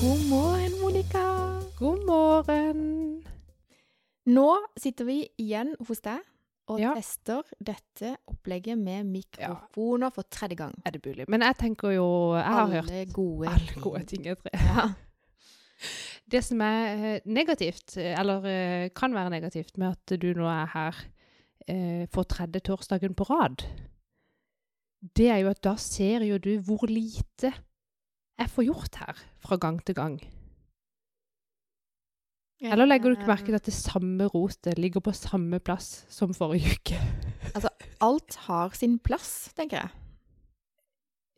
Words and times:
God 0.00 0.28
morgen, 0.28 0.72
Monica. 0.80 1.24
God 1.78 2.04
morgen. 2.06 3.22
Nå 4.24 4.48
sitter 4.78 5.04
vi 5.06 5.16
igjen 5.40 5.74
hos 5.88 6.00
deg 6.02 6.20
og 6.70 6.80
Ja. 6.80 6.92
tester 6.94 7.42
dette 7.58 8.16
opplegget 8.30 8.78
med 8.78 9.04
mikrofoner 9.06 10.10
for 10.14 10.22
tredje 10.30 10.56
gang. 10.56 10.74
Er 10.86 10.90
det 10.90 11.04
mulig? 11.06 11.28
Men 11.28 11.40
jeg 11.42 11.56
tenker 11.58 11.90
jo 11.94 12.34
Jeg 12.36 12.44
har 12.44 12.66
hørt 12.66 12.90
Alle 12.90 13.06
gode 13.12 13.48
alle 13.48 13.80
gode 13.80 14.04
ting. 14.04 14.24
Jeg 14.24 14.38
tror. 14.38 14.50
Ja. 14.54 14.88
Det 16.30 16.44
som 16.44 16.60
er 16.60 17.14
eh, 17.16 17.20
negativt, 17.26 17.96
eller 17.96 18.44
eh, 18.46 18.88
kan 18.94 19.12
være 19.14 19.30
negativt 19.30 19.76
med 19.78 19.88
at 19.96 20.20
du 20.20 20.32
nå 20.34 20.46
er 20.46 20.66
her 20.66 20.94
eh, 21.68 22.06
for 22.12 22.28
tredje 22.28 22.60
torsdagen 22.60 23.14
på 23.14 23.26
rad, 23.28 23.64
det 25.16 25.28
er 25.28 25.42
jo 25.42 25.50
at 25.50 25.62
da 25.64 25.74
ser 25.80 26.22
jo 26.26 26.38
du 26.38 26.54
hvor 26.62 26.86
lite 26.86 27.52
jeg 28.38 28.50
får 28.50 28.68
gjort 28.68 29.00
her 29.02 29.24
fra 29.42 29.58
gang 29.60 29.80
til 29.84 29.94
gang. 29.94 30.20
Eller 32.62 32.86
legger 32.86 33.10
du 33.10 33.16
ikke 33.16 33.30
merke 33.30 33.50
til 33.50 33.58
at 33.58 33.66
det 33.66 33.74
samme 33.74 34.26
rotet 34.30 34.78
ligger 34.78 35.02
på 35.02 35.12
samme 35.12 35.58
plass 35.58 36.04
som 36.08 36.34
forrige 36.34 36.76
uke? 36.76 36.98
Alt 38.06 38.36
har 38.46 38.70
sin 38.78 38.98
plass, 39.02 39.50
tenker 39.56 39.80
jeg. 39.80 39.90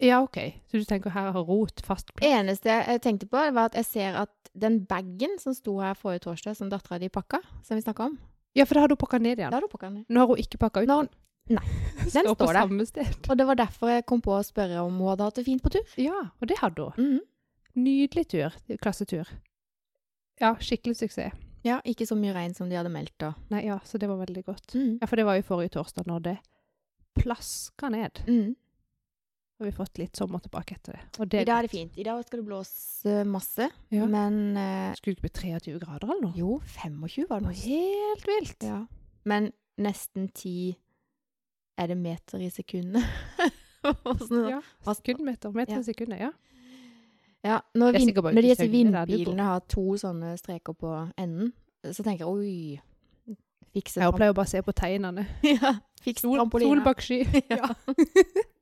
Ja, 0.05 0.21
OK. 0.23 0.37
Så 0.69 0.81
du 0.83 0.85
tenker 0.85 1.15
her 1.15 1.31
har 1.33 1.47
rot 1.49 1.81
fast 1.85 2.13
plass? 2.13 2.29
eneste 2.29 2.69
jeg 2.69 3.01
tenkte 3.03 3.27
på, 3.31 3.41
var 3.57 3.71
at 3.71 3.79
jeg 3.79 3.89
ser 3.89 4.21
at 4.21 4.53
den 4.53 4.83
bagen 4.87 5.39
som 5.41 5.55
sto 5.57 5.79
her 5.81 5.97
forrige 5.97 6.27
torsdag, 6.27 6.57
som 6.57 6.71
dattera 6.71 6.99
di 6.99 7.09
pakka, 7.09 7.41
som 7.65 7.79
vi 7.79 7.85
snakka 7.85 8.11
om, 8.11 8.19
Ja, 8.55 8.65
for 8.67 8.75
da 8.75 8.81
har 8.85 8.89
du 8.89 8.97
pakka 8.97 9.19
ned 9.19 9.37
da 9.39 9.43
igjen. 9.45 9.53
har 9.53 9.61
du 9.61 9.69
pakka 9.69 9.91
ned. 9.91 10.05
Nå 10.09 10.21
har 10.21 10.27
hun 10.31 10.37
ikke 10.43 10.59
pakka 10.63 10.83
ut. 10.85 10.89
Nå- 10.89 11.09
Nei, 11.51 11.61
den 12.01 12.11
Står 12.11 12.35
på 12.39 12.47
står 12.47 12.53
der. 12.55 12.61
samme 12.63 12.87
sted. 12.89 13.17
Og 13.29 13.37
det 13.37 13.45
var 13.47 13.55
derfor 13.59 13.91
jeg 13.93 14.07
kom 14.09 14.23
på 14.25 14.33
å 14.33 14.43
spørre 14.47 14.81
om 14.81 14.95
hun 14.97 15.09
hadde 15.11 15.27
hatt 15.27 15.35
det 15.41 15.45
fint 15.45 15.61
på 15.63 15.71
tur. 15.75 15.85
Ja, 16.01 16.31
og 16.41 16.49
det 16.49 16.57
hadde 16.63 16.87
hun. 16.95 16.95
Mhm. 16.97 17.21
Nydelig 17.85 18.29
tur. 18.31 18.55
Klassetur. 18.81 19.29
Ja, 20.41 20.55
skikkelig 20.63 20.97
suksess. 20.97 21.35
Ja, 21.65 21.81
ikke 21.85 22.07
så 22.07 22.15
mye 22.17 22.33
regn 22.37 22.55
som 22.55 22.69
de 22.71 22.77
hadde 22.77 22.91
meldt 22.93 23.13
da. 23.19 23.33
Nei, 23.51 23.65
ja, 23.67 23.79
så 23.85 23.99
det 23.99 24.09
var 24.09 24.19
veldig 24.25 24.45
godt. 24.45 24.75
Mm. 24.77 24.99
Ja, 25.01 25.07
for 25.11 25.17
det 25.17 25.25
var 25.27 25.37
jo 25.39 25.43
forrige 25.49 25.73
torsdag 25.77 26.07
når 26.07 26.23
det 26.23 26.37
plaska 27.19 27.89
ned. 27.91 28.21
Mhm. 28.27 28.55
Og 29.61 29.69
vi 29.69 29.73
fått 29.77 29.99
litt 30.01 30.19
sommer 30.19 30.41
tilbake 30.43 30.75
etter 30.75 30.97
det. 30.97 31.27
Det 31.31 31.43
I 31.45 31.47
dag 31.47 31.59
er 31.61 31.67
det 31.69 31.71
fint. 31.71 31.99
I 31.99 32.05
dag 32.07 32.23
skal 32.27 32.41
det 32.41 32.47
blåse 32.49 33.19
masse, 33.29 33.69
Ja. 33.95 34.07
men 34.11 34.57
uh, 34.57 34.95
Skulle 34.99 35.15
det 35.15 35.21
ikke 35.23 35.29
bli 35.29 35.51
23 35.61 35.79
grader 35.79 36.09
eller 36.11 36.23
noe? 36.27 36.35
Jo, 36.35 36.57
25 36.75 37.29
var 37.31 37.39
det 37.43 37.47
Noe 37.47 37.59
helt 37.61 38.27
vilt. 38.27 38.67
Ja. 38.67 38.81
Men 39.25 39.53
nesten 39.79 40.27
10 40.35 40.75
Er 41.79 41.87
det 41.91 41.97
meter 41.99 42.43
i 42.43 42.51
sekundet? 42.51 43.07
Åssen 44.09 44.49
Ja, 44.49 44.61
Sekundmeter, 44.91 45.51
meter 45.55 45.77
Ja. 45.77 45.81
i 45.81 45.85
sekundet, 45.85 46.21
ja. 46.21 46.33
Ja, 47.45 47.59
når, 47.75 47.93
Det 47.93 48.01
vin, 48.01 48.09
sikkert 48.09 48.23
bare 48.25 48.35
når 48.35 48.43
disse 48.49 48.69
vindbilene 48.73 49.43
har 49.45 49.61
to 49.69 49.83
sånne 50.01 50.31
streker 50.41 50.73
på 50.73 50.93
enden, 51.21 51.53
så 51.93 52.03
tenker 52.03 52.25
jeg 52.25 52.29
oi 52.29 52.81
Fikse 53.75 54.01
Jeg 54.01 54.15
pleier 54.17 54.33
å 54.33 54.37
bare 54.39 54.49
se 54.49 54.63
på 54.63 54.73
tegnene. 54.73 55.27
ja, 55.43 55.75
fiks 56.01 56.23
Sol, 56.23 56.39
sol 56.63 56.81
bak 56.87 57.03
sky. 57.03 57.21
Ja. 57.51 57.69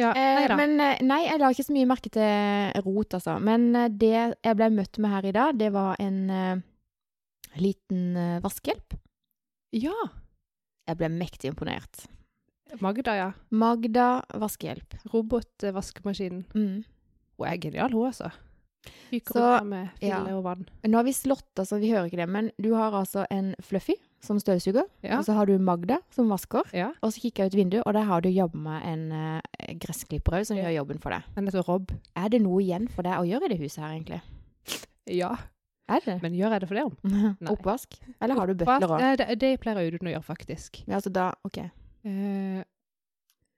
Ja, 0.00 0.12
nei 0.16 0.44
Eh, 0.44 0.48
da. 0.48 0.56
men 0.56 0.80
eh, 0.80 1.00
nei, 1.04 1.22
jeg 1.26 1.40
la 1.40 1.50
ikke 1.52 1.66
så 1.66 1.74
mye 1.76 1.88
merke 1.90 2.12
til 2.12 2.84
rot, 2.86 3.16
altså. 3.18 3.36
Men 3.44 3.72
eh, 3.76 3.90
det 3.90 4.14
jeg 4.14 4.56
ble 4.58 4.70
møtt 4.72 5.00
med 5.02 5.12
her 5.12 5.28
i 5.28 5.34
dag, 5.36 5.58
det 5.60 5.72
var 5.74 6.00
en 6.02 6.20
uh, 6.32 6.62
liten 7.60 8.16
uh, 8.16 8.38
vaskehjelp. 8.44 8.96
Ja. 9.76 9.96
Jeg 10.88 11.00
ble 11.00 11.10
mektig 11.12 11.52
imponert. 11.52 12.06
Magda, 12.80 13.16
ja. 13.18 13.28
Magda 13.52 14.22
vaskehjelp. 14.40 14.96
Robotvaskemaskinen. 15.12 16.46
Mm. 16.56 16.80
Hun 17.36 17.48
er 17.48 17.60
genial, 17.60 17.92
hun, 17.92 18.08
altså. 18.08 18.32
Fyker 19.10 19.38
opp 19.38 19.68
med 19.68 19.92
fille 20.00 20.24
ja. 20.32 20.38
og 20.38 20.46
vann. 20.46 20.64
Nå 20.88 20.98
har 20.98 21.06
vi 21.06 21.14
slått, 21.14 21.52
altså, 21.54 21.78
vi 21.82 21.92
hører 21.92 22.08
ikke 22.08 22.22
det, 22.22 22.30
men 22.32 22.48
du 22.58 22.72
har 22.74 22.96
altså 22.96 23.26
en 23.30 23.52
Fluffy 23.62 23.98
som 24.22 24.38
støvsuger, 24.38 24.84
Ja. 25.02 25.18
og 25.18 25.24
så 25.26 25.34
har 25.34 25.46
du 25.50 25.56
Magda 25.58 25.98
som 26.14 26.28
vasker, 26.30 26.62
ja. 26.72 26.92
og 27.02 27.10
så 27.12 27.20
kikker 27.24 27.42
jeg 27.44 27.52
ut 27.52 27.56
vinduet, 27.58 27.82
og 27.86 27.94
der 27.94 28.04
har 28.06 28.20
du 28.22 28.28
jobba 28.30 28.58
med 28.58 28.82
en 28.86 29.02
uh, 29.12 29.40
gressklipper 29.82 30.38
òg, 30.38 30.44
som 30.46 30.56
Ja. 30.56 30.68
gjør 30.68 30.76
jobben 30.82 31.00
for 31.02 31.10
deg. 31.10 31.22
Den 31.34 31.46
heter 31.50 31.66
Rob. 31.66 31.90
Er 32.16 32.28
det 32.30 32.42
noe 32.42 32.62
igjen 32.62 32.86
for 32.88 33.02
deg 33.02 33.18
å 33.18 33.26
gjøre 33.26 33.48
i 33.50 33.52
det 33.54 33.58
huset 33.64 33.82
her, 33.82 33.90
egentlig? 33.96 34.20
Ja. 35.10 35.32
Er 35.90 36.00
det? 36.06 36.22
Men 36.22 36.32
gjør 36.38 36.52
jeg 36.54 36.60
det 36.62 36.68
for 36.70 36.78
det? 36.78 36.84
om? 36.86 36.96
Oppvask? 37.56 37.98
Eller 38.22 38.38
har 38.38 38.46
du 38.46 38.54
bøtler 38.54 38.88
òg? 38.94 39.16
Det, 39.18 39.38
det 39.42 39.60
pleier 39.60 39.90
uten 39.90 40.06
å 40.06 40.14
gjøre, 40.14 40.22
faktisk. 40.22 40.84
Ja, 40.86 41.00
altså 41.00 41.10
da, 41.10 41.32
ok. 41.44 41.58
Uh, 42.06 42.62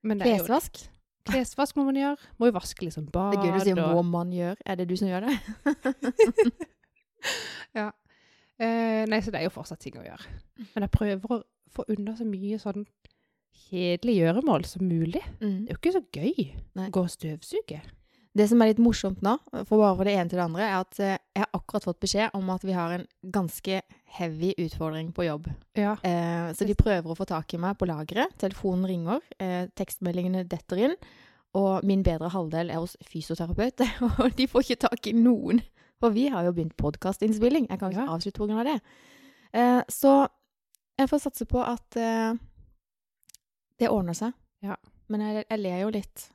men 0.05 0.19
det 0.19 0.27
Klesvask? 0.33 0.89
klesvask 1.25 1.77
må 1.77 1.85
man 1.87 1.97
gjøre. 1.97 2.17
Må 2.41 2.49
jo 2.51 2.53
vaske 2.57 2.85
liksom 2.85 3.07
bad 3.13 3.33
Det 3.33 3.39
er 3.39 3.45
gøy 3.47 3.55
du 3.59 3.65
sier 3.65 3.79
og 3.85 3.95
må 3.97 4.03
man 4.19 4.33
gjøre. 4.33 4.57
Er 4.67 4.77
det 4.77 4.89
du 4.91 4.97
som 4.97 5.09
gjør 5.09 5.29
det? 5.29 5.39
Eh, 8.63 9.03
Nei, 9.11 9.21
så 9.25 9.33
det 9.35 9.41
er 9.41 9.49
jo 9.49 9.55
fortsatt 9.57 9.83
ting 9.83 9.97
å 9.99 10.05
gjøre. 10.05 10.37
Men 10.75 10.87
jeg 10.87 10.95
prøver 10.95 11.35
å 11.35 11.43
få 11.75 11.87
unna 11.91 12.15
så 12.19 12.27
mye 12.29 12.61
sånn 12.63 12.87
kjedelig 13.65 14.17
gjøremål 14.21 14.65
som 14.69 14.87
mulig. 14.87 15.23
Mm. 15.41 15.65
Det 15.67 15.73
er 15.73 15.77
jo 15.77 15.81
ikke 15.81 15.97
så 15.97 16.05
gøy 16.15 16.33
Nei. 16.79 16.89
å 16.89 16.91
gå 16.95 17.05
og 17.05 17.13
støvsuge. 17.13 17.83
Det 18.35 18.49
som 18.51 18.63
er 18.63 18.73
litt 18.73 18.81
morsomt 18.83 19.21
nå, 19.23 19.37
for 19.69 19.79
bare 19.79 19.95
for 19.95 20.09
det 20.09 20.17
ene 20.19 20.31
til 20.31 20.41
det 20.41 20.47
andre, 20.49 20.65
er 20.67 20.81
at 20.81 20.99
eh, 20.99 21.19
jeg 21.37 21.45
har 21.45 21.53
akkurat 21.55 21.85
fått 21.87 22.01
beskjed 22.03 22.35
om 22.35 22.49
at 22.51 22.65
vi 22.67 22.75
har 22.75 22.97
en 22.97 23.05
ganske 23.35 23.77
heavy 24.17 24.51
utfordring 24.65 25.13
på 25.15 25.29
jobb. 25.29 25.47
Ja. 25.79 25.95
Eh, 26.03 26.49
så 26.59 26.67
de 26.67 26.75
prøver 26.79 27.13
å 27.13 27.19
få 27.19 27.29
tak 27.31 27.55
i 27.55 27.61
meg 27.63 27.79
på 27.79 27.87
lageret. 27.87 28.35
Telefonen 28.43 28.89
ringer, 28.91 29.23
eh, 29.39 29.69
tekstmeldingene 29.79 30.43
detter 30.51 30.83
inn. 30.89 30.99
Og 31.55 31.87
min 31.87 32.03
bedre 32.03 32.33
halvdel 32.35 32.73
er 32.75 32.83
hos 32.83 32.97
fysioterapeut, 33.07 33.85
og 34.25 34.35
de 34.35 34.49
får 34.51 34.67
ikke 34.67 34.83
tak 34.89 35.07
i 35.07 35.15
noen. 35.15 35.63
For 36.03 36.11
vi 36.15 36.27
har 36.29 36.45
jo 36.45 36.53
begynt 36.53 36.77
podkastinnspilling. 36.77 37.69
Jeg 37.71 37.79
kan 37.81 37.93
ikke 37.93 38.05
Ja. 38.07 38.13
avslutte 38.15 38.39
grunn 38.43 38.59
av 38.59 38.65
det. 38.67 38.81
Eh, 39.55 39.83
så 39.89 40.29
jeg 40.99 41.09
får 41.11 41.19
satse 41.23 41.47
på 41.47 41.63
at 41.63 41.97
eh, 41.97 42.35
det 43.79 43.89
ordner 43.91 44.15
seg. 44.15 44.33
Ja. 44.63 44.77
Men 45.09 45.21
jeg, 45.21 45.45
jeg 45.51 45.59
ler 45.61 45.81
jo 45.85 45.91
litt 45.95 46.31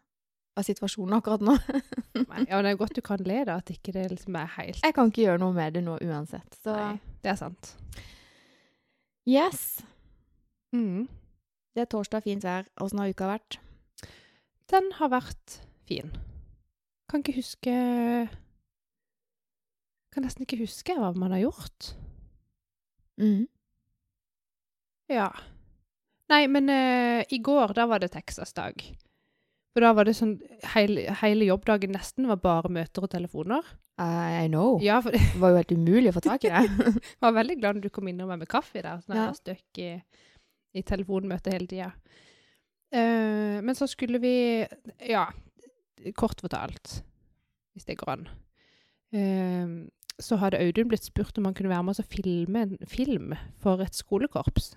av 0.58 0.64
situasjonen 0.68 1.18
akkurat 1.20 1.42
nå. 1.42 1.56
Nei, 2.30 2.46
ja, 2.50 2.56
men 2.58 2.66
det 2.66 2.72
er 2.74 2.80
godt 2.80 2.96
du 2.96 3.02
kan 3.02 3.22
le, 3.24 3.44
da. 3.46 3.58
At 3.62 3.70
ikke 3.72 3.94
det 3.96 4.08
liksom 4.12 4.36
er 4.36 4.50
helt 4.58 4.82
Jeg 4.84 4.94
kan 4.96 5.12
ikke 5.12 5.24
gjøre 5.28 5.40
noe 5.44 5.54
med 5.56 5.74
det 5.78 5.84
nå 5.86 5.98
uansett. 6.04 6.58
Så 6.64 6.74
Nei, 6.76 7.00
det 7.24 7.32
er 7.32 7.40
sant. 7.40 7.76
yes. 9.28 9.82
Mm. 10.76 11.08
Det 11.76 11.82
er 11.86 11.90
torsdag, 11.90 12.24
fint 12.26 12.44
vær. 12.44 12.66
Åssen 12.82 13.00
har 13.00 13.10
uka 13.14 13.28
vært? 13.30 13.60
Den 14.70 14.92
har 15.00 15.10
vært 15.10 15.60
fin. 15.90 16.12
Kan 17.10 17.24
ikke 17.24 17.40
huske 17.40 17.74
Kan 20.14 20.26
nesten 20.26 20.46
ikke 20.46 20.62
huske 20.64 20.96
hva 20.98 21.12
man 21.18 21.34
har 21.36 21.44
gjort. 21.44 21.92
Mm. 23.22 23.46
Ja. 25.10 25.30
Nei, 26.30 26.44
men 26.50 26.70
uh, 26.70 27.22
i 27.30 27.40
går, 27.42 27.74
da 27.78 27.86
var 27.90 28.02
det 28.02 28.12
Texas-dag. 28.14 28.82
For 29.74 29.86
da 29.86 29.92
var 29.94 30.08
det 30.10 30.16
sånn 30.18 30.40
Hele, 30.74 31.04
hele 31.22 31.46
jobbdagen 31.46 31.94
nesten 31.94 32.26
var 32.30 32.40
bare 32.42 32.72
møter 32.74 33.06
og 33.06 33.12
telefoner. 33.14 33.66
I 34.00 34.48
know. 34.48 34.78
Ja, 34.82 35.02
det 35.04 35.20
var 35.42 35.52
jo 35.52 35.60
helt 35.60 35.74
umulig 35.76 36.12
å 36.14 36.16
få 36.16 36.24
tak 36.24 36.46
i 36.48 36.52
det. 36.54 36.62
jeg 36.96 37.22
var 37.26 37.36
veldig 37.36 37.58
glad 37.60 37.78
når 37.78 37.86
du 37.86 37.94
kom 37.94 38.08
innom 38.10 38.32
meg 38.32 38.42
med 38.46 38.50
kaffe 38.52 38.82
der. 38.82 39.02
Sånn 39.04 39.14
at 39.14 39.18
Ja. 39.18 39.24
jeg 39.26 39.34
var 39.34 39.40
støkk 39.42 39.82
i, 39.84 39.90
i 40.80 40.84
telefonmøte 40.88 41.54
hele 41.54 41.70
tida. 41.70 41.92
Uh, 42.90 43.60
men 43.62 43.76
så 43.78 43.86
skulle 43.92 44.22
vi 44.24 44.34
Ja, 45.12 45.28
kort 46.18 46.40
fortalt, 46.42 47.02
hvis 47.76 47.86
det 47.86 48.00
går 48.00 48.14
an. 48.16 48.24
Eh, 49.12 49.68
så 50.20 50.38
hadde 50.42 50.60
Audun 50.60 50.90
blitt 50.92 51.08
spurt 51.08 51.38
om 51.40 51.48
han 51.48 51.56
kunne 51.58 51.72
være 51.72 51.84
med 51.84 51.96
oss 51.96 52.04
og 52.04 52.10
filme 52.12 52.66
en 52.66 52.78
film 52.88 53.34
for 53.64 53.82
et 53.84 53.96
skolekorps 53.96 54.74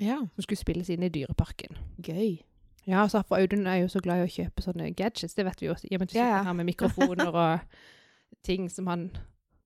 ja. 0.00 0.18
som 0.34 0.46
skulle 0.46 0.60
spilles 0.60 0.90
inn 0.90 1.04
i 1.06 1.12
Dyreparken. 1.12 1.78
Gøy. 2.02 2.40
Ja, 2.86 3.06
så 3.08 3.22
for 3.24 3.40
Audun 3.40 3.66
er 3.70 3.80
jo 3.82 3.90
så 3.92 4.02
glad 4.04 4.20
i 4.20 4.26
å 4.26 4.32
kjøpe 4.32 4.64
sånne 4.64 4.90
gadgets, 4.96 5.36
det 5.36 5.46
vet 5.46 5.62
vi 5.62 5.70
jo. 5.70 5.76
I 5.88 5.94
og 5.96 6.02
med 6.02 6.08
at 6.08 6.14
vi 6.14 6.20
sitter 6.20 6.48
her 6.48 6.56
med 6.58 6.68
mikrofoner 6.68 7.30
og 7.32 7.78
ting 8.48 8.66
som 8.72 8.90
han 8.90 9.08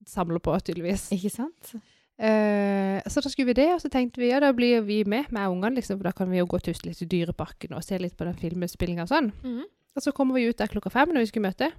samler 0.07 0.39
på, 0.43 0.53
tydeligvis. 0.63 1.09
Ikke 1.15 1.33
sant? 1.33 1.73
Uh, 2.19 2.99
så 3.07 3.23
da 3.23 3.31
skulle 3.31 3.51
vi 3.51 3.59
det, 3.61 3.67
og 3.73 3.81
så 3.83 3.91
tenkte 3.91 4.19
vi 4.19 4.31
ja, 4.31 4.41
da 4.43 4.51
blir 4.55 4.81
vi 4.87 5.01
med 5.07 5.31
med 5.35 5.51
ungene, 5.51 5.79
liksom, 5.79 5.99
for 5.99 6.09
da 6.09 6.15
kan 6.15 6.31
vi 6.31 6.39
jo 6.39 6.47
gå 6.51 6.59
tusle 6.63 6.91
litt 6.91 7.03
i 7.03 7.07
Dyreparken 7.11 7.75
og 7.75 7.83
se 7.83 7.99
litt 7.99 8.17
på 8.19 8.27
den 8.27 8.39
filmspillinga 8.39 9.07
og 9.07 9.11
sånn. 9.11 9.31
Mhm. 9.43 9.67
Og 9.97 10.03
så 10.05 10.13
kommer 10.15 10.37
vi 10.37 10.47
ut 10.47 10.59
der 10.59 10.69
klokka 10.71 10.91
fem 10.93 11.11
når 11.11 11.25
vi 11.25 11.31
skulle 11.31 11.49
møte. 11.49 11.71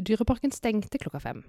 Dyreparken 0.00 0.50
stengte 0.50 0.98
klokka 0.98 1.20
fem. 1.22 1.44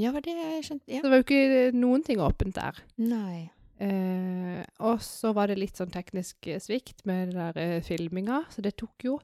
Ja, 0.00 0.10
var 0.10 0.20
det 0.26 0.32
jeg 0.34 0.64
skjønte? 0.66 0.88
Ja. 0.90 1.00
Så 1.00 1.06
det 1.06 1.10
var 1.12 1.20
jo 1.20 1.26
ikke 1.28 1.74
noen 1.78 2.02
ting 2.06 2.18
åpent 2.24 2.54
der. 2.56 2.80
Nei. 2.98 3.50
Eh, 3.78 4.62
og 4.86 5.00
så 5.02 5.32
var 5.34 5.50
det 5.50 5.58
litt 5.58 5.76
sånn 5.78 5.90
teknisk 5.94 6.46
eh, 6.50 6.60
svikt 6.62 7.02
med 7.06 7.32
den 7.32 7.40
der 7.40 7.58
eh, 7.58 7.80
filminga, 7.82 8.44
så 8.54 8.62
det 8.62 8.76
tok 8.78 9.06
jo 9.06 9.16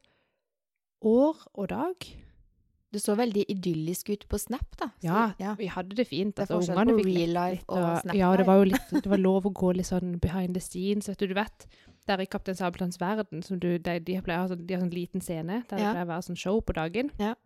år 1.06 1.38
og 1.54 1.68
dag 1.70 2.08
Det 2.92 2.98
så 3.00 3.14
veldig 3.14 3.44
idyllisk 3.48 4.08
ut 4.10 4.24
på 4.28 4.38
Snap, 4.42 4.66
da. 4.80 4.88
Så, 4.98 5.06
Ja, 5.06 5.20
ja. 5.38 5.52
vi 5.54 5.68
hadde 5.70 5.94
det 5.94 6.08
fint. 6.10 6.34
Det 6.34 6.42
er 6.50 6.54
Altså, 6.56 6.74
forskjell 6.74 6.90
på 6.90 7.04
real 7.06 7.30
life 7.36 7.60
litt, 7.62 7.68
og 7.70 8.00
Snap 8.02 8.16
Ja, 8.18 8.30
det 8.36 8.46
var 8.48 8.56
jo 8.58 8.64
litt, 8.72 8.90
det 9.04 9.10
var 9.12 9.22
lov 9.22 9.46
å 9.46 9.52
gå 9.54 9.70
litt 9.78 9.86
sånn 9.86 10.16
behind 10.20 10.54
the 10.58 10.60
scenes, 10.60 11.06
vet 11.08 11.18
du. 11.22 11.28
Du 11.30 11.34
vet, 11.38 11.66
der 12.10 12.18
i 12.24 12.26
Kaptein 12.26 12.58
Sabeltanns 12.58 12.98
verden, 12.98 13.44
som 13.46 13.60
du, 13.62 13.78
de, 13.78 13.94
de, 14.02 14.16
pleier, 14.26 14.50
sånn- 14.50 14.66
de 14.66 14.74
har 14.74 14.82
sånn 14.82 14.90
liten 14.90 15.22
scene, 15.22 15.60
der 15.70 15.78
Ja. 15.78 15.92
det 15.92 15.94
pleier 15.94 16.08
å 16.08 16.10
være 16.10 16.26
sånn 16.26 16.36
show 16.42 16.58
på 16.60 16.74
dagen. 16.74 17.12
Ja. 17.22 17.36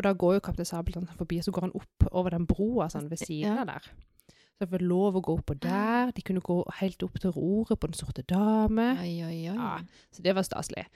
Og 0.00 0.04
da 0.06 0.14
går 0.16 0.38
jo 0.38 0.40
Kaptein 0.46 0.64
Sabeltann 0.64 1.08
forbi, 1.12 1.36
og 1.42 1.44
så 1.44 1.52
går 1.52 1.66
han 1.66 1.74
opp 1.76 2.06
over 2.16 2.32
den 2.32 2.46
broa 2.48 2.86
sånn 2.88 3.10
ved 3.10 3.20
siden 3.20 3.58
av 3.60 3.66
der. 3.68 3.88
Så 4.32 4.64
det 4.64 4.68
var 4.72 4.84
lov 4.84 5.18
å 5.18 5.20
gå 5.26 5.34
oppå 5.36 5.56
der. 5.60 6.12
De 6.16 6.24
kunne 6.24 6.40
gå 6.44 6.56
helt 6.78 7.04
opp 7.04 7.18
til 7.20 7.34
roret 7.36 7.76
på 7.76 7.90
Den 7.90 7.98
sorte 7.98 8.24
dame. 8.24 8.86
Oi, 9.02 9.12
oi, 9.26 9.34
oi. 9.52 9.58
Ja, 9.58 9.74
så 10.08 10.24
det 10.24 10.32
var 10.38 10.46
staselig. 10.48 10.86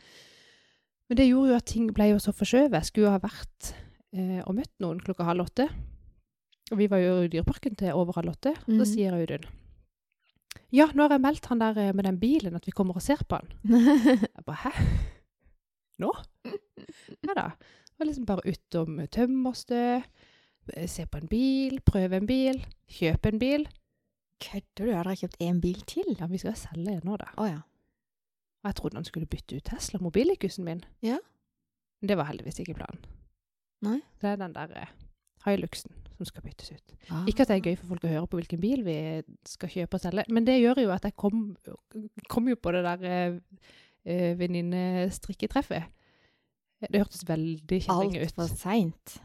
Men 1.10 1.20
det 1.20 1.26
gjorde 1.28 1.52
jo 1.52 1.58
at 1.60 1.68
ting 1.68 1.90
ble 1.92 2.06
jo 2.14 2.22
så 2.24 2.32
forskjøvet. 2.32 2.78
Jeg 2.78 2.88
skulle 2.88 3.10
jo 3.10 3.12
ha 3.12 3.20
vært 3.20 3.74
eh, 4.16 4.40
og 4.46 4.56
møtt 4.56 4.72
noen 4.80 5.04
klokka 5.04 5.28
halv 5.28 5.44
åtte. 5.44 5.68
Og 6.72 6.80
vi 6.80 6.88
var 6.88 7.04
jo 7.04 7.20
i 7.26 7.28
Dyreparken 7.28 7.76
til 7.76 7.92
over 7.92 8.16
halv 8.16 8.32
åtte. 8.32 8.54
Og 8.64 8.80
Så 8.80 8.88
sier 8.94 9.12
Audun 9.12 9.44
Ja, 10.72 10.88
nå 10.96 11.04
har 11.04 11.18
jeg 11.18 11.26
meldt 11.28 11.52
han 11.52 11.60
der 11.60 11.76
eh, 11.90 11.92
med 11.92 12.08
den 12.08 12.16
bilen 12.24 12.56
at 12.56 12.64
vi 12.64 12.72
kommer 12.72 12.96
og 12.96 13.04
ser 13.04 13.20
på 13.28 13.36
han. 13.36 13.52
Jeg 14.24 14.48
bare 14.48 14.62
Hæ? 14.64 14.72
Nå? 16.00 16.08
Ja 17.22 17.36
da. 17.36 17.50
Var 17.98 18.08
liksom 18.08 18.26
bare 18.26 18.50
utom 18.50 18.98
tømmerstø, 19.06 20.02
eh, 20.74 20.88
se 20.90 21.06
på 21.06 21.20
en 21.20 21.30
bil, 21.30 21.80
prøve 21.86 22.16
en 22.16 22.26
bil, 22.26 22.64
kjøpe 22.90 23.30
en 23.32 23.38
bil. 23.38 23.68
Kødder 24.42 24.86
du? 24.86 24.92
Har 24.92 25.06
dere 25.06 25.20
kjøpt 25.20 25.40
en 25.40 25.60
bil 25.62 25.80
til? 25.88 26.16
Ja, 26.18 26.26
vi 26.26 26.40
skal 26.42 26.56
selge 26.58 26.96
en 26.96 27.06
nå, 27.06 27.16
da. 27.20 27.30
Oh, 27.38 27.48
ja. 27.48 27.62
Og 28.64 28.70
jeg 28.70 28.78
trodde 28.80 28.96
han 28.96 29.06
skulle 29.06 29.30
bytte 29.30 29.56
ut 29.56 29.64
Tesla, 29.68 30.00
mobilikusen 30.02 30.64
min. 30.64 30.84
Ja. 31.02 31.18
Men 32.00 32.08
det 32.08 32.16
var 32.16 32.30
heldigvis 32.30 32.58
ikke 32.64 32.78
planen. 32.80 33.04
Nei. 33.84 34.00
Det 34.20 34.30
er 34.30 34.40
den 34.40 34.54
der 34.56 34.72
eh, 34.80 34.92
Hiluxen 35.44 35.92
som 36.16 36.28
skal 36.28 36.44
byttes 36.46 36.70
ut. 36.72 36.94
Ah. 37.10 37.24
Ikke 37.28 37.44
at 37.44 37.50
det 37.50 37.58
er 37.58 37.66
gøy 37.68 37.76
for 37.78 37.90
folk 37.92 38.06
å 38.06 38.12
høre 38.12 38.28
på 38.30 38.38
hvilken 38.38 38.62
bil 38.62 38.84
vi 38.86 38.96
skal 39.48 39.72
kjøpe 39.72 39.98
og 39.98 40.04
selge, 40.04 40.24
men 40.32 40.46
det 40.46 40.60
gjør 40.60 40.84
jo 40.84 40.92
at 40.94 41.06
jeg 41.08 41.16
kom, 41.18 41.42
kom 42.30 42.48
jo 42.48 42.56
på 42.56 42.72
det 42.76 42.84
der 42.86 43.06
eh, 43.10 43.38
eh, 44.04 44.32
venninnestrikketreffet. 44.38 45.90
Det 46.90 47.00
hørtes 47.02 47.24
veldig 47.28 47.80
kjerring 47.86 48.16
ut. 48.18 48.26
Altfor 48.26 48.50
seint. 48.60 49.16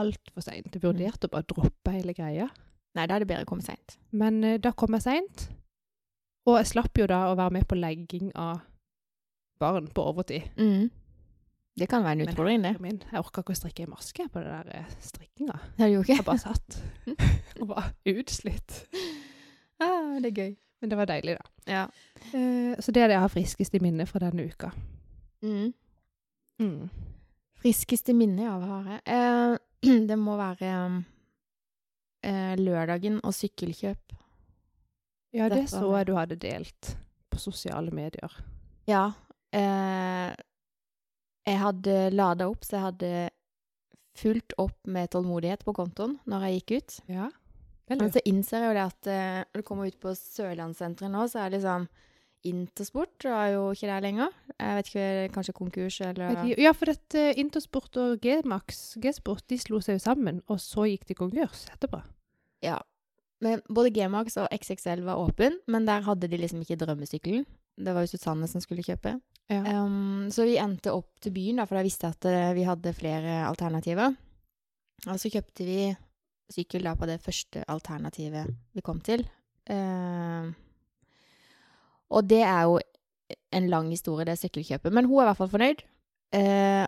Altfor 0.00 0.44
seint. 0.44 0.70
Jeg 0.74 0.82
vurderte 0.82 1.28
å 1.30 1.34
bare 1.34 1.46
droppe 1.50 1.94
hele 1.94 2.14
greia. 2.16 2.48
Nei, 2.94 3.06
da 3.10 3.16
er 3.16 3.24
det 3.24 3.30
bedre 3.30 3.46
å 3.46 3.50
komme 3.50 3.64
seint. 3.66 3.96
Men 4.14 4.42
eh, 4.46 4.58
da 4.62 4.74
kom 4.76 4.94
jeg 4.94 5.06
seint, 5.06 5.48
og 6.46 6.58
jeg 6.60 6.70
slapp 6.74 6.98
jo 7.00 7.08
da 7.10 7.24
å 7.30 7.38
være 7.38 7.56
med 7.56 7.66
på 7.70 7.78
legging 7.78 8.30
av 8.38 8.60
barn 9.62 9.88
på 9.94 10.04
overtid. 10.10 10.50
Mm. 10.60 10.90
Det 11.74 11.88
kan 11.90 12.04
være 12.04 12.20
en 12.20 12.28
utfordring, 12.28 12.62
det. 12.62 12.76
Min, 12.82 13.00
jeg 13.10 13.18
orka 13.18 13.42
ikke 13.42 13.54
å 13.54 13.58
strikke 13.58 13.82
i 13.82 13.90
maske 13.90 14.28
på 14.30 14.42
den 14.42 14.52
der 14.52 14.76
eh, 14.78 14.92
strikkinga. 15.02 15.56
Det 15.78 15.88
gjorde 15.90 16.12
Jeg 16.12 16.20
ikke. 16.20 16.26
bare 16.28 16.42
satt 16.44 16.76
og 17.60 17.70
var 17.72 17.88
utslitt. 18.12 18.76
Ah, 19.82 20.14
det 20.22 20.30
er 20.30 20.38
gøy. 20.38 20.52
Men 20.80 20.92
det 20.92 20.98
var 21.00 21.08
deilig, 21.08 21.34
da. 21.38 21.72
Ja. 21.72 21.84
Uh, 22.30 22.74
så 22.78 22.92
det 22.92 23.02
er 23.02 23.08
det 23.08 23.16
jeg 23.16 23.24
har 23.24 23.32
friskest 23.32 23.74
i 23.74 23.80
minne 23.82 24.06
fra 24.06 24.20
denne 24.22 24.44
uka. 24.46 24.70
Mm. 25.42 25.72
Mm. 26.62 26.88
Friskeste 27.60 28.14
minne 28.16 28.48
av 28.52 28.64
Hare? 28.68 29.00
Eh, 29.04 29.98
det 30.08 30.18
må 30.20 30.36
være 30.38 30.72
eh, 32.24 32.54
lørdagen 32.60 33.20
og 33.22 33.34
sykkelkjøp. 33.36 34.16
Ja, 35.34 35.48
det 35.50 35.64
Dette 35.64 35.74
så 35.74 35.90
jeg 35.96 36.08
du 36.08 36.14
hadde 36.14 36.38
delt 36.38 36.94
på 37.32 37.40
sosiale 37.42 37.90
medier. 37.94 38.34
Ja. 38.86 39.08
Eh, 39.54 40.30
jeg 41.44 41.60
hadde 41.60 41.96
lada 42.14 42.46
opp, 42.48 42.62
så 42.64 42.78
jeg 42.78 42.86
hadde 42.88 43.14
fulgt 44.14 44.54
opp 44.62 44.78
med 44.86 45.10
tålmodighet 45.10 45.64
på 45.66 45.74
kontoen 45.74 46.18
når 46.30 46.46
jeg 46.46 46.60
gikk 46.60 46.74
ut. 46.76 46.98
Ja. 47.10 47.30
Men 47.90 48.12
så 48.14 48.22
innser 48.24 48.62
jeg 48.62 48.70
jo 48.70 48.76
det 48.78 48.84
at 48.86 49.08
eh, 49.12 49.40
når 49.50 49.60
du 49.60 49.66
kommer 49.66 49.90
ut 49.90 49.98
på 50.00 50.14
Sørlandssenteret 50.16 51.12
nå, 51.12 51.26
så 51.28 51.42
er 51.42 51.50
det 51.50 51.58
liksom 51.58 51.88
Intersport 52.44 53.24
er 53.28 53.54
jo 53.54 53.68
ikke 53.72 53.88
der 53.88 54.04
lenger. 54.04 54.32
Jeg 54.58 54.78
vet 54.78 54.90
ikke, 54.90 55.34
kanskje 55.34 55.54
konkurs 55.56 56.00
eller 56.04 56.42
Ja, 56.60 56.72
for 56.76 56.92
dette 56.92 57.30
Intersport 57.40 57.96
og 58.00 58.18
G-Max, 58.24 58.96
G-Sport, 59.00 59.46
de 59.48 59.58
slo 59.60 59.80
seg 59.84 59.98
jo 59.98 60.04
sammen, 60.04 60.42
og 60.52 60.60
så 60.60 60.84
gikk 60.90 61.06
de 61.08 61.16
konkurs 61.18 61.64
etterpå. 61.72 62.02
Ja. 62.64 62.78
Men 63.44 63.64
både 63.68 63.92
G-Max 63.96 64.36
og 64.40 64.48
XXL 64.52 65.04
var 65.06 65.20
åpen, 65.20 65.58
men 65.66 65.88
der 65.88 66.04
hadde 66.06 66.28
de 66.28 66.40
liksom 66.40 66.62
ikke 66.64 66.78
drømmesykkelen. 66.80 67.46
Det 67.74 67.94
var 67.94 68.04
jo 68.04 68.12
Susanne 68.12 68.48
som 68.48 68.62
skulle 68.62 68.84
kjøpe. 68.86 69.16
Ja. 69.50 69.60
Um, 69.84 70.30
så 70.32 70.46
vi 70.48 70.56
endte 70.60 70.94
opp 70.94 71.10
til 71.20 71.34
byen, 71.34 71.60
da, 71.60 71.66
for 71.68 71.80
jeg 71.80 71.88
visste 71.88 72.12
at 72.12 72.28
eh, 72.30 72.52
vi 72.56 72.64
hadde 72.64 72.94
flere 72.96 73.42
alternativer. 73.48 74.14
Og 75.04 75.20
så 75.20 75.32
kjøpte 75.32 75.66
vi 75.66 75.78
sykkel 76.54 76.84
da 76.86 76.94
på 76.96 77.08
det 77.08 77.18
første 77.24 77.64
alternativet 77.72 78.52
vi 78.76 78.84
kom 78.84 79.00
til. 79.04 79.24
Eh, 79.68 80.52
og 82.14 82.28
det 82.30 82.42
er 82.46 82.68
jo 82.68 82.78
en 83.54 83.70
lang 83.70 83.90
historie, 83.90 84.26
det 84.28 84.38
sykkelkjøpet. 84.38 84.92
Men 84.94 85.08
hun 85.08 85.18
er 85.18 85.26
i 85.26 85.28
hvert 85.30 85.40
fall 85.40 85.52
fornøyd. 85.52 85.82
Eh, 86.34 86.86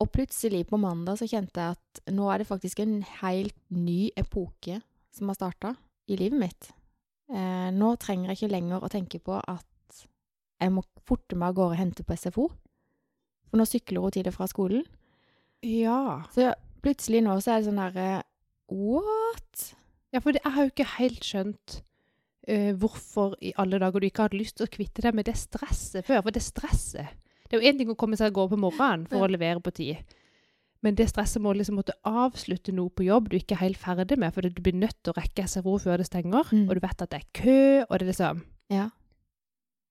og 0.00 0.10
plutselig 0.12 0.66
på 0.68 0.78
mandag 0.80 1.20
så 1.20 1.28
kjente 1.28 1.62
jeg 1.62 1.76
at 1.76 2.12
nå 2.12 2.28
er 2.28 2.42
det 2.42 2.48
faktisk 2.50 2.82
en 2.84 2.98
helt 3.22 3.56
ny 3.72 4.10
epoke 4.18 4.80
som 5.14 5.30
har 5.30 5.38
starta 5.38 5.72
i 6.10 6.18
livet 6.20 6.40
mitt. 6.40 6.68
Eh, 7.32 7.70
nå 7.72 7.94
trenger 8.00 8.30
jeg 8.30 8.40
ikke 8.40 8.52
lenger 8.52 8.84
å 8.84 8.92
tenke 8.92 9.20
på 9.24 9.38
at 9.40 10.04
jeg 10.60 10.72
må 10.72 10.84
forte 11.04 11.36
meg 11.36 11.52
av 11.52 11.58
gårde 11.58 11.76
og 11.76 11.80
hente 11.80 12.04
på 12.06 12.16
SFO. 12.16 12.46
For 13.48 13.60
nå 13.60 13.66
sykler 13.68 14.04
hun 14.04 14.14
til 14.14 14.28
og 14.28 14.36
fra 14.36 14.48
skolen. 14.50 14.86
ja. 15.62 16.22
Så 16.34 16.52
plutselig 16.84 17.22
nå 17.24 17.38
så 17.40 17.56
er 17.56 17.62
det 17.62 17.70
sånn 17.70 17.82
derre 17.82 18.22
What? 18.70 19.72
Ja, 20.14 20.20
for 20.20 20.34
jeg 20.34 20.42
har 20.42 20.64
jo 20.64 20.72
ikke 20.72 20.88
helt 20.96 21.24
skjønt 21.24 21.80
eh, 22.46 22.72
hvorfor 22.74 23.34
i 23.42 23.52
alle 23.58 23.78
dager 23.82 24.00
du 24.00 24.06
ikke 24.06 24.22
hadde 24.28 24.38
lyst 24.38 24.56
til 24.56 24.66
å 24.66 24.70
kvitte 24.70 25.02
deg 25.02 25.14
med 25.14 25.26
det 25.26 25.34
stresset 25.36 26.04
før. 26.06 26.22
For 26.22 26.30
det 26.30 26.42
stresset 26.42 27.06
Det 27.48 27.56
er 27.56 27.60
jo 27.62 27.68
én 27.72 27.78
ting 27.78 27.88
å 27.88 27.96
komme 27.96 28.16
seg 28.18 28.26
av 28.26 28.32
gårde 28.34 28.56
på 28.56 28.58
morgenen 28.58 29.06
for 29.08 29.18
Ja. 29.18 29.24
å 29.24 29.30
levere 29.30 29.60
på 29.62 29.70
tid. 29.72 29.96
Men 30.82 30.94
det 30.94 31.08
stresset 31.08 31.40
må 31.42 31.54
liksom 31.54 31.76
måtte 31.78 31.94
avslutte 32.04 32.72
noe 32.74 32.90
på 32.90 33.04
jobb 33.06 33.28
du 33.30 33.36
ikke 33.38 33.52
er 33.54 33.62
helt 33.68 33.78
ferdig 33.78 34.18
med, 34.18 34.34
fordi 34.34 34.50
du 34.54 34.60
blir 34.62 34.74
nødt 34.74 35.02
til 35.02 35.12
å 35.12 35.16
rekke 35.16 35.44
SRO 35.48 35.78
før 35.78 35.96
det 35.98 36.06
stenger, 36.06 36.44
Mm. 36.52 36.68
og 36.68 36.74
du 36.74 36.80
vet 36.80 37.02
at 37.02 37.10
det 37.10 37.20
er 37.22 37.28
kø, 37.32 37.86
og 37.88 37.98
det 37.98 38.02
er 38.02 38.12
liksom 38.12 38.42
Ja. 38.70 38.90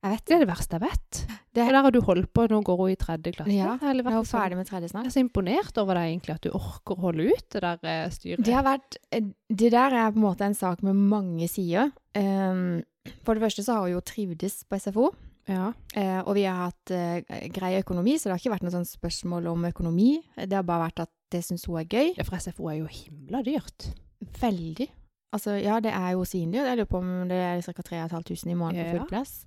Jeg 0.03 0.11
vet 0.11 0.25
Det 0.25 0.35
er 0.35 0.45
det 0.45 0.47
verste 0.47 0.79
jeg 0.79 0.81
vet. 0.81 1.34
Det- 1.55 1.63
der 1.71 1.81
har 1.81 1.91
du 1.91 2.01
holdt 2.03 2.33
på, 2.35 2.47
nå 2.51 2.61
går 2.67 2.77
hun 2.77 2.91
i 2.91 2.95
tredje 2.99 3.31
klasse. 3.33 3.53
Ja, 3.55 3.77
Jeg 3.79 3.97
er 3.97 4.03
sånn- 4.03 4.25
ferdig 4.27 4.57
med 4.57 4.67
tredje 4.67 4.89
Jeg 4.91 5.05
er 5.05 5.09
så 5.09 5.23
imponert 5.23 5.77
over 5.77 5.93
deg 5.95 6.11
egentlig, 6.11 6.35
at 6.35 6.41
du 6.41 6.49
orker 6.51 6.95
å 6.95 6.99
holde 6.99 7.29
ut 7.31 7.49
det 7.49 7.61
der 7.61 7.79
eh, 7.83 8.09
styret. 8.09 8.43
Det 8.43 8.53
har 8.53 8.63
vært 8.63 8.97
eh, 9.11 9.21
Det 9.49 9.71
der 9.71 9.91
er 9.93 10.11
på 10.11 10.17
en 10.17 10.27
måte 10.27 10.41
en 10.41 10.53
sak 10.53 10.83
med 10.83 10.95
mange 10.95 11.47
sider. 11.47 11.91
Um, 12.15 12.83
for 13.23 13.35
det 13.35 13.43
første 13.43 13.63
så 13.63 13.73
har 13.73 13.81
hun 13.87 13.93
jo 13.95 14.01
trivdes 14.01 14.63
på 14.65 14.79
SFO. 14.79 15.13
Ja. 15.47 15.73
Uh, 15.95 16.21
og 16.25 16.33
vi 16.35 16.43
har 16.43 16.71
hatt 16.71 16.91
uh, 16.91 17.21
grei 17.53 17.79
økonomi, 17.79 18.17
så 18.17 18.25
det 18.25 18.31
har 18.33 18.39
ikke 18.41 18.55
vært 18.59 18.63
noe 18.65 18.75
sånn 18.75 18.89
spørsmål 18.89 19.47
om 19.51 19.63
økonomi. 19.69 20.23
Det 20.35 20.53
har 20.57 20.63
bare 20.63 20.89
vært 20.89 21.03
at 21.05 21.09
det 21.31 21.43
syns 21.45 21.65
hun 21.67 21.77
er 21.79 21.85
gøy. 21.85 22.15
Ja, 22.17 22.23
For 22.23 22.37
SFO 22.37 22.67
er 22.69 22.79
jo 22.81 22.87
himla 22.87 23.43
dyrt. 23.45 23.93
Veldig. 24.41 24.89
Altså, 25.35 25.61
ja, 25.61 25.79
det 25.79 25.91
er 25.93 26.11
jo 26.15 26.23
svindyrt. 26.23 26.65
Jeg 26.67 26.77
lurer 26.79 26.89
på 26.89 26.97
om 26.97 27.27
det 27.29 27.37
er 27.37 27.61
ca. 27.61 27.81
3500 27.83 28.51
i 28.51 28.55
måneden 28.55 28.89
for 28.91 28.99
full 28.99 29.07
plass. 29.09 29.45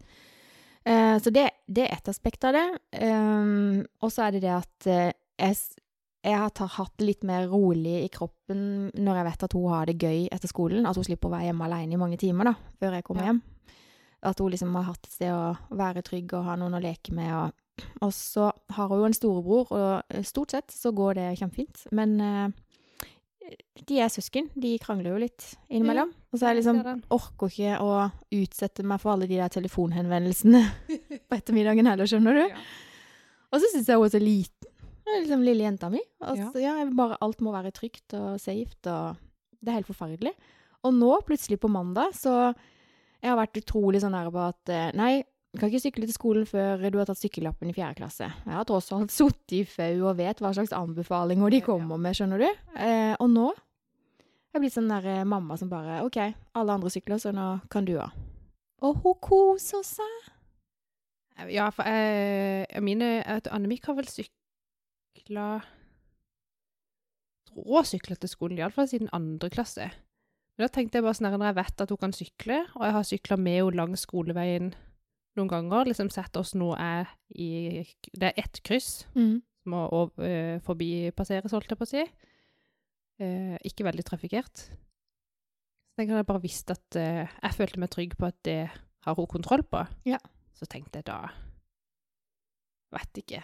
Eh, 0.85 1.17
så 1.23 1.31
det, 1.35 1.49
det 1.67 1.87
er 1.89 1.97
ett 1.97 2.09
aspekt 2.09 2.45
av 2.49 2.55
det. 2.57 2.67
Um, 3.03 3.85
og 4.03 4.13
så 4.13 4.27
er 4.29 4.37
det 4.37 4.43
det 4.47 4.55
at 4.55 4.87
eh, 4.89 5.11
jeg, 5.39 5.57
jeg 6.25 6.39
har 6.39 6.73
hatt 6.79 6.95
det 6.99 7.07
litt 7.09 7.25
mer 7.29 7.47
rolig 7.51 8.05
i 8.05 8.11
kroppen 8.13 8.91
når 8.95 9.21
jeg 9.21 9.29
vet 9.29 9.45
at 9.49 9.57
hun 9.59 9.69
har 9.73 9.87
det 9.91 9.99
gøy 10.01 10.27
etter 10.33 10.49
skolen. 10.51 10.87
At 10.89 10.97
hun 10.97 11.05
slipper 11.07 11.29
å 11.29 11.35
være 11.37 11.51
hjemme 11.51 11.69
alene 11.69 11.97
i 11.97 12.01
mange 12.01 12.19
timer 12.21 12.53
da, 12.53 12.55
før 12.81 12.99
jeg 12.99 13.05
kommer 13.09 13.27
Ja. 13.27 13.33
hjem. 13.33 13.43
At 14.29 14.41
hun 14.43 14.51
liksom 14.51 14.75
har 14.75 14.89
hatt 14.89 15.05
et 15.07 15.13
sted 15.15 15.31
å 15.31 15.55
være 15.79 16.03
trygg 16.03 16.33
og 16.35 16.45
ha 16.49 16.57
noen 16.59 16.75
å 16.75 16.83
leke 16.83 17.13
med. 17.15 17.31
Og, 17.39 17.85
og 18.03 18.15
så 18.17 18.49
har 18.75 18.89
hun 18.91 18.99
jo 19.05 19.11
en 19.11 19.15
storebror, 19.15 19.69
og 19.71 20.03
eh, 20.11 20.25
stort 20.27 20.51
sett 20.57 20.75
så 20.75 20.91
går 20.97 21.15
det 21.21 21.29
kjempefint. 21.39 21.85
Men 21.95 22.17
eh, 22.21 22.49
de 23.89 23.99
er 24.03 24.11
søsken. 24.13 24.49
De 24.61 24.75
krangler 24.83 25.15
jo 25.15 25.21
litt 25.23 25.45
innimellom. 25.71 26.11
og 26.33 26.39
så 26.41 26.51
jeg 26.51 26.59
liksom 26.61 26.81
orker 27.15 27.49
ikke 27.53 27.77
å 27.81 27.93
utsette 28.37 28.85
meg 28.85 29.01
for 29.01 29.15
alle 29.15 29.29
de 29.31 29.39
der 29.41 29.49
telefonhenvendelsene 29.55 30.61
på 31.29 31.39
ettermiddagen 31.39 31.89
heller, 31.89 32.09
skjønner 32.11 32.37
du. 32.41 32.45
Ja. 32.51 32.63
Og 33.53 33.63
så 33.63 33.71
syns 33.73 33.89
jeg 33.89 33.97
hun 33.97 34.05
er 34.09 34.13
så 34.13 34.21
liten. 34.23 34.73
Liksom 35.09 35.41
lille 35.47 35.65
jenta 35.65 35.89
mi. 35.89 36.03
Altså, 36.21 36.51
Ja. 36.61 36.75
ja, 36.83 36.91
bare 36.93 37.17
alt 37.25 37.41
må 37.41 37.53
være 37.55 37.73
trygt 37.73 38.13
og 38.19 38.37
safe, 38.43 38.77
og 38.93 39.17
det 39.65 39.71
er 39.73 39.79
helt 39.79 39.89
forferdelig. 39.89 40.35
Og 40.85 40.93
nå, 40.95 41.09
plutselig 41.27 41.59
på 41.63 41.71
mandag, 41.73 42.13
så 42.15 42.55
Jeg 43.21 43.33
har 43.33 43.39
vært 43.41 43.57
utrolig 43.59 43.99
sånn 44.05 44.15
her 44.15 44.29
på 44.31 44.39
at 44.47 44.71
eh, 44.71 44.93
nei, 44.95 45.25
du 45.49 45.57
kan 45.57 45.71
ikke 45.71 45.81
sykle 45.81 46.05
til 46.09 46.13
skolen 46.17 46.49
før 46.49 46.83
du 46.93 46.99
har 47.01 47.09
tatt 47.09 47.21
sykkellappen 47.23 47.71
i 47.71 47.77
fjerde 47.77 47.97
klasse. 48.03 48.27
Jeg 48.29 48.53
har 48.53 48.67
tross 48.69 48.91
alt 48.93 49.15
sittet 49.19 49.57
i 49.57 49.63
FAU 49.65 50.11
og 50.11 50.19
vet 50.21 50.43
hva 50.45 50.53
slags 50.57 50.75
anbefalinger 50.77 51.55
de 51.55 51.63
kommer 51.65 52.01
med, 52.01 52.17
skjønner 52.19 52.45
du. 52.45 52.49
Eh, 52.77 53.15
og 53.17 53.33
nå 53.33 53.49
jeg 54.49 54.57
er 54.57 54.65
blitt 54.65 54.75
sånn 54.75 54.89
der 54.89 55.05
eh, 55.05 55.27
mamma 55.29 55.59
som 55.61 55.69
bare 55.69 56.01
OK, 56.07 56.17
alle 56.57 56.75
andre 56.79 56.91
sykler, 56.93 57.21
så 57.21 57.35
nå 57.37 57.47
kan 57.73 57.85
du 57.85 57.99
òg. 58.01 58.15
Og 58.85 59.01
hun 59.05 59.17
koser 59.21 59.83
seg. 59.85 60.29
Ja, 61.53 61.69
for 61.75 61.87
jeg, 61.87 62.81
mine 62.83 63.11
jeg 63.19 63.27
vet, 63.29 63.51
Annemik 63.55 63.85
har 63.87 63.95
vel 63.99 64.09
sykla 64.11 65.49
har 67.59 67.87
sykle 67.87 68.17
til 68.17 68.31
skolen, 68.33 68.59
iallfall 68.59 68.89
siden 68.91 69.13
andre 69.15 69.51
klasse. 69.53 69.91
Men 70.57 70.67
da 70.67 70.73
tenkte 70.75 70.99
jeg 70.99 71.07
bare 71.07 71.19
sånn 71.19 71.29
her, 71.29 71.39
når 71.39 71.51
jeg 71.53 71.59
vet 71.61 71.85
at 71.85 71.93
hun 71.93 72.01
kan 72.03 72.17
sykle, 72.17 72.59
og 72.75 72.85
jeg 72.87 72.97
har 72.97 73.07
sykla 73.07 73.39
med 73.39 73.61
henne 73.61 73.79
langs 73.79 74.07
skoleveien 74.09 74.73
noen 75.39 75.51
ganger, 75.51 75.89
liksom 75.89 76.11
sett 76.13 76.37
oss 76.41 76.55
nå 76.59 76.73
er 76.77 77.09
i 77.31 77.85
Det 78.13 78.31
er 78.31 78.41
ett 78.43 78.61
kryss 78.67 79.07
Mm. 79.15 79.41
som 79.63 79.75
må 79.75 79.85
uh, 79.89 80.25
eh, 80.25 80.59
forbipasseres, 80.65 81.55
holdt 81.55 81.71
jeg 81.71 81.79
på 81.79 81.87
å 81.87 81.93
si. 81.93 82.05
Uh, 83.19 83.57
ikke 83.67 83.87
veldig 83.87 84.05
trafikkert. 84.07 84.69
Så 85.89 85.99
tenker 85.99 86.21
jeg 86.21 86.29
bare 86.29 86.43
visst 86.45 86.71
at 86.71 86.99
uh, 86.99 87.27
jeg 87.27 87.57
følte 87.57 87.81
meg 87.83 87.91
trygg 87.91 88.19
på 88.19 88.29
at 88.31 88.39
det 88.47 88.61
har 89.07 89.15
hun 89.19 89.31
kontroll 89.31 89.65
på. 89.67 89.85
Ja. 90.07 90.21
Så 90.55 90.67
tenkte 90.67 91.01
jeg 91.01 91.09
da 91.11 91.29
Vet 92.89 93.19
ikke. 93.21 93.43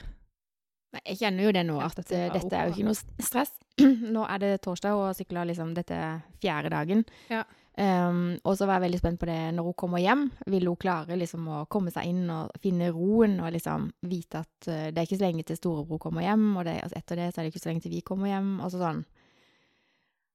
Jeg 1.02 1.18
kjenner 1.18 1.44
jo 1.48 1.52
det 1.56 1.64
nå, 1.66 1.80
at 1.82 1.98
dette 1.98 2.16
eh, 2.16 2.32
dette 2.32 2.56
er 2.56 2.68
jo 2.68 2.74
ikke 2.76 2.88
noe 2.88 3.26
stress. 3.26 3.52
nå 4.14 4.24
er 4.30 4.38
det 4.42 4.54
torsdag, 4.64 4.94
og 4.94 5.16
sykla 5.18 5.44
liksom 5.48 5.74
dette 5.76 5.94
er 5.98 6.24
fjerde 6.42 6.70
dagen. 6.74 7.04
Ja. 7.32 7.42
Um, 7.74 8.36
og 8.46 8.54
så 8.54 8.68
var 8.68 8.78
jeg 8.78 8.84
veldig 8.84 8.98
spent 9.00 9.18
på 9.18 9.26
det 9.26 9.38
når 9.56 9.66
hun 9.66 9.74
kommer 9.82 9.98
hjem. 9.98 10.28
Vil 10.46 10.68
hun 10.70 10.78
klare 10.78 11.16
liksom 11.18 11.48
å 11.50 11.64
komme 11.66 11.90
seg 11.90 12.06
inn 12.12 12.28
og 12.30 12.54
finne 12.62 12.92
roen, 12.94 13.40
og 13.42 13.50
liksom 13.56 13.88
vite 14.06 14.44
at 14.44 14.68
eh, 14.70 14.86
det 14.94 15.00
er 15.02 15.08
ikke 15.08 15.18
så 15.18 15.26
lenge 15.26 15.46
til 15.48 15.58
storebror 15.58 15.98
kommer 16.04 16.22
hjem, 16.22 16.52
og 16.54 16.68
det, 16.68 16.76
altså 16.84 17.00
etter 17.00 17.18
det 17.18 17.32
så 17.32 17.40
er 17.40 17.48
det 17.48 17.54
ikke 17.54 17.64
så 17.64 17.72
lenge 17.72 17.82
til 17.82 17.96
vi 17.96 18.04
kommer 18.06 18.30
hjem, 18.30 18.52
og 18.62 18.70
så 18.70 18.82
sånn. 18.84 19.02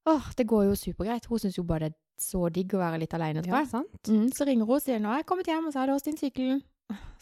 Åh, 0.10 0.28
det 0.36 0.48
går 0.50 0.66
jo 0.68 0.76
supergreit. 0.80 1.30
Hun 1.30 1.40
syns 1.40 1.58
jo 1.60 1.64
bare 1.68 1.92
det 1.92 1.96
er 1.96 2.24
så 2.24 2.50
digg 2.52 2.74
å 2.76 2.82
være 2.82 3.00
litt 3.00 3.14
aleine, 3.16 3.44
tror 3.46 3.56
Ja, 3.56 3.64
jeg. 3.64 3.88
Mm, 4.10 4.28
så 4.36 4.48
ringer 4.48 4.68
hun 4.68 4.76
og 4.76 4.84
sier 4.84 5.00
'nå 5.00 5.08
har 5.08 5.22
jeg 5.22 5.30
kommet 5.32 5.48
hjem, 5.48 5.68
og 5.70 5.74
så 5.74 5.80
har 5.80 5.88
du 5.88 5.96
din 6.04 6.20
sykkelen'. 6.20 6.62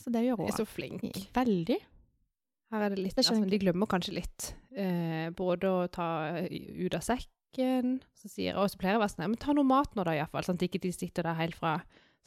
Så 0.01 0.10
det 0.10 0.24
gjør 0.24 0.38
hun. 0.38 0.48
er 0.48 0.58
så 0.58 0.65
flink. 0.65 1.03
Veldig. 1.36 1.77
Her 2.71 2.83
er 2.83 2.89
det 2.95 3.00
litt 3.00 3.15
Det 3.15 3.24
altså, 3.24 3.45
De 3.47 3.59
glemmer 3.62 3.88
kanskje 3.88 4.13
litt. 4.17 4.50
Eh, 4.75 5.29
både 5.36 5.69
å 5.71 5.86
ta 5.91 6.07
ut 6.45 6.93
av 6.97 7.01
sekken 7.05 7.93
Så 8.13 8.27
sier 8.29 8.51
jeg 8.51 8.57
å 8.59 8.65
være 8.67 9.07
sånn 9.09 9.24
Men 9.29 9.38
ta 9.39 9.55
noe 9.55 9.63
mat 9.67 9.95
nå, 9.95 10.03
da, 10.03 10.12
iallfall. 10.17 10.43
Sånn 10.45 10.59
at 10.59 10.65
ikke 10.67 10.81
de 10.83 10.91
sitter 10.91 11.24
der 11.24 11.38
helt 11.39 11.55
fra 11.55 11.77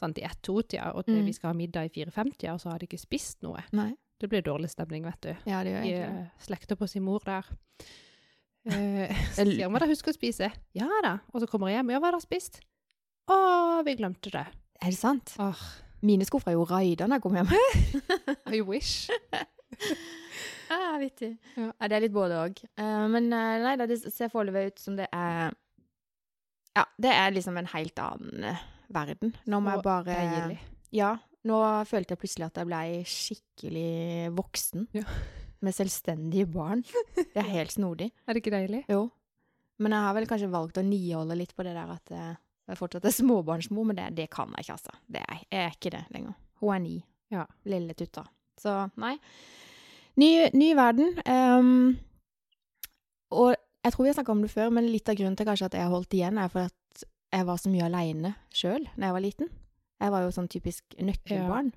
sånn, 0.00 0.14
i 0.16 0.25
ett-to-tida, 0.25 0.94
og 0.97 1.04
Mm. 1.06 1.26
vi 1.26 1.32
skal 1.37 1.50
ha 1.50 1.54
middag 1.54 1.85
i 1.85 1.92
fire-fem-tida, 1.92 2.54
og 2.54 2.61
så 2.62 2.70
har 2.70 2.78
de 2.78 2.87
ikke 2.87 2.99
spist 3.02 3.42
noe. 3.44 3.61
Nei. 3.76 3.90
Det 4.18 4.30
blir 4.30 4.40
dårlig 4.42 4.70
stemning, 4.73 5.04
vet 5.04 5.20
du. 5.20 5.35
Ja, 5.44 5.62
det 5.62 5.75
gjør 5.75 5.82
De 5.82 5.90
egentlig 5.92 6.23
eh, 6.23 6.30
slekter 6.40 6.76
på 6.80 6.88
sin 6.88 7.02
mor 7.04 7.20
der. 7.25 7.44
Eh, 8.66 9.09
så 9.37 9.44
sier 9.49 9.64
hun 9.64 9.73
hva 9.73 9.80
dere 9.80 9.88
husker 9.94 10.12
å 10.12 10.16
spise. 10.16 10.50
Ja 10.76 10.88
da. 11.02 11.14
Og 11.32 11.40
så 11.40 11.47
kommer 11.49 11.68
jeg 11.70 11.78
hjem. 11.78 11.92
Ja, 11.94 11.99
hva 11.99 12.11
har 12.11 12.16
dere 12.18 12.26
spist? 12.26 12.61
Å, 13.32 13.38
vi 13.87 13.94
glemte 13.97 14.28
det. 14.35 14.42
Er 14.82 14.90
det 14.92 14.99
sant? 14.99 15.32
Åh, 15.40 15.62
Mine 16.04 16.25
skuffer 16.28 16.52
er 16.52 16.59
jo 16.59 16.66
raida 16.68 17.09
når 17.09 17.16
jeg 17.16 17.23
kommer 17.25 17.40
hjem. 17.40 18.44
I 18.56 18.61
wish. 18.61 19.09
Ah, 20.74 20.98
vittig. 21.02 21.32
Ja. 21.56 21.70
Ja. 21.70 21.88
det 21.88 21.98
er 21.98 22.04
litt 22.06 22.14
både 22.16 22.38
òg. 22.40 22.62
men 22.80 23.30
uh, 23.32 23.56
nei 23.64 23.76
da, 23.80 23.88
det 23.90 24.00
ser 24.04 24.32
foreløpig 24.32 24.72
ut 24.72 24.82
som 24.82 24.98
det 24.98 25.08
er 25.12 25.50
Ja, 26.76 26.84
det 27.02 27.14
er 27.14 27.34
liksom 27.34 27.58
en 27.58 27.70
helt 27.72 27.98
annen 28.02 28.46
uh, 28.52 28.62
verden. 28.94 29.34
Nå 29.50 29.60
må 29.62 29.74
jeg 29.74 29.84
bare 29.86 30.16
Deilig. 30.16 30.60
Ja, 30.94 31.14
nå 31.48 31.60
følte 31.88 32.14
jeg 32.14 32.20
plutselig 32.20 32.48
at 32.50 32.58
jeg 32.60 32.68
blei 32.68 32.86
skikkelig 33.08 34.32
voksen. 34.36 34.88
Ja. 34.96 35.06
Med 35.64 35.76
selvstendige 35.76 36.48
barn. 36.50 36.82
Det 37.16 37.38
er 37.40 37.48
helt 37.58 37.74
snodig. 37.74 38.10
Er 38.26 38.36
det 38.36 38.42
ikke 38.42 38.54
deilig? 38.54 38.84
Jo. 38.90 39.06
Men 39.80 39.96
jeg 39.96 40.04
har 40.04 40.16
vel 40.16 40.28
kanskje 40.28 40.52
valgt 40.52 40.80
å 40.80 40.84
niholde 40.84 41.38
litt 41.40 41.54
på 41.56 41.64
det 41.64 41.72
der 41.72 41.92
at 41.94 42.12
eh, 42.12 42.34
jeg 42.68 42.78
fortsatt 42.78 43.06
er 43.08 43.14
småbarnsmor, 43.16 43.86
men 43.88 43.96
det, 43.96 44.10
det 44.18 44.26
kan 44.32 44.52
jeg 44.56 44.66
ikke, 44.66 44.76
altså. 44.76 44.96
Det 45.08 45.22
er, 45.24 45.40
jeg 45.46 45.62
er 45.64 45.76
ikke 45.76 45.92
det 45.94 46.02
lenger. 46.12 46.36
Hun 46.60 46.74
er 46.74 46.82
ni. 46.84 46.96
Ja. 47.32 47.46
Lille 47.70 47.96
tutta. 47.96 48.26
Så 48.60 48.74
nei. 49.00 49.14
Ny, 50.20 50.30
ny 50.52 50.70
verden. 50.76 51.14
Um, 51.24 51.98
og 53.32 53.54
jeg 53.54 53.94
tror 53.94 54.04
vi 54.04 54.10
har 54.10 54.18
snakka 54.18 54.34
om 54.34 54.42
det 54.44 54.52
før, 54.52 54.72
men 54.74 54.90
litt 54.90 55.08
av 55.08 55.16
grunnen 55.16 55.38
til 55.38 55.48
kanskje 55.48 55.70
at 55.70 55.78
jeg 55.78 55.86
har 55.86 55.94
holdt 55.94 56.16
igjen, 56.16 56.40
er 56.40 56.50
for 56.52 56.68
at 56.68 57.04
jeg 57.30 57.46
var 57.46 57.60
så 57.62 57.70
mye 57.70 57.86
aleine 57.86 58.34
sjøl 58.52 58.84
da 58.96 59.06
jeg 59.06 59.16
var 59.16 59.24
liten. 59.24 59.50
Jeg 60.00 60.12
var 60.12 60.24
jo 60.24 60.34
sånn 60.34 60.50
typisk 60.50 60.96
nøkkelbarn. 60.98 61.70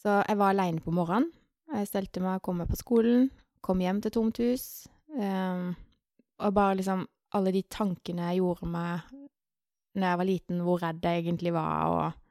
Så 0.00 0.18
jeg 0.26 0.38
var 0.40 0.52
aleine 0.52 0.82
på 0.84 0.92
morgenen. 0.92 1.30
Jeg 1.74 1.88
stelte 1.88 2.20
meg, 2.20 2.42
kom 2.44 2.58
meg 2.60 2.68
på 2.68 2.76
skolen, 2.76 3.30
kom 3.64 3.80
hjem 3.80 4.02
til 4.04 4.12
tomt 4.12 4.40
hus. 4.42 4.66
Um, 5.14 5.72
og 6.42 6.56
bare 6.56 6.76
liksom 6.80 7.06
alle 7.34 7.52
de 7.54 7.62
tankene 7.70 8.28
jeg 8.32 8.42
gjorde 8.42 8.68
meg 8.68 9.14
når 9.94 10.08
jeg 10.08 10.18
var 10.20 10.28
liten, 10.28 10.62
hvor 10.66 10.82
redd 10.82 11.06
jeg 11.06 11.22
egentlig 11.22 11.52
var, 11.54 11.94
og 11.94 12.23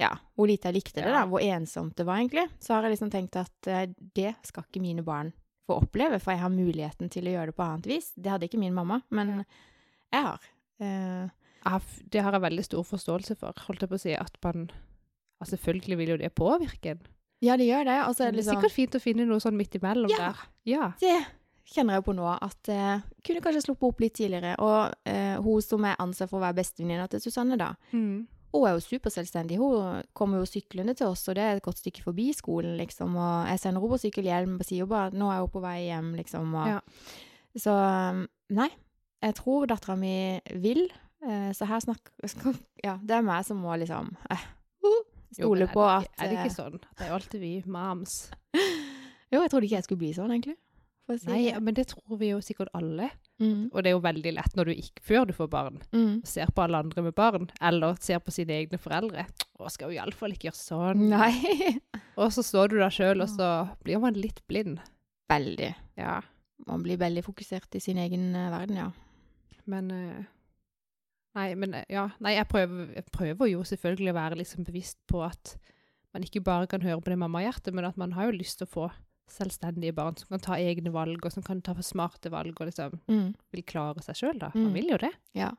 ja, 0.00 0.10
hvor 0.34 0.48
lite 0.48 0.70
jeg 0.70 0.78
likte 0.78 1.02
det, 1.04 1.12
da, 1.12 1.26
hvor 1.28 1.42
ensomt 1.44 1.94
det 2.00 2.06
var 2.08 2.16
egentlig, 2.22 2.46
så 2.60 2.74
har 2.74 2.86
jeg 2.88 2.94
liksom 2.96 3.10
tenkt 3.12 3.36
at 3.36 3.68
uh, 3.68 3.84
det 4.16 4.34
skal 4.48 4.64
ikke 4.64 4.80
mine 4.82 5.04
barn 5.04 5.32
få 5.68 5.76
oppleve, 5.82 6.18
for 6.22 6.32
jeg 6.34 6.40
har 6.42 6.50
muligheten 6.54 7.10
til 7.12 7.28
å 7.28 7.34
gjøre 7.36 7.52
det 7.52 7.56
på 7.58 7.62
annet 7.66 7.86
vis. 7.86 8.12
Det 8.16 8.32
hadde 8.32 8.48
ikke 8.48 8.58
min 8.62 8.74
mamma, 8.74 9.02
men 9.14 9.44
jeg 10.10 10.22
har. 10.24 10.40
Uh, 10.80 11.28
Det 12.10 12.22
har 12.24 12.32
jeg 12.32 12.40
veldig 12.46 12.64
stor 12.64 12.84
forståelse 12.88 13.36
for, 13.36 13.52
holdt 13.68 13.82
jeg 13.84 13.90
på 13.92 13.98
å 13.98 14.00
si, 14.00 14.14
at 14.16 14.38
man 14.42 14.70
altså 15.40 15.56
Selvfølgelig 15.56 15.96
vil 16.00 16.08
jo 16.14 16.16
det 16.20 16.30
påvirke 16.34 16.90
en. 16.94 17.02
ja, 17.42 17.56
det 17.56 17.66
gjør 17.68 17.84
det, 17.84 17.98
og 18.08 18.14
så 18.16 18.24
er 18.26 18.32
det 18.32 18.40
er 18.40 18.42
liksom 18.42 18.56
sikkert 18.60 18.72
fint 18.76 18.94
å 18.96 19.00
finne 19.00 19.24
noe 19.28 19.40
sånn 19.40 19.56
midt 19.56 19.76
imellom 19.78 20.10
Ja. 20.10 20.16
der. 20.32 20.40
Ja. 20.64 20.88
Det 21.00 21.14
kjenner 21.70 21.94
jeg 22.00 22.04
på 22.04 22.12
nå, 22.16 22.26
at 22.42 22.66
jeg 22.68 23.02
kunne 23.24 23.40
kanskje 23.44 23.62
sluppet 23.68 23.88
opp 23.88 24.00
litt 24.00 24.14
tidligere. 24.18 24.56
Og 24.58 24.92
eh, 25.06 25.36
hun 25.40 25.62
som 25.62 25.84
jeg 25.86 25.96
anser 26.02 26.26
for 26.28 26.40
å 26.40 26.44
være 26.48 26.58
bestevenninna 26.58 27.06
til 27.08 27.20
Susanne, 27.20 27.56
da, 27.60 27.74
Mm. 27.92 28.26
Hun 28.50 28.66
er 28.66 28.74
jo 28.74 28.82
superselvstendig. 28.82 29.58
Hun 29.60 30.02
kommer 30.16 30.40
jo 30.40 30.48
syklende 30.48 30.94
til 30.98 31.10
oss, 31.10 31.26
og 31.30 31.36
det 31.38 31.44
er 31.44 31.58
et 31.58 31.64
godt 31.64 31.78
stykke 31.78 32.02
forbi 32.02 32.30
skolen, 32.34 32.76
liksom. 32.80 33.14
Og 33.14 33.50
jeg 33.50 33.62
sender 33.62 33.80
henne 33.80 33.92
på 33.92 34.00
sykkelhjelm 34.02 34.56
og 34.58 34.66
sier 34.66 34.88
bare 34.90 35.10
at 35.12 35.18
nå 35.18 35.30
er 35.30 35.42
hun 35.44 35.52
på 35.54 35.62
vei 35.62 35.76
hjem, 35.86 36.14
liksom. 36.18 36.54
Og, 36.54 36.72
Ja. 36.74 36.80
Så 37.58 37.74
um, 37.74 38.24
nei. 38.54 38.70
Jeg 39.20 39.36
tror 39.36 39.66
dattera 39.68 39.96
mi 40.00 40.40
vil, 40.62 40.86
eh, 41.26 41.50
så 41.52 41.66
her 41.68 41.82
snakker 41.84 42.56
Ja, 42.84 42.94
det 43.04 43.18
er 43.18 43.26
meg 43.26 43.44
som 43.44 43.58
må 43.60 43.74
liksom 43.76 44.14
eh, 44.32 44.46
stole 45.36 45.66
på 45.68 45.82
at 45.84 46.08
Er 46.16 46.30
det 46.30 46.38
eh, 46.38 46.46
ikke 46.46 46.54
sånn? 46.54 46.78
Det 46.80 47.04
er 47.04 47.10
jo 47.10 47.18
alltid 47.18 47.42
vi 47.42 47.52
moms. 47.66 48.30
Jo, 49.30 49.44
jeg 49.44 49.50
trodde 49.52 49.68
ikke 49.68 49.76
jeg 49.76 49.86
skulle 49.86 50.00
bli 50.00 50.08
sånn, 50.16 50.32
egentlig. 50.34 50.56
Si 51.20 51.28
Nei, 51.28 51.52
men 51.62 51.74
det 51.76 51.84
tror 51.92 52.16
vi 52.18 52.32
jo 52.32 52.40
sikkert 52.42 52.72
alle. 52.74 53.12
Mm, 53.40 53.70
Og 53.72 53.80
det 53.80 53.88
er 53.88 53.94
jo 53.94 54.02
veldig 54.04 54.32
lett 54.36 54.56
når 54.58 54.68
du 54.68 54.72
ikke, 54.74 55.02
før 55.06 55.22
du 55.28 55.32
får 55.32 55.48
barn, 55.52 55.78
mm. 55.94 56.16
ser 56.28 56.50
på 56.52 56.64
alle 56.64 56.82
andre 56.84 57.04
med 57.06 57.14
barn, 57.16 57.46
eller 57.64 57.96
ser 58.04 58.20
på 58.20 58.34
sine 58.34 58.58
egne 58.58 58.80
foreldre. 58.80 59.24
Å, 59.56 59.70
skal 59.72 59.88
jo 59.88 59.96
iallfall 59.96 60.34
ikke 60.36 60.50
gjøre 60.50 60.60
sånn. 60.60 61.06
Nei. 61.08 61.32
Og 62.20 62.34
så 62.36 62.44
står 62.44 62.72
du 62.72 62.80
der 62.82 62.92
sjøl, 62.92 63.22
og 63.24 63.30
så 63.32 63.48
blir 63.84 64.02
man 64.02 64.18
litt 64.18 64.42
blind. 64.50 64.82
Veldig. 65.32 65.70
Ja. 65.96 66.18
Man 66.68 66.84
blir 66.84 67.00
veldig 67.00 67.22
fokusert 67.24 67.78
i 67.78 67.80
sin 67.80 68.00
egen 68.02 68.34
eh, 68.36 68.50
verden, 68.52 68.76
ja. 68.76 68.90
Men 69.70 69.90
eh, 69.94 70.28
Nei, 71.38 71.54
men 71.54 71.76
eh, 71.78 71.86
ja. 71.88 72.08
Nei, 72.20 72.34
jeg 72.36 72.48
prøver, 72.50 72.90
jeg 72.98 73.06
prøver 73.14 73.50
jo 73.52 73.62
selvfølgelig 73.64 74.12
å 74.12 74.18
være 74.18 74.40
liksom 74.40 74.66
bevisst 74.66 74.98
på 75.08 75.22
at 75.24 75.54
man 76.12 76.26
ikke 76.26 76.42
bare 76.44 76.66
kan 76.70 76.82
høre 76.82 77.00
på 77.00 77.12
det 77.12 77.20
mammahjertet, 77.22 77.72
men 77.72 77.86
at 77.86 77.96
man 78.00 78.12
har 78.16 78.28
jo 78.28 78.38
lyst 78.40 78.58
til 78.60 78.68
å 78.68 78.74
få 78.74 78.88
selvstendige 79.32 79.94
barn 79.96 80.16
som 80.18 80.28
kan 80.34 80.40
ta 80.44 80.58
egne 80.60 80.92
valg, 80.94 81.24
og 81.24 81.32
som 81.32 81.42
kan 81.46 81.60
ta 81.62 81.74
for 81.74 81.82
smarte 81.86 82.30
valg, 82.30 82.54
og 82.60 82.66
liksom 82.70 82.98
Mm. 83.08 83.34
vil 83.52 83.62
klare 83.62 84.02
seg 84.02 84.14
sjøl, 84.16 84.38
da. 84.38 84.50
Mm. 84.54 84.62
Man 84.64 84.72
vil 84.74 84.88
jo 84.90 84.96
det. 84.98 85.12
Ja. 85.34 85.50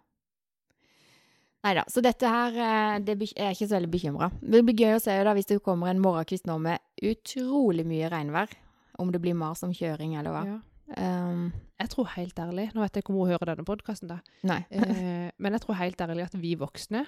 Nei 1.63 1.75
da. 1.77 1.83
Så 1.93 2.01
dette 2.01 2.25
her 2.27 2.55
eh, 2.57 2.99
det 3.05 3.19
jeg 3.19 3.37
er 3.37 3.51
ikke 3.53 3.67
så 3.69 3.77
veldig 3.77 3.91
bekymra. 3.93 4.31
Det 4.41 4.63
blir 4.65 4.75
gøy 4.81 4.95
å 4.97 5.01
se 5.03 5.13
da 5.23 5.33
hvis 5.37 5.45
det 5.51 5.59
kommer 5.61 5.91
en 5.91 6.01
morgenkvist 6.01 6.47
nå 6.49 6.57
med 6.59 6.79
utrolig 7.05 7.85
mye 7.85 8.09
regnvær. 8.09 8.49
Om 8.97 9.11
det 9.13 9.21
blir 9.21 9.33
mas 9.37 9.61
om 9.63 9.71
kjøring 9.73 10.15
eller 10.17 10.31
hva. 10.33 10.41
Ja. 10.45 10.59
Um, 10.97 11.51
Jeg 11.79 11.87
tror 11.93 12.09
helt 12.17 12.35
ærlig 12.35 12.65
Nå 12.75 12.81
vet 12.81 12.93
jeg 12.97 13.03
ikke 13.05 13.13
om 13.13 13.19
hun 13.21 13.29
hører 13.31 13.45
denne 13.55 13.63
podkasten, 13.63 14.09
da. 14.09 14.17
Eh, 14.43 15.29
men 15.39 15.53
jeg 15.55 15.61
tror 15.63 15.77
helt 15.79 16.01
ærlig 16.03 16.25
at 16.25 16.33
vi 16.35 16.55
voksne 16.59 17.05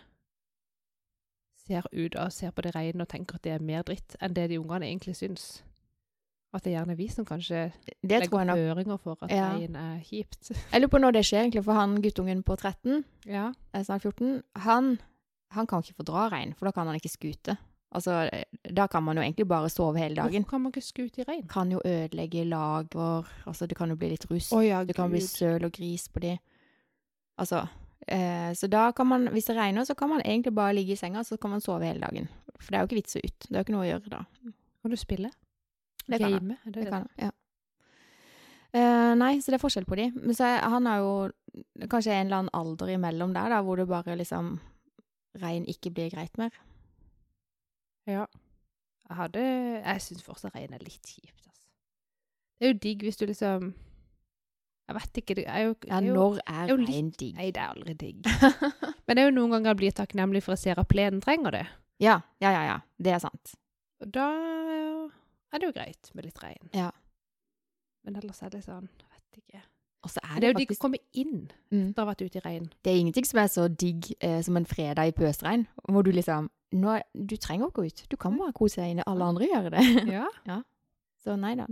ser 1.67 1.83
ut 1.91 2.15
og 2.19 2.31
ser 2.31 2.51
på 2.51 2.61
det 2.63 2.73
regnet 2.75 3.01
og 3.05 3.09
tenker 3.11 3.35
at 3.35 3.43
det 3.45 3.51
er 3.55 3.59
mer 3.63 3.83
dritt 3.87 4.15
enn 4.21 4.33
det 4.35 4.49
de 4.51 4.57
ungene 4.59 4.87
egentlig 4.87 5.15
syns. 5.19 5.63
At 6.53 6.61
det 6.63 6.69
er 6.73 6.83
gjerne 6.85 6.95
vi 6.97 7.07
som 7.09 7.25
kanskje 7.25 7.71
Det 8.05 8.19
legger 8.21 8.29
føringer 8.53 8.99
for 9.01 9.17
at 9.21 9.31
Ja. 9.31 9.49
regn 9.55 9.75
er 9.75 9.99
kjipt. 10.05 10.51
Jeg 10.71 10.81
lurer 10.81 10.91
på 10.93 10.99
når 11.01 11.13
det 11.13 11.23
skjer, 11.25 11.41
egentlig, 11.47 11.63
for 11.65 11.73
han 11.73 11.95
guttungen 12.01 12.43
på 12.43 12.55
13, 12.57 13.03
Ja. 13.25 13.51
er 13.73 13.83
snart 13.83 14.01
14, 14.05 14.43
han, 14.55 14.99
han 15.51 15.67
kan 15.67 15.81
ikke 15.81 15.95
fordra 15.97 16.29
regn, 16.29 16.53
for 16.53 16.65
da 16.65 16.71
kan 16.71 16.85
han 16.87 16.95
ikke 16.95 17.09
skute. 17.09 17.57
Altså, 17.93 18.29
eh, 18.33 18.43
da 18.73 18.87
kan 18.87 19.03
man 19.03 19.17
jo 19.17 19.21
egentlig 19.23 19.47
bare 19.47 19.69
sove 19.69 19.97
hele 19.97 20.15
dagen. 20.15 20.43
Hvorfor 20.43 20.49
kan 20.49 20.61
man 20.61 20.71
ikke 20.71 20.81
skute 20.85 21.21
i 21.21 21.25
regn? 21.27 21.47
Kan 21.47 21.71
jo 21.71 21.81
ødelegge 21.85 22.45
lager, 22.45 23.25
altså 23.45 23.67
det 23.67 23.77
kan 23.77 23.89
jo 23.89 23.95
bli 23.95 24.09
litt 24.09 24.25
rust. 24.31 24.53
oh, 24.53 24.61
ja, 24.65 24.83
Det 24.83 24.95
kan 24.95 25.09
bli 25.09 25.21
søl 25.21 25.63
og 25.65 25.71
gris 25.71 26.07
på 26.09 26.19
de. 26.19 26.37
Altså, 27.37 27.67
eh, 28.07 28.53
så 28.53 28.67
da 28.69 28.91
kan 28.91 29.07
man, 29.07 29.27
hvis 29.27 29.45
det 29.45 29.55
regner, 29.57 29.85
så 29.85 29.95
kan 29.95 30.09
man 30.09 30.21
egentlig 30.25 30.53
bare 30.55 30.73
ligge 30.73 30.93
i 30.93 30.95
senga, 30.95 31.23
så 31.23 31.37
kan 31.37 31.49
man 31.51 31.61
sove 31.61 31.85
hele 31.85 31.99
dagen. 32.01 32.27
For 32.59 32.71
det 32.71 32.77
er 32.77 32.81
jo 32.81 32.87
ikke 32.89 33.01
vits 33.01 33.15
å 33.17 33.21
ut. 33.25 33.39
Det 33.49 33.55
er 33.55 33.59
jo 33.59 33.65
ikke 33.65 33.75
noe 33.77 33.85
å 33.85 33.91
gjøre 33.91 34.09
da. 34.09 34.25
Kan 34.81 34.91
du 34.91 34.97
spille? 34.97 35.31
Det 36.07 36.19
kan. 36.19 36.31
Game? 36.35 36.57
Er 36.65 36.71
det 36.75 36.89
kan 36.91 37.07
ja. 37.19 37.29
Uh, 38.73 39.13
nei, 39.19 39.35
så 39.39 39.51
det 39.53 39.59
er 39.59 39.61
forskjell 39.61 39.85
på 39.85 39.97
de. 39.99 40.07
Men 40.17 40.33
så 40.33 40.47
er, 40.49 40.63
han 40.73 40.87
har 40.89 41.01
jo 41.03 41.11
kanskje 41.91 42.15
en 42.15 42.25
eller 42.25 42.39
annen 42.41 42.53
alder 42.57 42.89
imellom 42.95 43.33
der, 43.35 43.51
da, 43.53 43.59
hvor 43.61 43.77
det 43.77 43.87
bare 43.91 44.15
liksom 44.19 44.55
Regn 45.41 45.63
ikke 45.69 45.89
blir 45.93 46.11
greit 46.13 46.35
mer. 46.37 46.53
Ja. 48.05 48.25
Jeg 49.09 49.17
hadde 49.17 49.41
Jeg 49.41 50.01
syns 50.05 50.21
fortsatt 50.25 50.53
regn 50.53 50.75
er 50.75 50.83
litt 50.85 51.01
kjipt, 51.09 51.47
altså. 51.47 51.63
Det 52.59 52.67
er 52.67 52.73
jo 52.73 52.79
digg 52.83 53.01
hvis 53.05 53.17
du 53.17 53.25
liksom 53.25 53.71
Jeg 54.89 54.95
vet 54.99 55.17
ikke. 55.23 55.35
Det 55.39 55.45
er 55.47 55.63
jo, 55.67 55.75
Ja, 55.87 55.97
er 55.97 56.05
jo 56.09 56.13
når 56.17 56.37
er 56.45 56.73
litt- 56.75 56.89
regn 56.91 57.09
digg? 57.17 57.33
Nei, 57.39 57.49
det 57.55 57.61
er 57.63 57.71
aldri 57.73 57.93
digg. 57.97 58.29
Men 59.07 59.15
det 59.17 59.23
er 59.23 59.29
jo 59.31 59.35
noen 59.39 59.55
ganger 59.55 59.71
jeg 59.73 59.81
blir 59.81 59.95
takknemlig 60.01 60.43
for 60.45 60.53
å 60.53 60.59
se 60.59 60.73
at 60.75 60.87
plenen 60.89 61.21
trenger 61.23 61.51
det. 61.57 61.65
Ja, 62.03 62.19
ja, 62.43 62.51
ja, 62.51 62.63
ja. 62.67 62.77
Det 63.01 63.13
er 63.15 63.21
sant. 63.23 63.55
Og 64.03 64.11
da 64.13 64.27
er 65.53 65.61
det 65.61 65.69
jo 65.69 65.75
greit 65.75 66.09
med 66.17 66.27
litt 66.27 66.41
regn. 66.43 66.71
Ja. 66.75 66.89
Men 68.03 68.17
ellers 68.19 68.41
er 68.43 68.51
det 68.53 68.63
sånn, 68.65 68.89
jeg 68.99 69.09
vet 69.13 69.39
ikke. 69.43 69.61
Og 70.03 70.11
så 70.11 70.19
er 70.23 70.33
Det 70.33 70.41
det, 70.41 70.47
er 70.47 70.51
jo 70.51 70.57
digg 70.59 70.67
å 70.67 70.73
faktisk 70.73 70.83
komme 70.83 70.99
inn 71.15 71.37
mm, 71.71 71.85
etter 71.91 72.01
å 72.01 72.03
ha 72.03 72.09
vært 72.09 72.25
ute 72.25 72.39
i 72.41 72.43
regn. 72.43 72.65
Det 72.83 72.91
er 72.91 72.99
ingenting 72.99 73.27
som 73.27 73.39
er 73.39 73.51
så 73.53 73.67
digg 73.71 74.09
eh, 74.19 74.41
som 74.43 74.59
en 74.59 74.67
fredag 74.67 75.13
i 75.13 75.15
pøsregn, 75.15 75.65
hvor 75.87 76.03
du 76.03 76.11
liksom 76.11 76.49
nå, 76.73 76.97
Du 77.13 77.35
trenger 77.37 77.69
å 77.69 77.73
gå 77.73 77.85
ut. 77.85 78.03
Du 78.09 78.17
kan 78.17 78.35
bare 78.39 78.53
kose 78.57 78.81
deg 78.81 78.95
inne. 78.95 79.05
Alle 79.07 79.29
andre 79.29 79.47
gjør 79.47 79.69
det. 79.75 79.83
Ja. 80.49 80.59
Så 81.23 81.37
nei 81.39 81.53
da. 81.55 81.69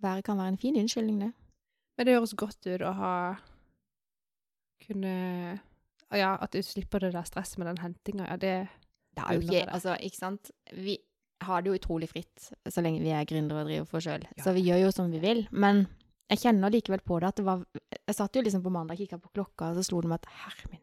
Været 0.00 0.24
kan 0.24 0.38
være 0.38 0.54
en 0.54 0.60
fin 0.60 0.76
unnskyldning, 0.80 1.18
det. 1.20 1.32
Men 1.98 2.06
det 2.06 2.14
høres 2.16 2.34
godt 2.38 2.66
ut 2.66 2.82
å 2.82 2.92
ha 2.96 3.14
kunne 4.84 5.14
Ja, 6.14 6.36
at 6.40 6.52
du 6.54 6.62
slipper 6.62 7.02
det 7.02 7.12
der 7.14 7.26
stresset 7.26 7.58
med 7.58 7.68
den 7.68 7.82
hentinga. 7.82 8.28
Ja, 8.30 8.36
det 8.36 8.54
Det 9.14 9.22
er 9.26 9.34
jo 9.34 9.40
ikke. 9.40 9.70
Altså, 9.70 9.96
ikke 10.00 10.16
sant. 10.16 10.50
Vi 10.72 10.98
har 11.48 11.62
det 11.62 11.72
jo 11.72 11.78
utrolig 11.78 12.08
fritt 12.10 12.48
så 12.50 12.84
lenge 12.84 13.02
vi 13.04 13.12
er 13.14 13.26
gründere 13.28 13.64
og 13.64 13.70
driver 13.70 13.90
for 13.90 14.00
oss 14.00 14.08
sjøl. 14.08 14.24
Ja. 14.36 14.46
Så 14.46 14.54
vi 14.56 14.64
gjør 14.66 14.86
jo 14.86 14.94
som 14.94 15.12
vi 15.12 15.20
vil. 15.22 15.44
Men 15.52 15.84
jeg 16.32 16.40
kjenner 16.46 16.72
likevel 16.72 17.04
på 17.04 17.20
det 17.20 17.28
at 17.28 17.40
det 17.40 17.44
var 17.46 17.62
Jeg 17.76 18.16
satt 18.16 18.36
jo 18.36 18.42
liksom 18.44 18.64
på 18.64 18.72
mandag 18.72 18.96
og 18.96 19.04
kikka 19.04 19.20
på 19.20 19.32
klokka, 19.36 19.70
og 19.70 19.78
så 19.78 19.84
slo 19.86 20.00
det 20.04 20.10
meg 20.12 20.22
at 20.22 20.32
herre 20.44 20.72
min, 20.72 20.82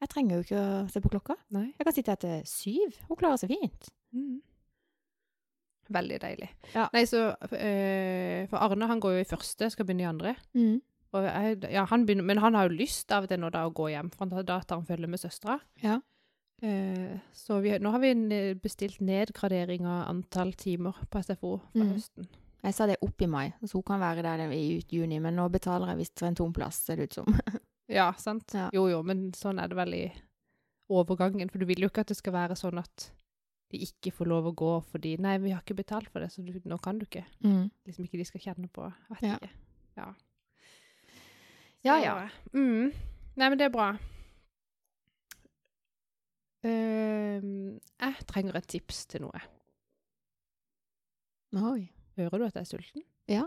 jeg 0.00 0.08
trenger 0.08 0.38
jo 0.38 0.44
ikke 0.46 0.60
å 0.60 0.76
se 0.88 1.00
på 1.04 1.10
klokka. 1.12 1.34
Nei. 1.52 1.66
Jeg 1.76 1.84
kan 1.86 1.96
sitte 1.96 2.14
her 2.14 2.20
til 2.22 2.46
syv. 2.48 2.94
Hun 3.08 3.18
klarer 3.20 3.40
seg 3.40 3.50
fint. 3.52 3.90
Mm. 4.16 4.38
Veldig 5.92 6.20
deilig. 6.22 6.48
Ja. 6.72 6.86
Nei, 6.94 7.02
så 7.10 7.26
øh, 7.34 8.46
For 8.48 8.62
Arne, 8.62 8.88
han 8.88 9.02
går 9.02 9.18
jo 9.18 9.24
i 9.24 9.28
første, 9.28 9.68
skal 9.74 9.88
begynne 9.88 10.06
i 10.06 10.08
andre. 10.08 10.34
Mm. 10.56 10.78
Jeg, 11.10 11.58
ja, 11.74 11.84
han 11.90 12.06
begynner, 12.06 12.24
men 12.30 12.40
han 12.40 12.56
har 12.56 12.68
jo 12.68 12.78
lyst 12.78 13.10
av 13.12 13.26
og 13.26 13.32
til 13.32 13.42
nå 13.42 13.50
da 13.52 13.66
å 13.66 13.74
gå 13.74 13.90
hjem, 13.90 14.12
for 14.14 14.30
han 14.30 14.46
tar 14.46 14.64
han 14.70 14.86
følger 14.86 15.10
med 15.10 15.20
søstera. 15.20 15.58
Ja. 15.82 15.98
Eh, 16.60 17.16
så 17.32 17.58
vi, 17.64 17.72
nå 17.80 17.90
har 17.94 18.02
vi 18.02 18.12
bestilt 18.60 19.00
nedgradering 19.00 19.86
av 19.88 20.08
antall 20.10 20.52
timer 20.52 20.98
på 21.10 21.22
SFO 21.22 21.56
for 21.58 21.82
mm. 21.82 21.92
høsten. 21.94 22.30
Jeg 22.60 22.76
sa 22.76 22.86
det 22.86 22.98
opp 23.00 23.22
i 23.24 23.28
mai, 23.30 23.46
så 23.64 23.78
hun 23.78 23.86
kan 23.88 24.02
være 24.02 24.24
der 24.26 24.42
i 24.52 24.76
ut 24.76 24.92
juni, 24.92 25.16
men 25.22 25.38
nå 25.38 25.46
betaler 25.48 25.94
jeg 25.94 26.02
visst 26.02 26.20
for 26.20 26.28
en 26.28 26.36
tom 26.36 26.52
plass, 26.52 26.82
ser 26.84 27.00
det 27.00 27.10
ut 27.10 27.20
som. 27.22 27.30
Ja, 27.90 28.12
sant? 28.14 28.52
Ja. 28.54 28.68
Jo, 28.70 28.84
jo, 28.86 29.00
men 29.02 29.32
sånn 29.34 29.58
er 29.58 29.66
det 29.66 29.74
vel 29.74 29.94
i 29.98 30.04
overgangen. 30.94 31.48
For 31.50 31.58
du 31.58 31.66
vil 31.66 31.82
jo 31.82 31.88
ikke 31.90 32.04
at 32.04 32.12
det 32.12 32.20
skal 32.20 32.36
være 32.36 32.54
sånn 32.54 32.78
at 32.78 33.08
de 33.70 33.80
ikke 33.82 34.12
får 34.14 34.30
lov 34.30 34.46
å 34.50 34.52
gå 34.54 34.70
fordi 34.92 35.16
Nei, 35.22 35.36
vi 35.42 35.50
har 35.54 35.62
ikke 35.62 35.78
betalt 35.78 36.06
for 36.10 36.22
det, 36.22 36.30
så 36.30 36.44
du, 36.46 36.52
nå 36.70 36.78
kan 36.82 37.00
du 37.00 37.08
ikke. 37.08 37.24
Mm. 37.42 37.68
Liksom 37.88 38.06
ikke 38.06 38.20
de 38.20 38.28
skal 38.28 38.44
kjenne 38.44 38.70
på 38.70 38.86
at 38.86 39.10
vet 39.16 39.26
Ja. 39.26 39.38
Ja. 39.98 40.08
Ja, 41.82 41.96
ja. 41.98 42.14
Mm. 42.54 42.92
Nei, 43.40 43.48
men 43.48 43.58
det 43.58 43.66
er 43.66 43.74
bra. 43.74 43.94
Jeg 46.66 48.26
trenger 48.28 48.58
et 48.58 48.68
tips 48.68 49.06
til 49.08 49.24
noe. 49.24 49.40
Oi. 51.56 51.88
Hører 52.20 52.38
du 52.38 52.44
at 52.46 52.58
jeg 52.58 52.66
er 52.66 52.68
sulten? 52.68 53.04
Ja. 53.30 53.46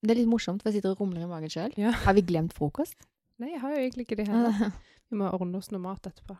Det 0.00 0.14
er 0.14 0.22
litt 0.22 0.30
morsomt, 0.30 0.62
for 0.62 0.70
jeg 0.70 0.80
sitter 0.80 0.94
og 0.94 1.02
rumler 1.02 1.26
i 1.26 1.28
magen 1.28 1.52
sjøl. 1.52 1.74
Ja. 1.78 1.92
Har 2.06 2.16
vi 2.16 2.24
glemt 2.24 2.54
frokost? 2.56 2.96
Nei, 3.40 3.52
jeg 3.54 3.60
har 3.62 3.74
jo 3.74 3.82
egentlig 3.82 4.06
ikke 4.06 4.20
det 4.20 4.28
heller. 4.30 4.72
Vi 5.10 5.18
må 5.18 5.28
ordne 5.34 5.58
oss 5.58 5.72
noe 5.72 5.82
mat 5.82 6.06
etterpå. 6.06 6.36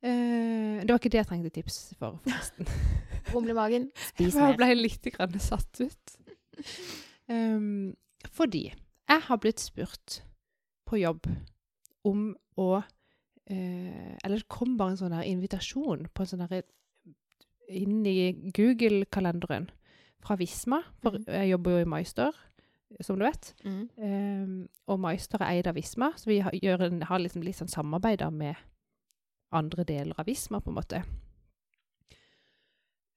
Uh, 0.00 0.80
det 0.80 0.88
var 0.88 0.96
ikke 0.96 1.10
det 1.12 1.18
jeg 1.20 1.28
trengte 1.28 1.50
tips 1.52 1.78
for, 2.00 2.16
forresten. 2.24 2.68
Rumle 3.34 3.52
i 3.52 3.56
magen, 3.58 3.88
spis 4.08 4.38
mer. 4.38 4.54
Jeg 4.54 4.60
ble 4.60 4.68
litt 4.78 5.08
grann 5.12 5.36
satt 5.42 5.82
ut. 5.82 6.14
Um, 7.30 7.92
fordi 8.32 8.70
jeg 8.70 9.24
har 9.26 9.40
blitt 9.42 9.60
spurt 9.62 10.20
på 10.88 11.02
jobb 11.02 11.28
om 12.08 12.30
å 12.58 12.70
eh, 13.50 14.16
Eller 14.24 14.40
det 14.40 14.48
kom 14.48 14.76
bare 14.78 14.94
en 14.94 15.00
sånn 15.00 15.16
invitasjon 15.26 16.06
på 16.14 16.24
en 16.24 16.30
sånn 16.30 16.62
inn 17.70 18.00
i 18.06 18.32
Google-kalenderen 18.56 19.68
fra 20.20 20.36
Visma. 20.36 20.82
For 21.02 21.12
Mhm. 21.12 21.24
jeg 21.26 21.50
jobber 21.50 21.70
jo 21.70 21.82
i 21.84 21.90
Meister, 21.90 22.32
som 23.00 23.18
du 23.18 23.24
vet. 23.24 23.54
Mm. 23.64 23.88
Ehm, 23.98 24.68
og 24.88 24.98
Meister 25.00 25.38
er 25.40 25.52
eid 25.54 25.66
av 25.68 25.74
Visma, 25.76 26.12
så 26.16 26.26
vi 26.26 26.40
har, 26.40 26.50
en, 26.82 27.00
har 27.02 27.18
liksom 27.18 27.42
litt 27.42 27.56
sånn 27.56 27.70
samarbeid 27.70 28.24
med 28.32 28.56
andre 29.52 29.84
deler 29.84 30.14
av 30.18 30.26
Visma, 30.26 30.60
på 30.60 30.70
en 30.70 30.74
måte. 30.74 31.04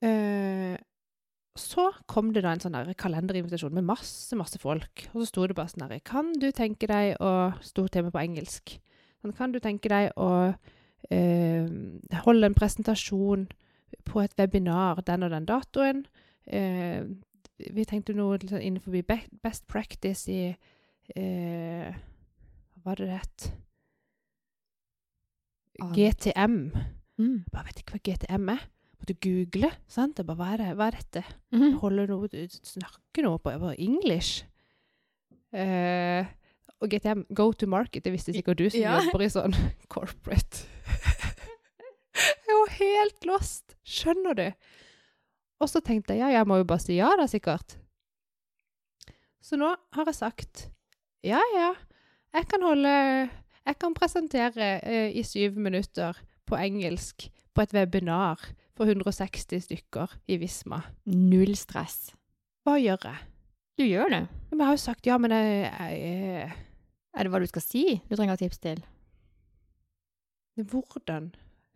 Eh, 0.04 0.78
så 1.56 1.92
kom 2.10 2.32
det 2.34 2.44
da 2.44 2.52
en 2.56 2.60
sånn 2.64 2.74
der 2.76 2.94
kalenderinvitasjon 2.98 3.74
med 3.78 3.86
masse, 3.88 4.36
masse 4.36 4.60
folk. 4.62 5.08
Og 5.14 5.22
så 5.24 5.28
sto 5.30 5.46
det 5.48 5.56
bare 5.56 5.72
sånn 5.72 5.86
her 5.88 6.00
Kan 6.04 6.34
du 6.34 6.52
tenke 6.52 6.88
deg 6.90 7.18
å 7.22 7.54
Sto 7.64 7.88
til 7.88 8.04
meg 8.04 8.14
på 8.16 8.24
engelsk. 8.24 8.80
Sånn, 9.24 9.36
kan 9.38 9.54
du 9.56 9.62
tenke 9.64 9.88
deg 9.88 10.10
å 10.20 10.52
eh, 11.08 11.68
holde 12.26 12.50
en 12.50 12.58
presentasjon 12.58 13.46
på 14.04 14.20
et 14.20 14.34
webinar 14.36 15.00
den 15.08 15.24
og 15.24 15.32
den 15.32 15.48
datoen? 15.48 16.02
Eh, 16.44 17.06
vi 17.64 17.86
tenkte 17.88 18.16
noe 18.18 18.42
sånn 18.44 18.60
innenfor 18.60 19.00
best 19.08 19.64
practice 19.72 20.28
i 20.28 20.52
eh, 21.16 21.96
var 22.84 23.00
det? 23.00 23.22
Ah. 25.80 25.92
GTM. 25.96 26.60
Mm. 27.18 27.40
Jeg 27.46 27.52
bare 27.56 27.70
vet 27.70 27.80
ikke 27.80 27.96
hva 27.96 28.04
GTM 28.04 28.56
er. 28.58 28.68
Måtte 29.00 29.16
google. 29.24 29.72
sant? 29.88 30.20
Jeg 30.20 30.28
bare, 30.28 30.36
hva 30.40 30.52
er, 30.54 30.62
det? 30.62 30.70
hva 30.76 30.88
er 30.92 31.00
dette? 31.00 31.24
Mhm. 31.56 31.80
Holde 31.80 32.08
noe, 32.12 32.48
snakke 32.60 33.24
noe 33.24 33.40
på, 33.40 33.56
på 33.64 33.72
english? 33.80 34.44
Eh, 35.54 36.28
og 36.84 36.92
GTM, 36.92 37.24
go 37.36 37.50
to 37.56 37.68
market, 37.72 38.04
det 38.06 38.12
visste 38.14 38.34
sikkert 38.36 38.60
du 38.60 38.66
som 38.70 38.82
Ja. 38.82 38.98
jobber 39.00 39.24
i 39.24 39.30
sånn 39.32 39.56
corporate. 39.94 40.66
jeg 42.24 42.52
jo 42.54 42.64
helt 42.78 43.28
lost, 43.30 43.78
skjønner 43.88 44.38
du? 44.38 44.48
Og 45.64 45.70
så 45.72 45.80
tenkte 45.86 46.14
jeg, 46.18 46.26
ja, 46.26 46.34
jeg 46.42 46.48
må 46.50 46.58
jo 46.60 46.68
bare 46.68 46.84
si 46.84 46.98
ja 47.00 47.14
da, 47.18 47.26
sikkert. 47.30 47.78
Så 49.44 49.58
nå 49.60 49.70
har 49.96 50.10
jeg 50.10 50.18
sagt, 50.20 50.66
ja, 51.24 51.40
ja, 51.56 51.72
jeg 52.36 52.48
kan 52.52 52.64
holde, 52.66 52.94
jeg 53.64 53.80
kan 53.80 53.96
presentere 53.96 54.68
eh, 54.84 55.10
i 55.16 55.24
syv 55.28 55.56
minutter 55.62 56.18
på 56.48 56.58
engelsk 56.60 57.28
på 57.54 57.64
et 57.64 57.74
webinar 57.76 58.42
for 58.76 58.90
160 58.90 59.64
stykker 59.68 60.16
i 60.32 60.40
Visma. 60.42 60.82
Null 61.06 61.54
stress. 61.60 62.12
Hva 62.66 62.78
gjør 62.82 63.08
jeg? 63.12 63.20
Du 63.78 63.84
gjør 63.86 64.10
det. 64.14 64.22
Men 64.50 64.60
jeg 64.64 64.68
har 64.70 64.76
jo 64.78 64.82
sagt 64.84 65.08
ja, 65.10 65.18
men 65.22 65.34
jeg, 65.34 65.70
jeg, 65.70 66.52
Er 67.14 67.24
det 67.28 67.32
hva 67.34 67.40
du 67.44 67.48
skal 67.50 67.62
si 67.66 67.84
du 68.10 68.16
trenger 68.18 68.40
tips 68.42 68.60
til? 68.64 68.82
Hvordan 70.58 71.32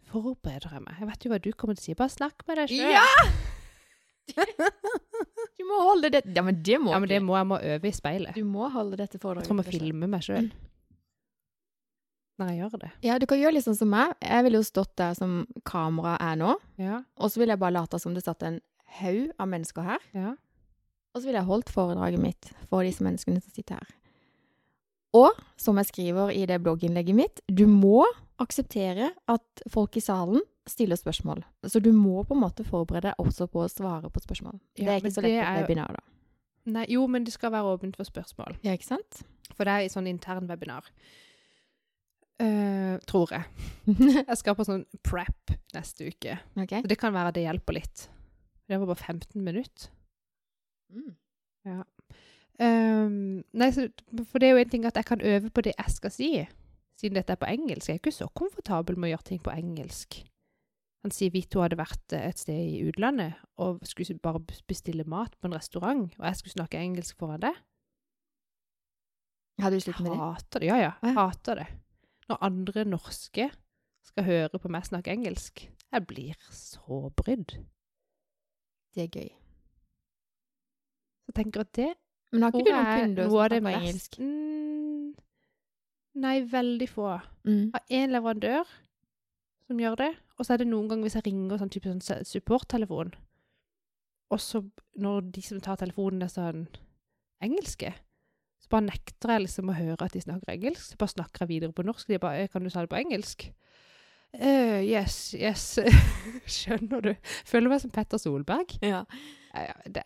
forbereder 0.07 0.73
jeg 0.77 0.83
meg? 0.85 0.97
Jeg 1.01 1.09
vet 1.09 1.25
jo 1.25 1.31
hva 1.33 1.39
du 1.41 1.49
kommer 1.57 1.77
til 1.77 1.83
å 1.83 1.87
si. 1.89 1.95
Bare 1.97 2.13
snakk 2.13 2.43
med 2.47 2.59
deg 2.61 2.73
sjøl. 2.73 2.95
Ja! 2.97 3.05
Du 5.57 5.63
må 5.63 5.77
holde 5.87 6.09
det 6.11 6.19
Ja, 6.35 6.41
men 6.43 6.57
det 6.61 6.75
må 6.83 6.91
Ja, 6.91 6.97
men 6.99 7.07
det 7.09 7.17
må 7.23 7.37
jeg 7.37 7.47
må 7.47 7.57
øve 7.63 7.87
i 7.87 7.93
speilet. 7.95 8.35
Du 8.35 8.43
må 8.45 8.67
holde 8.69 8.97
dette 8.99 9.17
foredraget. 9.21 9.47
Jeg 9.47 9.49
tror 9.49 9.55
jeg 9.55 9.63
må 9.63 9.71
filme 9.79 10.09
meg 10.11 10.25
sjøl 10.25 10.49
når 12.37 12.49
jeg 12.51 12.59
gjør 12.59 12.73
det. 12.83 12.89
Ja, 13.01 13.15
du 13.17 13.25
kan 13.25 13.39
gjøre 13.41 13.55
litt 13.55 13.65
sånn 13.65 13.77
som 13.79 13.89
meg. 13.89 14.11
Jeg 14.21 14.43
ville 14.45 14.59
jo 14.59 14.65
stått 14.67 14.91
der 14.99 15.15
som 15.17 15.39
kameraet 15.65 16.21
er 16.21 16.35
nå, 16.37 16.51
Ja, 16.77 16.99
og 17.17 17.31
så 17.33 17.39
ville 17.41 17.55
jeg 17.55 17.61
bare 17.63 17.73
late 17.79 17.97
som 18.03 18.13
det 18.13 18.21
satt 18.27 18.43
en 18.45 18.59
haug 18.99 19.31
av 19.41 19.49
mennesker 19.49 19.87
her. 19.87 20.03
ja. 20.13 20.35
Og 21.15 21.23
så 21.23 21.31
ville 21.31 21.39
jeg 21.39 21.47
holdt 21.49 21.71
foredraget 21.73 22.21
mitt 22.21 22.51
for 22.69 22.85
disse 22.85 23.01
menneskene 23.01 23.41
som 23.41 23.49
sitter 23.55 23.79
her. 23.79 23.95
Og 25.15 25.37
som 25.59 25.77
jeg 25.79 25.89
skriver 25.91 26.33
i 26.35 26.45
det 26.49 26.59
blogginnlegget 26.63 27.15
mitt, 27.15 27.41
du 27.47 27.65
må 27.69 28.03
akseptere 28.41 29.11
at 29.31 29.63
folk 29.71 29.97
i 29.97 30.03
salen 30.03 30.43
stiller 30.67 30.99
spørsmål. 30.99 31.45
Så 31.65 31.79
du 31.79 31.93
må 31.95 32.23
på 32.27 32.35
en 32.35 32.43
måte 32.43 32.65
forberede 32.67 33.09
deg 33.09 33.23
også 33.23 33.47
på 33.51 33.63
å 33.63 33.71
svare 33.71 34.11
på 34.11 34.21
spørsmål. 34.23 34.59
det 34.75 34.87
er 34.87 34.99
ikke 34.99 35.15
så 35.15 35.23
lett 35.23 35.39
på 35.39 35.47
et 35.47 35.63
webinar, 35.63 35.95
da. 35.95 36.03
Nei, 36.67 36.83
jo, 36.91 37.05
men 37.07 37.23
det 37.23 37.31
skal 37.31 37.53
være 37.53 37.77
åpent 37.77 37.95
for 37.95 38.07
spørsmål. 38.07 38.57
Ja, 38.65 38.73
ikke 38.75 38.89
sant? 38.89 39.21
For 39.55 39.63
det 39.63 39.73
er 39.73 39.85
i 39.85 39.91
sånn 39.91 40.09
intern 40.11 40.49
webinar. 40.49 40.89
Uh, 42.37 42.99
tror 43.09 43.31
jeg. 43.33 43.47
Jeg 44.27 44.37
skal 44.37 44.57
på 44.57 44.65
sånn 44.67 44.83
prep 45.07 45.55
neste 45.73 46.11
uke. 46.11 46.35
Okay. 46.59 46.83
Så 46.83 46.91
det 46.91 46.99
kan 46.99 47.15
være 47.15 47.33
det 47.39 47.47
hjelper 47.47 47.79
litt. 47.79 48.03
Det 48.67 48.77
var 48.77 48.91
bare 48.91 49.15
15 49.15 49.41
minutter. 49.41 49.87
Mm. 50.91 51.15
Ehm, 52.63 53.43
nei, 53.53 53.69
så, 53.73 53.85
for 54.31 54.41
det 54.41 54.49
er 54.49 54.55
jo 54.55 54.63
en 54.63 54.71
ting 54.71 54.87
at 54.89 54.97
jeg 54.97 55.05
kan 55.05 55.21
øve 55.21 55.51
på 55.53 55.61
det 55.65 55.75
jeg 55.77 55.93
skal 55.93 56.13
si, 56.13 56.31
siden 56.97 57.19
dette 57.19 57.35
er 57.35 57.41
på 57.41 57.49
engelsk. 57.49 57.89
Jeg 57.89 57.99
er 57.99 58.01
ikke 58.01 58.15
så 58.15 58.29
komfortabel 58.33 58.97
med 58.97 59.09
å 59.09 59.13
gjøre 59.15 59.29
ting 59.29 59.43
på 59.43 59.53
engelsk. 59.53 60.23
Han 61.05 61.13
sier 61.13 61.31
vi 61.31 61.43
to 61.45 61.61
hadde 61.61 61.77
vært 61.79 62.15
eh, 62.17 62.25
et 62.31 62.41
sted 62.41 62.57
i 62.57 62.81
utlandet 62.89 63.37
og 63.61 63.83
skulle 63.85 64.17
bare 64.19 64.41
bestille 64.67 65.05
mat 65.07 65.37
på 65.37 65.47
en 65.47 65.55
restaurant, 65.55 66.09
og 66.17 66.25
jeg 66.25 66.39
skulle 66.39 66.57
snakke 66.57 66.81
engelsk 66.81 67.19
foran 67.21 67.45
det. 67.45 67.53
Hadde 69.61 69.77
du 69.77 69.85
slitt 69.85 70.01
med 70.01 70.11
det? 70.11 70.19
Hater 70.21 70.61
det. 70.61 70.67
Ja, 70.69 70.77
ja. 70.81 70.91
Ja. 71.01 71.13
Hater 71.17 71.61
det. 71.61 71.67
Når 72.27 72.43
andre 72.43 72.83
norske 72.85 73.47
skal 74.05 74.27
høre 74.27 74.59
på 74.61 74.69
meg 74.73 74.85
snakke 74.85 75.13
engelsk. 75.13 75.67
Jeg 75.93 76.05
blir 76.09 76.35
så 76.51 77.07
brydd. 77.15 77.55
Det 78.93 79.05
er 79.05 79.13
gøy. 79.13 79.31
Så 81.23 81.31
jeg 81.31 81.37
tenker 81.39 81.63
at 81.63 81.73
det 81.77 81.89
Men 82.31 82.43
har 82.43 82.51
ikke 82.51 82.65
du 82.65 82.71
noen 82.71 82.89
kunder 83.01 83.23
som 83.23 83.37
snakker 83.37 83.61
mest- 83.63 83.77
engelsk? 83.81 84.19
Mm, 84.19 85.13
nei, 86.23 86.35
veldig 86.51 86.89
få. 86.89 87.21
Mm. 87.47 87.71
Har 87.73 87.83
én 87.99 88.11
leverandør 88.11 88.73
som 89.67 89.79
gjør 89.79 89.95
det, 89.97 90.09
og 90.37 90.45
så 90.45 90.53
er 90.53 90.57
det 90.63 90.67
noen 90.67 90.89
ganger 90.89 91.07
hvis 91.07 91.15
jeg 91.19 91.25
ringer 91.27 91.57
sånn 91.61 91.71
type 91.71 91.93
sånn 91.93 92.25
supporttelefon, 92.27 93.13
og 94.31 94.39
så 94.43 94.61
når 94.99 95.31
de 95.31 95.41
som 95.41 95.61
tar 95.63 95.79
telefonen 95.79 96.23
er 96.23 96.31
sånn 96.31 96.67
engelske, 97.43 97.93
så 98.59 98.71
bare 98.73 98.87
nekter 98.89 99.31
jeg 99.31 99.45
liksom 99.45 99.69
å 99.71 99.77
høre 99.77 100.03
at 100.03 100.11
de 100.17 100.19
snakker 100.23 100.51
engelsk. 100.51 100.81
Så 100.91 100.97
bare 100.99 101.13
snakker 101.13 101.45
jeg 101.45 101.51
videre 101.51 101.75
på 101.77 101.85
norsk. 101.85 102.07
De 102.09 102.17
bare 102.19 102.41
«Eh, 102.43 102.47
'Kan 102.49 102.63
du 102.63 102.69
ta 102.69 102.81
det 102.81 102.89
på 102.89 102.99
engelsk?' 102.99 103.53
Uh, 104.33 104.83
yes, 104.83 105.33
yes. 105.33 105.79
Skjønner 106.45 107.01
du? 107.01 107.13
Føler 107.45 107.69
meg 107.69 107.79
som 107.81 107.91
Petter 107.91 108.17
Solberg. 108.19 108.75
Ja, 108.83 109.05
det 109.87 110.03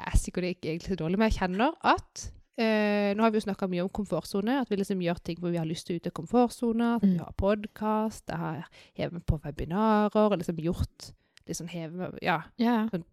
er, 0.00 0.08
er 0.10 0.16
sikkert 0.18 0.44
ikke 0.50 0.70
egentlig 0.72 0.90
så 0.94 0.98
dårlig, 1.00 1.18
men 1.20 1.30
jeg 1.30 1.38
kjenner 1.40 1.76
at 1.86 2.26
eh, 2.60 3.14
Nå 3.16 3.22
har 3.24 3.30
vi 3.32 3.38
jo 3.40 3.44
snakka 3.46 3.68
mye 3.70 3.82
om 3.86 3.88
komfortsone, 3.94 4.58
at 4.60 4.68
vi 4.70 4.76
liksom 4.80 5.00
gjør 5.04 5.20
ting 5.24 5.38
hvor 5.40 5.50
vi 5.54 5.58
har 5.60 5.68
lyst 5.68 5.86
til 5.88 5.96
å 5.96 6.00
ut 6.02 6.06
av 6.10 6.12
komfortsona. 6.18 6.90
At 6.98 7.02
vi 7.06 7.14
Mm. 7.14 7.22
har 7.24 7.32
podkast, 7.40 8.24
jeg 8.28 8.36
har 8.38 8.66
hevet 8.98 9.12
meg 9.16 9.24
på 9.26 9.38
webinarer, 9.44 10.16
og 10.32 10.36
liksom 10.38 10.56
gjort 10.60 11.12
liksom 11.48 11.68
heve, 11.72 12.10
Ja. 12.22 12.42
Ja, 12.58 12.86
Sånn, 12.92 13.04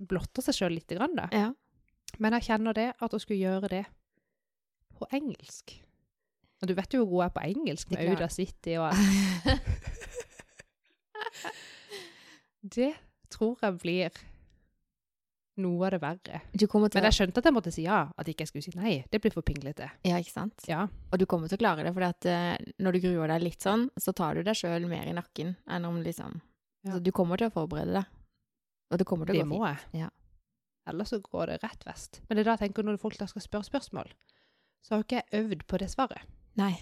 blotter 0.00 0.42
seg 0.42 0.54
sjøl 0.56 0.74
lite 0.78 0.96
grann, 0.96 1.14
da. 1.16 1.28
ja. 1.32 1.52
Men 2.18 2.32
jeg 2.32 2.42
kjenner 2.48 2.74
det, 2.74 2.92
at 3.00 3.12
å 3.14 3.20
skulle 3.20 3.38
gjøre 3.38 3.68
det 3.70 3.84
på 4.98 5.06
engelsk 5.12 5.76
Og 6.62 6.68
du 6.68 6.74
vet 6.74 6.92
jo 6.92 7.04
hvor 7.04 7.10
god 7.10 7.22
jeg 7.22 7.30
er 7.30 7.36
på 7.38 7.44
engelsk, 7.54 7.90
med. 7.90 8.08
Auda 8.10 8.28
City 8.28 8.74
og 8.76 8.90
Det 12.62 12.92
tror 13.30 13.56
jeg 13.62 13.78
blir 13.80 14.10
noe 15.60 15.86
av 15.86 15.94
det 15.94 16.00
verre. 16.02 16.40
Men 16.50 17.06
jeg 17.08 17.16
skjønte 17.16 17.42
at 17.42 17.48
jeg 17.48 17.54
måtte 17.56 17.72
si 17.74 17.84
ja, 17.86 18.00
at 18.16 18.30
ikke 18.30 18.44
jeg 18.46 18.50
skulle 18.52 18.66
si 18.66 18.74
nei. 18.78 18.94
Det 19.12 19.20
blir 19.22 19.34
for 19.34 19.46
pinglete. 19.46 19.90
Ja, 20.06 20.20
ikke 20.20 20.34
sant? 20.34 20.64
Ja. 20.68 20.86
Og 21.10 21.20
du 21.20 21.26
kommer 21.30 21.50
til 21.50 21.58
å 21.58 21.62
klare 21.62 21.84
det, 21.86 21.92
for 21.96 22.72
når 22.82 22.96
du 22.96 23.02
gruer 23.04 23.32
deg 23.34 23.44
litt 23.44 23.64
sånn, 23.64 23.88
så 24.00 24.14
tar 24.16 24.38
du 24.38 24.44
deg 24.46 24.58
sjøl 24.58 24.88
mer 24.90 25.10
i 25.10 25.16
nakken 25.16 25.56
enn 25.68 25.88
om 25.88 26.00
liksom 26.04 26.40
Ja. 26.80 26.94
Så 26.94 27.02
du 27.04 27.10
kommer 27.12 27.36
til 27.36 27.50
å 27.50 27.52
forberede 27.52 27.92
deg. 27.92 28.04
Og 28.90 28.98
det 28.98 29.06
kommer 29.06 29.28
til 29.28 29.36
Det 29.36 29.42
å 29.44 29.48
gå 29.48 29.58
må 29.58 29.66
jeg. 29.68 30.00
Ja. 30.00 30.08
Ellers 30.88 31.12
så 31.12 31.20
går 31.20 31.52
det 31.52 31.58
rett 31.62 31.84
vest. 31.86 32.22
Men 32.28 32.36
det 32.36 32.42
er 32.42 32.48
da 32.48 32.54
jeg 32.56 32.70
tenker 32.70 32.86
når 32.86 32.96
folk 33.02 33.18
da 33.20 33.26
skal 33.28 33.44
spørre 33.44 33.68
spørsmål, 33.68 34.08
så 34.80 34.94
har 34.94 35.02
jo 35.02 35.06
ikke 35.06 35.20
jeg 35.20 35.44
øvd 35.44 35.66
på 35.68 35.78
det 35.82 35.90
svaret. 35.92 36.24
Nei. 36.56 36.72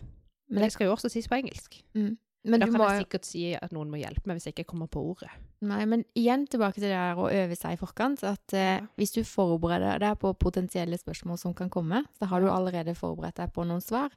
Men 0.48 0.60
Men, 0.60 0.62
det 0.64 0.72
skal 0.72 0.86
jo 0.86 0.94
også 0.94 1.10
sies 1.12 1.28
på 1.28 1.36
engelsk. 1.36 1.82
mm. 1.94 2.16
Men 2.44 2.61
da 2.61 2.66
du 2.66 2.72
kan 2.72 2.81
må 2.81 2.88
jeg 2.92 3.05
sikkert 3.05 3.27
si 3.27 3.42
at 3.59 3.72
noen 3.74 3.90
må 3.90 3.98
hjelpe 4.01 4.29
meg 4.31 4.38
hvis 4.38 4.46
jeg 4.48 4.55
ikke 4.57 4.68
kommer 4.70 4.87
på 4.92 5.03
ordet. 5.11 5.31
Nei, 5.66 5.81
men 5.90 6.05
igjen 6.14 6.46
tilbake 6.46 6.79
til 6.79 6.87
det 6.87 6.94
der 6.94 7.18
å 7.18 7.27
øve 7.35 7.57
seg 7.59 7.74
i 7.74 7.81
forkant. 7.81 8.22
At 8.24 8.55
eh, 8.55 8.85
hvis 8.96 9.12
du 9.16 9.24
forbereder 9.27 9.98
deg 10.05 10.18
på 10.22 10.31
potensielle 10.38 10.98
spørsmål 11.01 11.40
som 11.40 11.55
kan 11.59 11.68
komme, 11.72 12.05
så 12.18 12.31
har 12.31 12.40
du 12.40 12.48
allerede 12.53 12.94
forberedt 12.94 13.40
deg 13.42 13.51
på 13.53 13.66
noen 13.66 13.83
svar. 13.83 14.14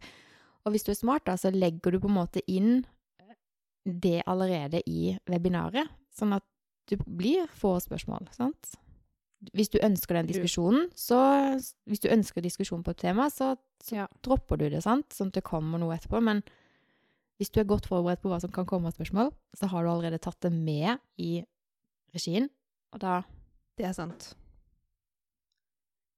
Og 0.66 0.76
hvis 0.76 0.86
du 0.86 0.92
er 0.94 1.00
smart, 1.00 1.26
da, 1.26 1.36
så 1.40 1.50
legger 1.50 1.96
du 1.96 2.00
på 2.04 2.12
en 2.12 2.20
måte 2.20 2.44
inn 2.46 2.84
det 3.84 4.22
allerede 4.30 4.84
i 4.86 5.16
webinaret, 5.30 5.90
sånn 6.14 6.36
at 6.38 6.46
du 6.92 7.00
blir 7.08 7.48
få 7.58 7.80
spørsmål, 7.82 8.28
sant? 8.36 8.76
Hvis 9.58 9.72
du 9.74 9.80
ønsker 9.82 10.20
den 10.20 10.28
diskusjonen, 10.30 10.92
så 10.94 11.18
Hvis 11.90 12.04
du 12.04 12.10
ønsker 12.14 12.44
diskusjon 12.46 12.84
på 12.86 12.94
et 12.94 12.98
tema, 13.02 13.26
så, 13.34 13.56
så 13.82 13.96
Ja. 14.04 14.08
dropper 14.22 14.58
du 14.58 14.70
det, 14.70 14.84
sant? 14.84 15.10
Sånn 15.10 15.34
at 15.34 15.40
det 15.40 15.44
kommer 15.44 15.80
noe 15.82 15.96
etterpå. 15.98 16.22
Men 16.22 16.44
hvis 17.42 17.50
du 17.50 17.58
er 17.58 17.66
godt 17.66 17.88
forberedt 17.90 18.22
på 18.22 18.30
hva 18.30 18.38
som 18.44 18.52
kan 18.54 18.68
komme 18.70 18.86
av 18.92 18.94
spørsmål, 18.94 19.32
så 19.58 19.66
har 19.72 19.82
du 19.82 19.90
allerede 19.90 20.20
tatt 20.22 20.38
det 20.46 20.52
med 20.54 21.00
i 21.18 21.40
regien, 22.14 22.52
og 22.94 23.02
da 23.02 23.22
Det 23.80 23.88
er 23.88 23.94
sant. 23.98 24.28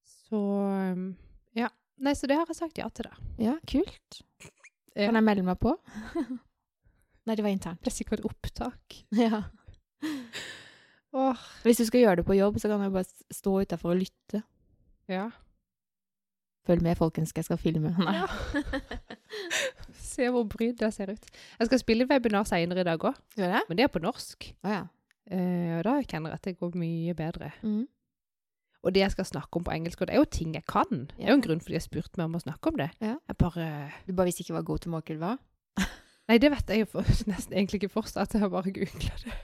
Så 0.04 0.36
um, 0.36 1.14
ja. 1.56 1.70
Nei, 2.04 2.12
så 2.18 2.28
det 2.28 2.36
har 2.36 2.50
jeg 2.50 2.58
sagt 2.58 2.82
ja 2.82 2.90
til, 2.92 3.08
da. 3.08 3.14
Ja, 3.40 3.54
kult. 3.70 4.18
Ja. 4.98 5.06
Kan 5.08 5.16
jeg 5.20 5.26
melde 5.30 5.46
meg 5.48 5.62
på? 5.62 5.76
Nei, 7.30 7.38
det 7.38 7.46
var 7.46 7.54
internt. 7.54 7.80
Det 7.86 7.94
er 7.94 7.98
sikkert 8.02 8.26
opptak. 8.28 8.98
Ja. 9.24 9.46
Åh, 11.14 11.40
Hvis 11.64 11.78
du 11.80 11.86
skal 11.88 12.02
gjøre 12.02 12.20
det 12.20 12.26
på 12.28 12.36
jobb, 12.36 12.58
så 12.60 12.68
kan 12.68 12.82
du 12.84 12.90
bare 12.92 13.06
stå 13.32 13.54
utafor 13.62 13.94
og 13.94 14.02
lytte. 14.02 14.44
ja. 15.08 15.30
Følg 16.68 16.84
med, 16.84 16.96
folkens, 16.96 17.34
jeg 17.36 17.44
skal 17.46 17.60
filme. 17.60 17.92
Nei. 18.00 18.14
Ja. 18.18 18.28
Se 20.14 20.28
hvor 20.30 20.46
bryd 20.50 20.78
det 20.82 20.92
ser 20.94 21.10
ut. 21.16 21.26
Jeg 21.60 21.70
skal 21.72 21.82
spille 21.82 22.06
webinar 22.10 22.46
senere 22.50 22.84
i 22.86 22.88
dag 22.88 23.02
òg, 23.10 23.18
ja, 23.40 23.64
men 23.70 23.80
det 23.80 23.88
er 23.88 23.92
på 23.94 24.02
norsk. 24.04 24.52
Ah, 24.64 24.76
ja. 24.78 24.84
Eh, 25.34 25.74
og 25.80 25.84
da 25.88 25.98
kjenner 26.04 26.34
jeg 26.34 26.40
at 26.42 26.48
det 26.50 26.58
går 26.60 26.74
mye 26.78 27.14
bedre. 27.18 27.50
Mm. 27.64 27.86
Og 28.84 28.92
det 28.92 29.00
jeg 29.00 29.14
skal 29.14 29.26
snakke 29.30 29.56
om 29.60 29.64
på 29.64 29.72
engelsk, 29.72 30.02
og 30.04 30.10
det 30.10 30.16
er 30.18 30.20
jo 30.20 30.28
ting 30.28 30.54
jeg 30.58 30.66
kan. 30.68 31.06
Det 31.16 31.24
er 31.24 31.30
jo 31.32 31.38
en 31.40 31.44
grunn 31.46 31.62
for 31.64 31.72
de 31.72 31.78
har 31.80 31.86
spurt 31.86 32.18
meg 32.20 32.26
om 32.28 32.36
å 32.36 32.42
snakke 32.44 32.70
om 32.74 32.80
det. 32.82 32.90
Ja. 33.00 33.14
Jeg 33.32 33.38
bare 33.40 33.68
Du 34.06 34.12
bare 34.14 34.28
visste 34.28 34.44
ikke 34.44 34.58
hva 34.58 34.64
go 34.68 34.76
to 34.78 34.92
market 34.92 35.22
var? 35.22 35.38
Nei, 36.30 36.36
det 36.44 36.52
vet 36.52 36.70
jeg 36.74 36.84
jo 36.84 37.04
nesten 37.32 37.56
egentlig 37.56 37.80
ikke 37.82 37.94
fortsatt. 37.96 38.36
Jeg 38.36 38.44
har 38.44 38.52
bare 38.54 38.74
googla 38.76 39.16
det. 39.24 39.38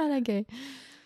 Ja, 0.00 0.06
det 0.08 0.14
er 0.16 0.28
gøy. 0.30 0.44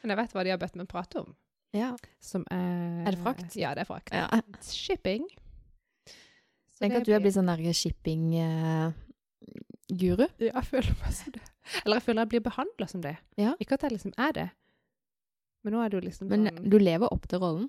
Men 0.05 0.13
jeg 0.13 0.19
vet 0.21 0.35
hva 0.37 0.43
de 0.47 0.51
har 0.53 0.59
bedt 0.63 0.77
meg 0.79 0.87
prate 0.87 1.19
om. 1.25 1.33
Ja. 1.75 1.89
Som 2.23 2.45
er 2.55 3.01
Er 3.09 3.17
det 3.17 3.19
frakt? 3.25 3.57
Ja, 3.59 3.73
det 3.75 3.83
er 3.83 3.89
frakt. 3.89 4.13
ja. 4.15 4.29
Shipping. 4.63 5.25
Tenk 6.81 6.95
at 6.99 7.07
du 7.07 7.13
er 7.15 7.21
blitt 7.23 7.37
sånn 7.37 7.51
shipping-guru. 7.55 8.97
Ja, 10.43 10.51
jeg 10.51 10.65
føler 10.67 10.93
meg 11.01 11.13
som 11.15 11.31
det. 11.37 11.45
Eller 11.85 11.97
jeg 12.01 12.07
føler 12.09 12.21
jeg 12.25 12.31
blir 12.33 12.43
behandla 12.45 12.87
som 12.91 13.01
det. 13.05 13.17
Ja. 13.41 13.53
Ikke 13.63 13.75
at 13.79 13.85
jeg 13.87 13.93
liksom 13.95 14.13
er 14.19 14.33
det. 14.37 14.49
Men 15.65 15.73
nå 15.73 15.79
er 15.81 15.89
det 15.89 15.97
jo 15.97 16.05
liksom 16.05 16.29
Men 16.29 16.49
sånn 16.51 16.71
du 16.73 16.77
lever 16.83 17.09
opp 17.15 17.25
til 17.31 17.41
rollen. 17.41 17.69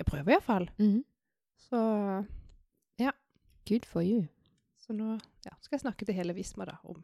Jeg 0.00 0.08
prøver 0.08 0.30
iallfall. 0.34 0.66
Mm. 0.80 1.00
Så, 1.60 1.80
ja. 3.00 3.12
Good 3.68 3.86
for 3.88 4.02
you. 4.04 4.26
så 4.80 4.92
nå 4.96 5.18
ja, 5.44 5.52
skal 5.60 5.76
jeg 5.76 5.82
snakke 5.84 6.06
til 6.08 6.16
hele 6.16 6.34
Visma 6.34 6.64
da, 6.66 6.78
om 6.88 7.02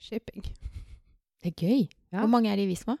shipping. 0.00 0.42
Det 1.44 1.52
er 1.52 1.56
gøy. 1.60 1.82
Ja. 2.12 2.22
Hvor 2.22 2.30
mange 2.32 2.50
er 2.50 2.56
det 2.56 2.64
i 2.64 2.70
Visma? 2.72 2.96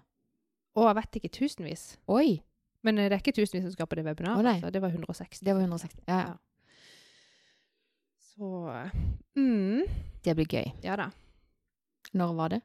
Å, 0.76 0.84
jeg 0.90 0.96
vet 0.98 1.16
ikke 1.20 1.32
tusenvis. 1.38 1.84
Oi, 2.12 2.42
Men 2.84 3.00
det 3.00 3.08
er 3.08 3.20
ikke 3.22 3.32
tusenvis 3.34 3.64
som 3.64 3.72
skal 3.72 3.88
på 3.88 3.96
det 3.98 4.04
webinaret. 4.06 4.44
Altså. 4.44 4.70
Det 4.70 4.82
var 4.84 4.92
160. 4.92 5.40
det 5.40 5.54
var 5.56 5.64
160. 5.64 6.02
Ja, 6.06 6.18
ja. 6.28 6.34
Så 8.34 8.48
mm, 9.38 9.84
Det 10.24 10.34
blir 10.36 10.48
gøy. 10.50 10.72
Ja 10.84 10.96
da. 10.98 11.10
Når 12.12 12.34
var 12.34 12.54
det? 12.54 12.60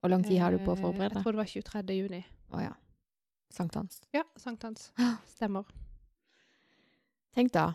Hvor 0.00 0.10
lang 0.12 0.24
tid 0.24 0.40
har 0.40 0.52
du 0.52 0.58
på 0.58 0.74
å 0.74 0.76
Eh, 0.76 0.82
forberede 0.82 1.18
Jeg 1.18 1.24
tror 1.24 1.36
det 1.36 1.42
var 1.42 1.52
23. 1.52 1.96
juni. 1.96 2.22
Å 2.52 2.62
ja. 2.62 2.72
Sankthans. 3.52 4.02
Ja, 4.12 4.24
sankthans. 4.36 4.90
Stemmer. 5.36 5.64
Tenk 7.36 7.52
da, 7.52 7.74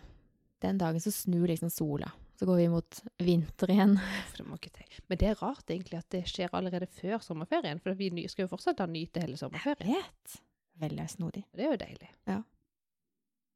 den 0.62 0.78
dagen 0.82 1.02
så 1.02 1.12
snur 1.14 1.48
liksom 1.48 1.70
sola. 1.70 2.12
Så 2.40 2.48
går 2.50 2.58
vi 2.58 2.70
mot 2.74 3.02
vinter 3.22 3.70
igjen. 3.70 4.00
Det 4.38 4.46
må 4.48 4.58
ikke 4.58 4.74
tenke. 4.74 5.04
Men 5.08 5.20
det 5.22 5.28
er 5.30 5.42
rart 5.42 5.70
egentlig 5.70 6.00
at 6.00 6.10
det 6.10 6.24
skjer 6.30 6.50
allerede 6.58 6.88
før 6.90 7.20
sommerferien. 7.22 7.80
For 7.84 7.94
vi 7.94 8.10
skal 8.28 8.48
jo 8.48 8.54
fortsatt 8.56 8.80
da 8.82 8.88
nyte 8.90 9.22
hele 9.22 9.38
sommerferien. 9.38 10.02
Vet. 10.02 10.42
Veldig 10.82 11.10
snodig. 11.10 11.44
Det 11.54 11.66
er 11.66 11.76
jo 11.76 11.82
deilig. 11.82 12.10
Ja. 12.28 12.40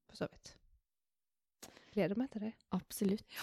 For 0.09 0.21
så 0.21 0.27
vidt. 0.31 0.57
Gleder 1.95 2.19
meg 2.19 2.29
til 2.31 2.41
det. 2.45 2.53
Absolutt. 2.75 3.39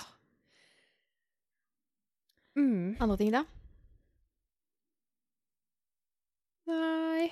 Mm. 2.54 2.96
Andre 3.00 3.16
ting 3.16 3.32
da? 3.32 3.42
Nei 6.68 7.30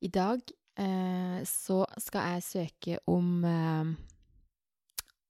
I 0.00 0.08
dag 0.14 0.44
eh, 0.78 1.40
så 1.48 1.80
skal 1.98 2.34
jeg 2.34 2.44
søke 2.46 2.98
om 3.10 3.44
eh, 3.48 3.94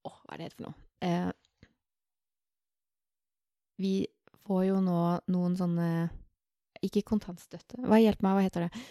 Åh, 0.04 0.18
hva 0.26 0.34
er 0.34 0.42
det 0.42 0.48
heter 0.48 0.58
for 0.58 0.66
noe? 0.66 0.76
Eh, 1.06 1.30
vi 3.78 3.94
får 4.44 4.64
jo 4.68 4.80
nå 4.82 5.00
noen 5.30 5.54
sånne 5.56 5.90
Ikke 6.86 7.04
kontantstøtte. 7.06 7.80
Hva 7.84 7.98
hjelper 8.00 8.26
meg, 8.26 8.36
hva 8.38 8.46
heter 8.46 8.66
det? 8.66 8.82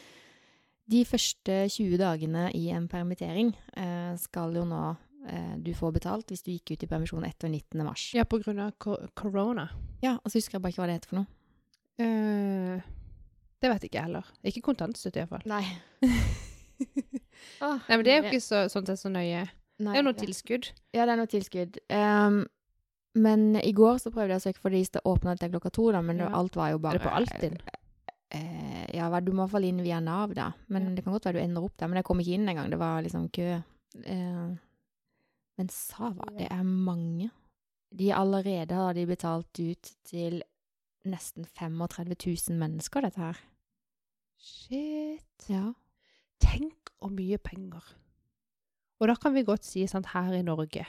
De 0.88 1.04
første 1.08 1.56
20 1.74 1.98
dagene 2.00 2.46
i 2.56 2.70
en 2.72 2.88
permittering 2.88 3.52
eh, 3.76 4.14
skal 4.22 4.56
jo 4.56 4.64
nå 4.68 4.84
eh, 5.28 5.56
du 5.60 5.74
få 5.76 5.92
betalt 5.96 6.32
hvis 6.32 6.46
du 6.46 6.54
gikk 6.54 6.76
ut 6.76 6.86
i 6.86 6.90
permisjon 6.92 7.26
etter 7.28 7.52
19. 7.52 7.84
mars. 7.84 8.06
Ja, 8.16 8.24
på 8.24 8.40
grunn 8.44 8.62
av 8.64 8.72
korona. 8.80 9.68
Ja, 10.04 10.16
og 10.22 10.32
så 10.32 10.40
husker 10.40 10.58
jeg 10.58 10.64
bare 10.64 10.76
ikke 10.76 10.84
hva 10.86 10.90
det 10.92 11.00
heter 11.00 11.12
for 11.12 11.20
noe. 11.22 11.28
Eh, 11.98 12.88
det 13.58 13.72
vet 13.74 13.88
ikke 13.88 13.98
jeg 14.00 14.08
heller. 14.08 14.32
Ikke 14.48 14.64
kontantstøtte, 14.70 15.24
iallfall. 15.24 15.44
Nei. 15.50 15.64
Nei, 17.58 17.78
men 17.90 18.04
det 18.06 18.14
er 18.14 18.20
jo 18.22 18.30
ikke 18.30 18.44
så, 18.44 18.66
sånn 18.72 18.86
sett 18.88 19.02
så 19.02 19.10
nøye. 19.12 19.48
Nei, 19.78 19.92
Det 19.92 19.96
er 19.96 20.02
jo 20.02 20.08
noe 20.08 20.18
tilskudd. 20.18 20.70
Ja, 20.96 21.06
det 21.06 21.14
er 21.14 21.20
noe 21.20 21.30
tilskudd. 21.30 21.80
Ehm, 21.94 22.40
men 23.18 23.56
i 23.60 23.72
går 23.76 23.98
så 24.04 24.12
prøvde 24.14 24.36
jeg 24.36 24.42
å 24.42 24.46
søke 24.48 24.62
for 24.62 24.70
fordi 24.70 24.84
det 24.94 25.02
åpna 25.06 25.36
til 25.40 25.52
klokka 25.54 25.72
to, 25.74 25.92
da, 25.92 26.02
men 26.02 26.18
Ja. 26.24 26.30
alt 26.34 26.56
var 26.56 26.72
jo 26.72 26.80
bare 26.80 26.96
Er 26.96 27.00
det 27.00 27.08
på 27.08 27.16
Altinn? 27.16 27.58
Eh, 28.32 28.86
ja, 28.98 29.08
du 29.22 29.32
må 29.32 29.44
iallfall 29.46 29.64
inn 29.64 29.82
via 29.84 30.00
Nav, 30.04 30.34
da. 30.36 30.52
Men 30.68 30.84
Ja. 30.90 30.96
det 30.96 31.04
kan 31.04 31.14
godt 31.14 31.26
være 31.26 31.34
du 31.40 31.40
ender 31.46 31.64
opp 31.64 31.78
der. 31.78 31.88
Men 31.88 31.96
jeg 31.96 32.04
kom 32.06 32.20
ikke 32.20 32.34
inn 32.36 32.48
engang. 32.50 32.70
Det 32.70 32.80
var 32.80 33.02
liksom 33.02 33.30
kø. 33.32 33.64
Eh, 34.04 34.58
men 35.58 35.70
Sava, 35.70 36.26
det 36.38 36.48
er 36.52 36.64
mange. 36.64 37.32
De 37.96 38.12
allerede 38.12 38.72
har 38.76 38.94
de 38.94 39.06
betalt 39.06 39.60
ut 39.60 39.96
til 40.04 40.44
nesten 41.06 41.46
35 41.46 42.16
000 42.50 42.58
mennesker, 42.60 43.02
dette 43.02 43.18
her. 43.18 43.38
Shit. 44.38 45.24
Ja. 45.50 45.74
Tenk 46.44 46.92
hvor 47.00 47.10
mye 47.14 47.38
penger. 47.42 47.84
Og 49.00 49.08
da 49.08 49.16
kan 49.16 49.34
vi 49.34 49.44
godt 49.44 49.64
si 49.64 49.86
sånn 49.90 50.06
her 50.14 50.34
i 50.34 50.42
Norge, 50.46 50.86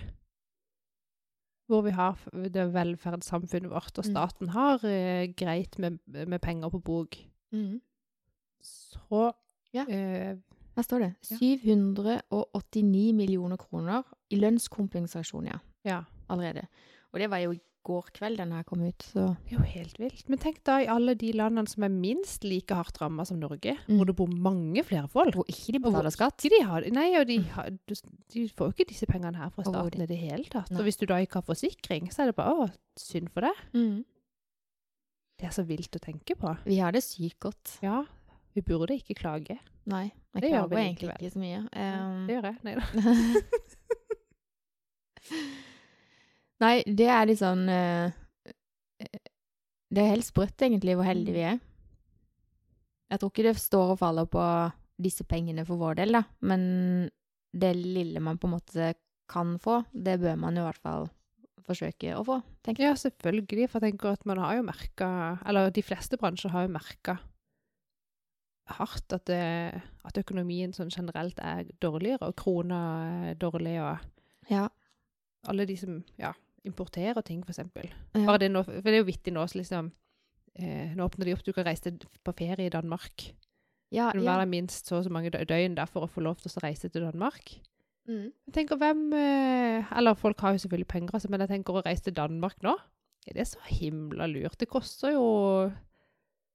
hvor 1.69 1.83
vi 1.85 1.91
har 1.93 2.17
det 2.49 2.65
velferdssamfunnet 2.75 3.71
vårt, 3.71 3.99
og 3.99 4.05
Mm. 4.05 4.11
staten 4.15 4.49
har 4.49 4.85
eh, 4.85 5.27
greit 5.37 5.79
med, 5.79 5.99
med 6.27 6.41
penger 6.41 6.69
på 6.71 6.79
bok, 6.83 7.17
Mm. 7.53 7.81
så 8.63 9.33
Ja. 9.75 9.85
eh, 9.89 10.37
Her 10.77 10.83
står 10.83 10.99
det 10.99 11.15
789 11.39 13.13
millioner 13.15 13.57
kroner 13.57 14.03
i 14.31 14.37
lønnskompensasjon, 14.37 15.47
ja. 15.47 15.59
ja. 15.85 16.03
Allerede. 16.31 16.67
Og 17.13 17.21
det 17.21 17.31
var 17.31 17.39
jo 17.39 17.55
går 17.89 18.11
kveld 18.19 18.37
den 18.43 18.53
her 18.53 18.63
kom 18.69 18.83
ut, 18.85 19.05
så 19.09 19.25
Det 19.49 19.55
er 19.55 19.59
jo 19.59 19.65
helt 19.73 19.99
vilt. 20.03 20.23
Men 20.29 20.39
tenk 20.43 20.61
da 20.69 20.77
i 20.85 20.89
alle 20.93 21.15
de 21.19 21.33
landene 21.33 21.69
som 21.73 21.83
er 21.89 21.93
minst 21.95 22.45
like 22.45 22.75
hardt 22.77 23.01
ramma 23.01 23.25
som 23.27 23.41
Norge, 23.41 23.75
Mm. 23.89 23.97
hvor 23.97 24.07
det 24.07 24.17
bor 24.21 24.29
mange 24.29 24.85
flere 24.85 25.09
folk. 25.09 25.35
Hvor 25.35 25.49
ikke 25.49 25.73
de 25.73 25.81
betaler 25.81 26.11
skatt. 26.15 26.37
de 26.45 26.63
har, 26.63 26.83
nei, 26.93 27.09
og 27.19 27.27
de, 27.27 27.39
Mm. 27.39 27.49
har, 27.57 27.71
de 27.89 28.49
får 28.49 28.67
jo 28.69 28.73
ikke 28.77 28.89
disse 28.93 29.07
pengene 29.07 29.37
her 29.37 29.49
fra 29.51 29.65
staten 29.65 30.03
i 30.03 30.07
det 30.07 30.19
hele 30.19 30.45
tatt. 30.45 30.71
Nei. 30.71 30.79
Og 30.81 30.85
hvis 30.85 30.97
du 31.01 31.07
da 31.07 31.17
ikke 31.25 31.41
har 31.41 31.49
forsikring, 31.49 32.13
så 32.13 32.23
er 32.23 32.27
det 32.27 32.37
bare 32.37 32.55
å, 32.55 32.71
synd 32.97 33.31
for 33.33 33.41
deg. 33.43 33.57
Mm. 33.75 34.05
Det 35.39 35.47
er 35.47 35.51
så 35.55 35.65
vilt 35.67 35.95
å 35.95 36.01
tenke 36.03 36.35
på. 36.37 36.57
Vi 36.65 36.79
har 36.79 36.91
det 36.93 37.03
sykt 37.05 37.39
godt. 37.41 37.79
Ja, 37.83 38.05
vi 38.55 38.61
burde 38.61 38.91
ikke 38.99 39.15
klage. 39.15 39.59
Nei, 39.87 40.11
jeg 40.35 40.43
Det 40.43 40.51
klager 40.51 40.77
egentlig 40.77 41.15
ikke 41.17 41.33
så 41.33 41.39
mye. 41.39 41.61
Um, 41.73 42.27
Det 42.27 42.35
gjør 42.37 42.43
jeg. 42.43 42.59
Nei 42.65 42.75
da. 42.75 42.83
Nei, 46.63 46.83
det 46.87 47.07
er 47.07 47.29
litt 47.29 47.39
sånn 47.39 47.69
eh, 47.71 48.11
Det 49.89 50.03
er 50.03 50.11
helt 50.13 50.27
sprøtt, 50.27 50.59
egentlig, 50.67 50.97
hvor 50.99 51.07
heldige 51.07 51.37
vi 51.37 51.45
er. 51.53 51.61
Jeg 53.09 53.21
tror 53.23 53.31
ikke 53.33 53.47
det 53.47 53.55
står 53.63 53.93
og 53.95 54.01
faller 54.03 54.27
på 54.29 54.43
disse 55.01 55.25
pengene 55.25 55.65
for 55.65 55.81
vår 55.81 56.01
del, 56.01 56.19
da. 56.19 56.25
Men 56.45 56.65
det 57.57 57.71
lille 57.79 58.21
man 58.21 58.37
på 58.41 58.51
en 58.51 58.57
måte 58.59 58.91
kan 59.31 59.55
få, 59.63 59.83
det 59.93 60.19
bør 60.21 60.37
man 60.41 60.59
i 60.59 60.65
hvert 60.65 60.83
fall 60.83 61.09
forsøke 61.69 62.15
å 62.17 62.25
få, 62.25 62.39
tenker 62.65 62.85
jeg. 62.85 62.91
Ja, 62.93 62.99
selvfølgelig. 63.01 63.69
For 63.69 63.79
jeg 63.81 63.95
tenker 63.95 64.17
at 64.17 64.27
man 64.29 64.41
har 64.41 64.57
jo 64.57 64.65
merka 64.65 65.09
Eller 65.49 65.69
de 65.75 65.83
fleste 65.85 66.17
bransjer 66.21 66.53
har 66.55 66.65
jo 66.67 66.73
merka 66.73 67.19
hardt 68.69 69.13
at, 69.17 69.25
det, 69.29 69.81
at 70.05 70.19
økonomien 70.21 70.75
sånn 70.77 70.91
generelt 70.93 71.39
er 71.41 71.65
dårligere, 71.81 72.29
og 72.29 72.37
krona 72.37 72.81
er 73.31 73.39
dårlig, 73.41 73.79
og 73.81 74.51
Ja. 74.51 74.67
alle 75.49 75.65
de 75.65 75.77
som 75.81 76.03
ja, 76.21 76.35
importerer 76.69 77.25
ting, 77.27 77.43
eksempel. 77.49 77.89
ja. 78.15 78.25
Bare 78.29 78.39
det 78.45 78.51
nå, 78.53 78.63
for 78.67 78.85
det 78.85 78.95
er 78.99 79.03
jo 79.03 79.09
vittig 79.09 79.33
nå, 79.35 79.47
så 79.49 79.59
liksom 79.63 79.91
eh, 80.59 80.95
Nå 80.97 81.07
åpner 81.09 81.29
de 81.29 81.35
opp, 81.37 81.45
du 81.47 81.53
kan 81.57 81.67
reise 81.69 81.93
på 82.25 82.35
ferie 82.37 82.67
i 82.69 82.73
Danmark. 82.75 83.31
ja, 83.95 84.11
Du 84.13 84.21
må 84.21 84.29
være 84.29 84.45
der 84.45 84.53
minst 84.53 84.87
så 84.87 84.99
og 85.01 85.05
så 85.07 85.11
mange 85.11 85.31
døgn 85.33 85.75
der 85.79 85.87
for 85.89 86.05
å 86.05 86.11
få 86.13 86.21
lov 86.25 86.37
til 86.43 86.51
å 86.53 86.63
reise 86.65 86.89
til 86.93 87.03
Danmark. 87.09 87.57
Mm. 88.09 88.31
Jeg 88.49 88.55
tenker 88.57 88.79
hvem 88.81 89.13
eh, 89.13 89.85
Eller 89.99 90.15
folk 90.17 90.41
har 90.41 90.55
jo 90.55 90.59
selvfølgelig 90.63 90.89
penger, 90.89 91.11
altså, 91.15 91.29
men 91.29 91.41
jeg 91.45 91.51
tenker 91.51 91.77
å 91.77 91.83
reise 91.85 92.07
til 92.07 92.15
Danmark 92.17 92.63
nå 92.65 92.73
Er 93.29 93.35
det 93.37 93.45
så 93.51 93.59
himla 93.69 94.25
lurt? 94.27 94.57
Det 94.59 94.69
koster 94.69 95.13
jo 95.13 95.27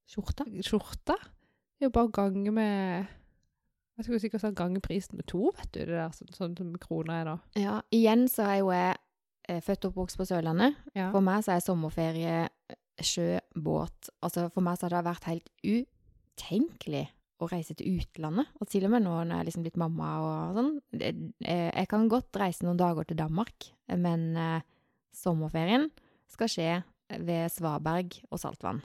Skjorta. 0.09 0.43
skjorta. 0.65 1.15
Det 1.15 1.85
er 1.85 1.87
jo 1.87 1.93
bare 1.93 2.09
å 2.09 2.13
gange 2.15 2.51
med 2.51 3.05
Jeg 3.97 4.05
skulle 4.07 4.19
sikkert 4.23 4.41
sagt 4.41 4.57
gange 4.57 4.81
prisen 4.81 5.15
med 5.19 5.27
to, 5.29 5.51
vet 5.55 5.69
du. 5.71 5.79
Det 5.85 5.93
der 5.93 6.09
sånn, 6.17 6.33
sånn 6.33 6.55
som 6.57 6.73
krona 6.81 7.19
er 7.21 7.27
nå. 7.29 7.35
Ja, 7.61 7.75
igjen 7.93 8.25
så 8.31 8.47
er 8.49 8.57
jo 8.63 8.71
jeg 8.73 8.97
født 9.65 9.85
og 9.85 9.91
oppvokst 9.93 10.17
på 10.19 10.25
Sørlandet. 10.29 10.77
Ja. 10.95 11.09
For 11.11 11.21
meg 11.25 11.43
så 11.43 11.55
er 11.55 11.63
sommerferie 11.65 12.35
eh, 12.47 12.77
sjø, 13.03 13.39
båt. 13.55 14.09
Altså 14.23 14.47
for 14.53 14.63
meg 14.65 14.77
så 14.79 14.87
har 14.87 14.95
det 14.97 15.03
vært 15.09 15.27
helt 15.31 15.49
utenkelig 15.63 17.05
å 17.43 17.49
reise 17.51 17.75
til 17.75 17.97
utlandet. 17.99 18.47
Og 18.61 18.69
til 18.71 18.85
og 18.87 18.93
med 18.93 19.03
nå 19.03 19.15
når 19.25 19.33
jeg 19.33 19.41
er 19.41 19.47
liksom 19.49 19.65
blitt 19.65 19.79
mamma 19.81 20.09
og 20.23 20.57
sånn. 20.59 20.71
eh, 21.01 21.71
Jeg 21.73 21.89
kan 21.91 22.07
godt 22.11 22.39
reise 22.39 22.63
noen 22.63 22.79
dager 22.79 23.03
til 23.09 23.19
Danmark, 23.19 23.67
men 23.91 24.29
eh, 24.39 24.61
sommerferien 25.13 25.89
skal 26.31 26.49
skje 26.49 26.69
ved 27.19 27.51
Svaberg 27.51 28.15
og 28.31 28.39
Saltvann. 28.41 28.79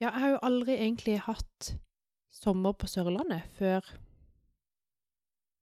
ja, 0.00 0.08
jeg 0.12 0.20
har 0.22 0.30
jo 0.36 0.38
aldri 0.46 0.76
egentlig 0.78 1.18
hatt 1.26 1.72
sommer 2.32 2.72
på 2.78 2.86
Sørlandet 2.88 3.42
før 3.58 3.84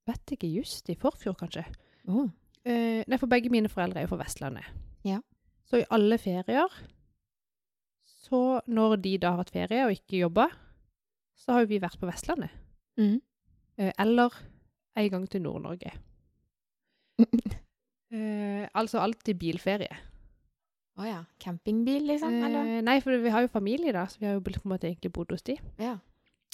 Vet 0.09 0.33
ikke, 0.33 0.49
just 0.49 0.89
i 0.89 0.95
forfjor, 0.97 1.35
kanskje. 1.37 1.65
Oh. 2.09 2.31
Eh, 2.67 3.03
nei, 3.07 3.19
for 3.21 3.31
begge 3.31 3.51
mine 3.53 3.71
foreldre 3.73 4.01
er 4.01 4.07
jo 4.07 4.13
fra 4.13 4.23
Vestlandet. 4.23 4.67
Ja. 5.07 5.21
Så 5.69 5.83
i 5.83 5.87
alle 5.95 6.19
ferier, 6.19 6.73
så 8.29 8.61
når 8.67 8.97
de 9.05 9.15
da 9.21 9.35
har 9.35 9.43
hatt 9.43 9.55
ferie 9.55 9.87
og 9.87 9.95
ikke 9.95 10.23
jobba, 10.25 10.49
så 11.39 11.55
har 11.55 11.65
jo 11.65 11.73
vi 11.73 11.81
vært 11.83 12.01
på 12.01 12.09
Vestlandet. 12.09 12.53
Mm. 12.99 13.21
Eh, 13.79 13.93
eller 13.99 14.35
en 14.99 15.11
gang 15.15 15.31
til 15.31 15.45
Nord-Norge. 15.47 15.95
Eh, 18.09 18.63
altså 18.73 19.03
alltid 19.05 19.37
bilferie. 19.37 19.93
Å 20.97 21.05
ja. 21.05 21.19
Campingbil, 21.45 22.07
liksom? 22.09 22.39
Eller? 22.41 22.79
Eh, 22.79 22.85
nei, 22.87 22.95
for 23.05 23.21
vi 23.21 23.33
har 23.35 23.45
jo 23.45 23.51
familie, 23.53 23.93
da, 23.93 24.07
så 24.09 24.17
vi 24.23 24.25
har 24.25 24.39
jo 24.39 24.41
på 24.47 24.55
en 24.65 24.73
måte 24.73 24.89
egentlig 24.89 25.11
bodd 25.13 25.35
hos 25.35 25.45
de. 25.45 25.59
Ja. 25.77 25.99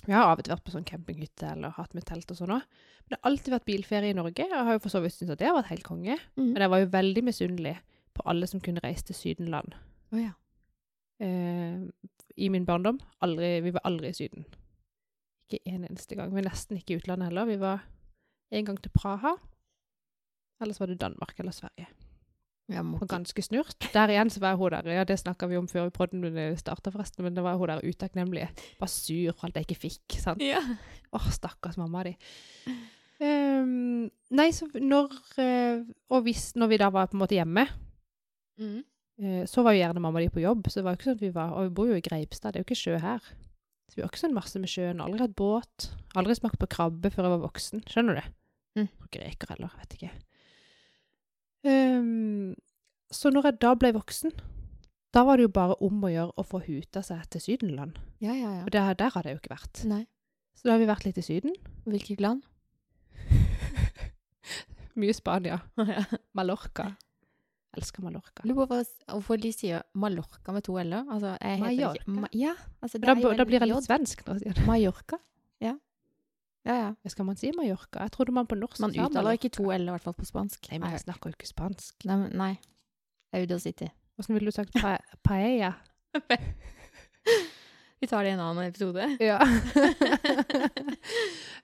Vi 0.04 0.12
har 0.12 0.28
av 0.28 0.38
og 0.38 0.44
til 0.44 0.52
vært 0.52 0.64
på 0.66 0.74
sånn 0.74 0.84
campinghytte 0.88 1.48
eller 1.54 1.72
hatt 1.78 1.94
med 1.96 2.04
telt 2.08 2.30
og 2.32 2.36
sånn 2.36 2.52
òg. 2.58 2.64
Men 3.04 3.14
det 3.14 3.18
har 3.18 3.30
alltid 3.30 3.54
vært 3.54 3.68
bilferie 3.68 4.12
i 4.12 4.16
Norge. 4.16 4.44
og 4.44 4.52
Jeg 4.52 4.66
har 4.68 4.76
jo 4.76 4.82
for 4.84 4.92
så 4.92 5.00
vidt 5.04 5.14
syntes 5.16 5.36
at 5.36 5.40
det 5.40 5.48
har 5.48 5.56
vært 5.56 5.70
helt 5.72 5.86
konge. 5.86 6.18
Mm. 6.36 6.50
Men 6.50 6.64
jeg 6.64 6.72
var 6.74 6.82
jo 6.82 6.90
veldig 6.92 7.24
misunnelig 7.24 7.74
på 8.14 8.26
alle 8.30 8.48
som 8.50 8.60
kunne 8.64 8.82
reise 8.84 9.08
til 9.08 9.16
Sydenland. 9.16 9.78
Oh, 10.12 10.20
ja. 10.20 10.34
Eh, 11.24 11.80
I 12.36 12.50
min 12.52 12.68
barndom. 12.68 13.00
Aldri, 13.24 13.56
vi 13.64 13.72
var 13.74 13.86
aldri 13.88 14.12
i 14.12 14.18
Syden. 14.18 14.44
Ikke 15.48 15.62
en 15.72 15.88
eneste 15.88 16.18
gang. 16.18 16.32
Vi 16.32 16.40
var 16.42 16.50
nesten 16.50 16.78
ikke 16.78 16.94
i 16.94 17.00
utlandet 17.00 17.30
heller. 17.30 17.48
Vi 17.48 17.60
var 17.60 17.84
en 18.54 18.68
gang 18.68 18.80
til 18.82 18.92
Praha. 18.94 19.36
Ellers 20.62 20.80
var 20.80 20.92
det 20.92 21.00
Danmark 21.00 21.38
eller 21.40 21.52
Sverige. 21.52 21.88
Ja, 22.72 22.80
Og 22.80 23.02
ganske 23.08 23.42
snurt. 23.44 23.76
Der 23.92 24.08
igjen 24.08 24.30
så 24.32 24.40
var 24.40 24.54
hun 24.56 24.70
der. 24.72 24.86
Ja, 24.88 25.04
det 25.04 25.18
snakka 25.20 25.46
vi 25.50 25.56
om 25.60 25.66
før 25.68 25.90
podden 25.92 26.24
starta, 26.56 26.90
forresten. 26.90 27.22
Men 27.26 27.34
det 27.36 27.42
var 27.44 27.58
hun 27.60 27.68
der 27.68 27.82
utakknemlige. 27.84 28.48
Bare 28.80 28.88
sur 28.88 29.32
for 29.36 29.46
alt 29.50 29.54
jeg 29.60 29.66
ikke 29.68 29.80
fikk. 29.82 30.16
sant? 30.22 30.40
Ja. 30.40 30.62
Åh, 31.12 31.26
stakkars 31.30 31.76
mamma 31.76 32.02
di. 32.08 32.14
Um, 33.20 34.08
nei, 34.34 34.48
så 34.50 34.66
når 34.74 35.12
eh, 35.38 35.84
Og 36.10 36.24
hvis, 36.26 36.54
når 36.58 36.66
vi 36.72 36.78
da 36.82 36.88
var 36.90 37.06
på 37.06 37.14
en 37.18 37.22
måte 37.22 37.36
hjemme, 37.38 37.66
Mm. 38.58 38.84
eh, 39.18 39.44
så 39.50 39.62
var 39.66 39.72
jo 39.74 39.80
gjerne 39.82 40.00
mamma 40.00 40.20
di 40.20 40.28
på 40.30 40.40
jobb. 40.42 40.66
Så 40.70 40.78
det 40.80 40.84
var 40.84 40.94
jo 40.94 40.98
ikke 41.00 41.08
sånn 41.10 41.16
at 41.18 41.22
vi 41.26 41.30
var 41.34 41.52
Og 41.58 41.64
vi 41.68 41.74
bor 41.74 41.86
jo 41.90 41.94
i 41.98 42.00
Greipstad, 42.00 42.52
det 42.52 42.60
er 42.60 42.64
jo 42.64 42.68
ikke 42.70 42.82
sjø 42.82 42.98
her. 43.02 43.18
Så 43.90 43.96
vi 43.98 44.02
har 44.02 44.08
ikke 44.08 44.22
sånn 44.24 44.34
masse 44.34 44.58
med 44.62 44.68
sjøen. 44.70 45.00
Aldri 45.04 45.20
hatt 45.20 45.36
båt. 45.36 45.90
Aldri 46.16 46.34
smakt 46.38 46.58
på 46.58 46.66
krabbe 46.70 47.10
før 47.12 47.26
jeg 47.28 47.34
var 47.34 47.42
voksen. 47.44 47.82
Skjønner 47.90 48.14
du? 48.22 48.22
Mm. 48.80 48.88
Greker 49.12 49.52
heller, 49.52 49.70
vet 49.82 49.98
ikke. 49.98 50.10
Ehm, 51.64 52.54
så 53.10 53.30
når 53.32 53.48
jeg 53.50 53.58
da 53.64 53.74
ble 53.80 53.92
voksen, 53.96 54.32
da 55.14 55.22
var 55.24 55.38
det 55.38 55.46
jo 55.46 55.52
bare 55.54 55.76
om 55.86 56.02
å 56.04 56.10
gjøre 56.10 56.34
å 56.36 56.44
få 56.46 56.60
huta 56.66 57.02
seg 57.06 57.22
til 57.30 57.40
Sydenland. 57.44 57.98
Ja, 58.20 58.32
ja, 58.34 58.50
ja. 58.58 58.64
Og 58.66 58.72
der, 58.74 58.94
der 58.98 59.10
hadde 59.14 59.30
jeg 59.30 59.38
jo 59.38 59.42
ikke 59.44 59.54
vært. 59.54 59.84
Nei. 59.88 60.02
Så 60.54 60.68
da 60.68 60.74
har 60.74 60.82
vi 60.82 60.88
vært 60.90 61.04
litt 61.06 61.18
i 61.18 61.24
Syden. 61.24 61.54
Hvilket 61.86 62.20
land? 62.24 62.42
Mye 64.98 65.14
Spania. 65.16 65.58
Mallorca. 66.36 66.90
Jeg 66.94 67.82
Elsker 67.82 68.04
Mallorca. 68.06 68.44
Lurer 68.46 68.68
på 68.70 68.76
hvorfor- 69.10 69.40
de 69.42 69.50
sier 69.52 69.82
Mallorca 69.98 70.52
med 70.54 70.62
to 70.62 70.76
l-er. 70.78 71.02
Altså, 71.10 71.32
jeg 71.40 71.58
heter 71.58 71.64
Mallorca? 71.64 72.02
Ikke, 72.04 72.20
ma 72.20 72.28
ja, 72.32 72.52
altså 72.82 72.98
det 73.00 73.08
Da, 73.08 73.14
da 73.40 73.44
blir 73.48 73.58
jeg 73.60 73.68
litt 73.72 73.88
svensk 73.88 74.22
jeg 74.28 74.42
sier 74.44 74.54
det. 74.54 74.66
Mallorca. 74.68 75.18
Ja. 76.64 76.74
Ja, 76.74 76.92
Hva 77.02 77.10
Skal 77.12 77.26
man 77.28 77.36
si 77.36 77.50
Mallorca? 77.52 78.06
Jeg 78.06 78.12
trodde 78.14 78.32
man 78.32 78.46
på 78.48 78.56
norsk 78.56 78.80
Man 78.80 78.94
uttaler 78.96 79.36
ikke 79.36 79.52
to 79.52 79.68
l, 79.72 79.88
i 79.88 79.92
hvert 79.92 80.04
fall 80.04 80.16
på 80.16 80.24
spansk. 80.28 80.70
Nei, 80.70 80.80
men 80.80 80.94
jeg 80.96 81.04
snakker 81.04 81.30
jo 81.30 81.36
ikke 81.36 81.50
spansk. 81.50 82.06
nei, 82.08 82.16
nei. 82.32 82.54
Auder 83.34 83.58
City. 83.58 83.90
Hvordan 84.14 84.38
ville 84.38 84.52
du 84.52 84.54
sagt 84.54 84.72
pa 84.78 84.96
paella? 85.26 85.74
Vi 88.00 88.08
tar 88.08 88.24
det 88.24 88.34
i 88.34 88.36
en 88.36 88.44
annen 88.44 88.68
episode. 88.68 89.06
Ja. 89.30 89.38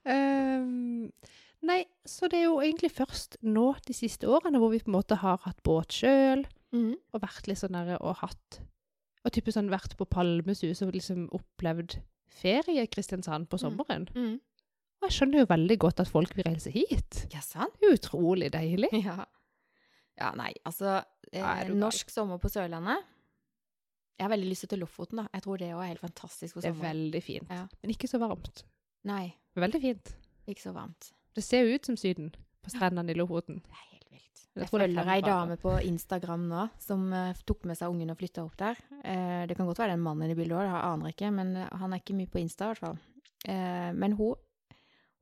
um, 0.04 1.10
nei, 1.70 1.84
så 2.08 2.30
det 2.30 2.40
er 2.40 2.46
jo 2.48 2.60
egentlig 2.64 2.92
først 2.96 3.36
nå 3.44 3.74
de 3.86 3.96
siste 3.96 4.28
årene 4.28 4.60
hvor 4.60 4.72
vi 4.72 4.80
på 4.80 4.88
en 4.90 4.96
måte 4.96 5.20
har 5.20 5.40
hatt 5.44 5.60
båt 5.66 5.92
sjøl, 6.00 6.46
mm. 6.72 6.94
og 7.12 7.24
vært 7.24 7.50
litt 7.50 7.60
sånn 7.60 7.76
der 7.76 7.96
og 8.00 8.22
hatt 8.22 8.60
Og 9.20 9.34
typisk 9.36 9.58
sånn 9.58 9.68
vært 9.68 9.98
på 10.00 10.08
Palmesus 10.08 10.80
og 10.80 10.94
liksom 10.96 11.26
opplevd 11.36 11.98
ferie 12.32 12.86
i 12.86 12.88
Kristiansand 12.88 13.50
på 13.52 13.58
sommeren. 13.60 14.08
Mm. 14.08 14.14
sommeren. 14.14 14.38
Og 15.00 15.08
jeg 15.08 15.16
skjønner 15.16 15.40
jo 15.42 15.48
veldig 15.48 15.76
godt 15.80 16.02
at 16.04 16.10
folk 16.12 16.34
vil 16.36 16.44
reise 16.44 16.72
hit. 16.74 17.22
Ja, 17.32 17.40
sant? 17.44 17.72
Det 17.80 17.88
er 17.88 17.94
jo 17.94 18.00
utrolig 18.00 18.50
deilig. 18.52 18.90
Ja. 19.10 19.24
ja, 20.20 20.34
nei, 20.36 20.50
altså 20.68 20.98
eh, 21.32 21.40
er? 21.40 21.70
Norsk 21.72 22.10
sommer 22.12 22.36
på 22.42 22.50
Sørlandet. 22.52 23.00
Jeg 24.20 24.26
har 24.26 24.34
veldig 24.34 24.50
lyst 24.50 24.66
til 24.68 24.82
Lofoten, 24.82 25.22
da. 25.22 25.30
Jeg 25.32 25.46
tror 25.46 25.60
det 25.62 25.70
òg 25.72 25.80
er 25.80 25.92
helt 25.94 26.02
fantastisk 26.04 26.58
på 26.58 26.60
Det 26.60 26.68
er 26.74 26.76
veldig 26.82 27.22
fint. 27.24 27.48
Ja. 27.48 27.62
Men 27.80 27.94
ikke 27.94 28.10
så 28.10 28.20
varmt. 28.20 28.66
Nei, 29.08 29.30
Veldig 29.56 29.80
fint. 29.80 30.10
ikke 30.46 30.60
så 30.66 30.74
varmt. 30.76 31.08
Det 31.34 31.44
ser 31.46 31.64
jo 31.64 31.78
ut 31.78 31.88
som 31.88 31.96
Syden 31.96 32.28
på 32.60 32.72
strendene 32.74 33.14
i 33.14 33.16
Lofoten. 33.16 33.62
Det 33.64 33.72
er 33.72 33.86
helt 33.94 34.10
vilt. 34.12 34.42
Jeg 34.44 34.60
Jeg 34.60 34.66
er 34.66 34.70
følger 34.74 35.08
ei 35.14 35.22
dame 35.24 35.56
på 35.62 35.72
Instagram 35.88 36.44
nå 36.50 36.66
som 36.82 37.06
uh, 37.14 37.32
tok 37.48 37.64
med 37.70 37.78
seg 37.80 37.88
ungen 37.94 38.12
og 38.12 38.18
flytta 38.20 38.44
opp 38.44 38.58
der. 38.60 38.76
Uh, 39.00 39.46
det 39.48 39.56
kan 39.56 39.64
godt 39.70 39.80
være 39.80 39.94
den 39.96 40.04
mannen 40.04 40.28
i 40.28 40.36
bildet 40.36 40.58
òg, 40.58 40.66
det 40.68 40.84
aner 40.90 41.08
jeg 41.08 41.16
ikke, 41.16 41.32
men 41.38 41.56
eh, 41.56 41.72
han 41.80 41.94
er 41.96 42.02
ikke 42.02 42.18
mye 42.18 42.28
på 42.28 42.42
Insta 42.42 42.68
i 42.68 42.74
hvert 42.74 42.84
fall. 42.84 43.00
Uh, 43.48 43.90
men 43.96 44.18
hun, 44.20 44.36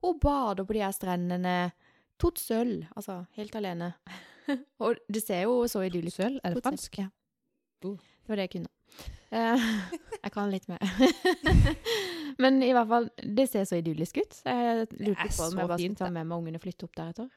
hun 0.05 0.19
bader 0.23 0.67
på 0.67 0.77
de 0.77 0.83
her 0.85 0.95
strendene 0.95 1.57
tot 2.19 2.41
sølv, 2.43 2.87
altså 2.97 3.23
helt 3.39 3.55
alene. 3.59 3.93
og 4.83 4.99
det 5.11 5.23
ser 5.23 5.45
jo 5.47 5.63
så 5.71 5.85
idyllisk 5.87 6.19
ut. 6.19 6.25
Sølv? 6.25 6.41
Er 6.45 6.55
det 6.55 6.65
fransk? 6.65 6.99
Ja. 7.03 7.09
Uh. 7.85 7.99
Det 7.99 8.33
var 8.33 8.41
det 8.41 8.49
jeg 8.49 8.55
kunne. 8.57 8.73
Eh, 9.31 9.67
jeg 10.25 10.33
kan 10.35 10.51
litt 10.53 10.67
mer. 10.69 10.83
Men 12.43 12.63
i 12.63 12.73
hvert 12.75 12.91
fall, 12.91 13.09
det 13.23 13.49
ser 13.51 13.67
så 13.69 13.79
idyllisk 13.79 14.21
ut. 14.21 14.41
Jeg 14.45 14.89
lurte 14.99 15.29
på 15.33 15.47
om 15.47 15.63
jeg 15.63 15.71
bare 15.71 15.79
skulle 15.81 16.01
ta 16.01 16.11
med 16.13 16.29
meg 16.29 16.37
ungene 16.37 16.61
og 16.61 16.65
flytte 16.65 16.89
opp 16.89 16.99
deretter. 16.99 17.31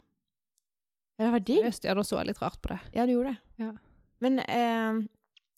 Ja, 1.18 1.28
det 1.28 1.32
var 1.36 1.46
digg. 1.46 1.72
Ja, 1.86 1.96
nå 1.98 2.04
så 2.08 2.20
jeg 2.20 2.32
litt 2.32 2.42
rart 2.42 2.62
på 2.64 2.74
det. 2.74 2.80
Ja, 2.98 3.06
du 3.06 3.14
gjorde 3.14 3.34
det. 3.36 3.66
Ja. 3.66 3.72
Men 4.22 4.42
eh, 4.44 5.02